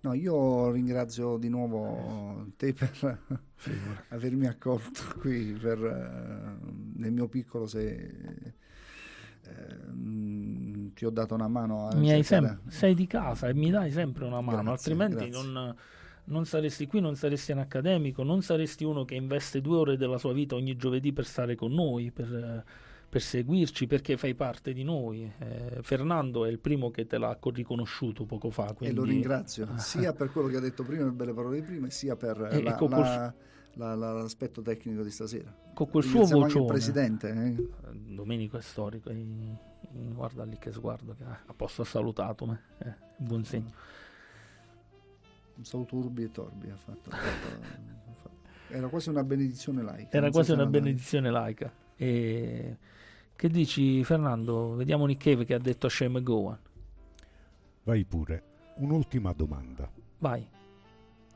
No, 0.00 0.14
io 0.14 0.70
ringrazio 0.70 1.38
di 1.38 1.48
nuovo 1.48 2.46
te 2.56 2.72
per 2.72 3.18
avermi 4.10 4.46
accolto 4.46 5.00
qui 5.18 5.52
per, 5.60 5.84
eh, 5.84 6.66
nel 6.98 7.10
mio 7.12 7.26
piccolo 7.26 7.66
se 7.66 8.54
ehm, 9.44 10.92
ti 10.94 11.04
ho 11.04 11.10
dato 11.10 11.34
una 11.34 11.48
mano 11.48 11.88
Mi 11.94 12.06
cercare- 12.08 12.22
sem- 12.22 12.68
sei 12.68 12.94
di 12.94 13.06
casa 13.06 13.48
e 13.48 13.54
mi 13.54 13.70
dai 13.70 13.90
sempre 13.90 14.24
una 14.24 14.40
mano, 14.40 14.62
Grazie, 14.62 14.92
altrimenti 14.92 15.28
grazie. 15.30 15.50
non, 15.50 15.74
non 16.28 16.44
saresti 16.46 16.86
qui, 16.86 17.00
non 17.00 17.16
saresti 17.16 17.52
un 17.52 17.58
accademico, 17.58 18.22
non 18.22 18.42
saresti 18.42 18.84
uno 18.84 19.04
che 19.04 19.14
investe 19.14 19.60
due 19.60 19.76
ore 19.78 19.96
della 19.96 20.18
sua 20.18 20.32
vita 20.32 20.54
ogni 20.54 20.76
giovedì 20.76 21.12
per 21.12 21.24
stare 21.24 21.54
con 21.54 21.72
noi, 21.72 22.10
per, 22.10 22.32
eh, 22.34 22.64
per 23.08 23.22
seguirci, 23.22 23.86
perché 23.86 24.16
fai 24.16 24.34
parte 24.34 24.72
di 24.72 24.84
noi. 24.84 25.30
Eh, 25.38 25.78
Fernando 25.82 26.44
è 26.44 26.50
il 26.50 26.58
primo 26.58 26.90
che 26.90 27.06
te 27.06 27.16
l'ha 27.18 27.36
co- 27.40 27.50
riconosciuto 27.50 28.24
poco 28.24 28.50
fa. 28.50 28.68
E 28.70 28.74
Quindi... 28.74 28.96
lo 28.96 29.04
ringrazio 29.04 29.66
sia 29.78 30.12
per 30.12 30.30
quello 30.30 30.48
che 30.48 30.56
ha 30.56 30.60
detto 30.60 30.82
prima, 30.84 31.04
le 31.04 31.12
belle 31.12 31.32
parole 31.32 31.60
di 31.60 31.66
prima, 31.66 31.88
sia 31.90 32.16
per 32.16 32.48
E- 32.52 32.62
la- 32.62 32.74
e 32.74 32.78
con 32.78 32.90
la- 32.90 33.32
la- 33.74 33.94
la- 33.94 34.12
l'aspetto 34.12 34.60
tecnico 34.60 35.02
di 35.02 35.10
stasera. 35.10 35.54
Con 35.72 35.88
quel 35.88 36.04
suo 36.04 36.22
anche 36.42 36.58
il 36.58 36.64
presidente. 36.66 37.28
eh. 37.30 37.68
Domenico 38.14 38.56
è 38.58 38.60
storico, 38.60 39.08
e- 39.10 39.14
e 39.14 40.08
guarda 40.12 40.44
lì 40.44 40.58
che 40.58 40.72
sguardo, 40.72 41.14
che 41.16 41.24
ha 41.24 41.40
ha 41.46 41.84
salutato 41.84 42.44
me. 42.46 42.60
Eh, 42.78 42.94
buon 43.16 43.44
segno. 43.44 43.72
Un 45.58 45.64
saluto 45.64 45.96
urbi 45.96 46.22
e 46.22 46.30
torbi 46.30 46.70
ha 46.70 46.76
fatto. 46.76 47.10
ha 47.10 47.16
fatto- 47.16 48.10
ha 48.10 48.14
fatto. 48.14 48.36
Era 48.68 48.86
quasi 48.86 49.08
una 49.08 49.24
benedizione 49.24 49.82
laica. 49.82 50.16
Era 50.16 50.26
so 50.26 50.32
quasi 50.32 50.48
se 50.50 50.54
una 50.54 50.66
benedizione 50.66 51.30
laica. 51.30 51.72
E... 51.96 52.76
Che 53.34 53.48
dici, 53.48 54.04
Fernando? 54.04 54.74
Vediamo 54.76 55.04
Nick 55.06 55.22
Cave 55.24 55.44
che 55.44 55.54
ha 55.54 55.58
detto 55.58 55.86
a 55.86 55.90
Shane 55.90 56.18
McGowan. 56.18 56.58
Vai 57.82 58.04
pure. 58.04 58.42
Un'ultima 58.76 59.32
domanda. 59.32 59.90
Vai. 60.18 60.48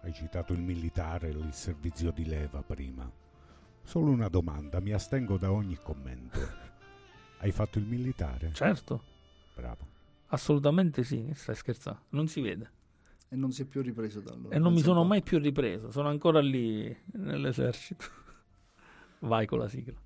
Hai 0.03 0.13
citato 0.13 0.53
il 0.53 0.61
militare, 0.61 1.29
il 1.31 1.53
servizio 1.53 2.13
di 2.13 2.25
leva 2.25 2.63
prima. 2.63 3.11
Solo 3.83 4.11
una 4.11 4.29
domanda, 4.29 4.79
mi 4.79 4.93
astengo 4.93 5.37
da 5.37 5.51
ogni 5.51 5.79
commento. 5.83 6.39
Hai 7.39 7.51
fatto 7.51 7.79
il 7.79 7.85
militare? 7.87 8.53
Certo, 8.53 9.03
Bravo. 9.55 9.87
assolutamente 10.29 11.03
sì. 11.03 11.29
Stai 11.35 11.57
scherzando? 11.57 12.03
Non 12.11 12.29
si 12.29 12.41
vede. 12.41 12.71
E 13.33 13.37
non 13.37 13.51
si 13.51 13.63
è 13.63 13.65
più 13.65 13.81
ripreso 13.81 14.21
da 14.21 14.31
allora. 14.35 14.55
E 14.55 14.59
non 14.59 14.75
mi 14.75 14.83
sono 14.83 15.05
mai 15.05 15.23
più 15.23 15.39
ripreso. 15.39 15.91
Sono 15.91 16.09
ancora 16.09 16.39
lì 16.41 16.95
nell'esercito. 17.13 18.05
Vai 19.21 19.47
con 19.47 19.59
la 19.59 19.69
sigla. 19.69 19.99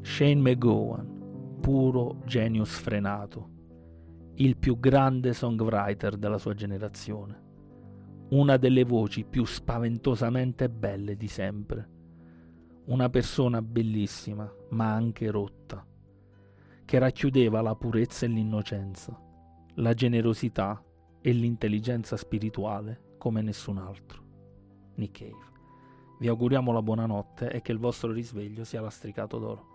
Shane 0.00 0.36
McGowan, 0.36 1.58
puro 1.60 2.22
genio 2.24 2.64
sfrenato, 2.64 3.50
il 4.34 4.56
più 4.56 4.78
grande 4.78 5.32
songwriter 5.32 6.16
della 6.16 6.38
sua 6.38 6.54
generazione, 6.54 7.42
una 8.28 8.56
delle 8.56 8.84
voci 8.84 9.24
più 9.24 9.44
spaventosamente 9.44 10.70
belle 10.70 11.16
di 11.16 11.26
sempre, 11.26 11.90
una 12.84 13.10
persona 13.10 13.60
bellissima 13.60 14.48
ma 14.70 14.92
anche 14.92 15.28
rotta, 15.32 15.84
che 16.84 16.98
racchiudeva 17.00 17.60
la 17.60 17.74
purezza 17.74 18.24
e 18.24 18.28
l'innocenza, 18.28 19.20
la 19.74 19.94
generosità 19.94 20.80
e 21.22 21.32
l'intelligenza 21.32 22.16
spirituale 22.16 23.14
come 23.16 23.40
nessun 23.40 23.78
altro. 23.78 24.20
Nick 24.96 25.18
Cave. 25.18 25.50
Vi 26.18 26.28
auguriamo 26.28 26.72
la 26.72 26.82
buonanotte 26.82 27.50
e 27.50 27.62
che 27.62 27.72
il 27.72 27.78
vostro 27.78 28.12
risveglio 28.12 28.64
sia 28.64 28.80
lastricato 28.80 29.38
d'oro. 29.38 29.71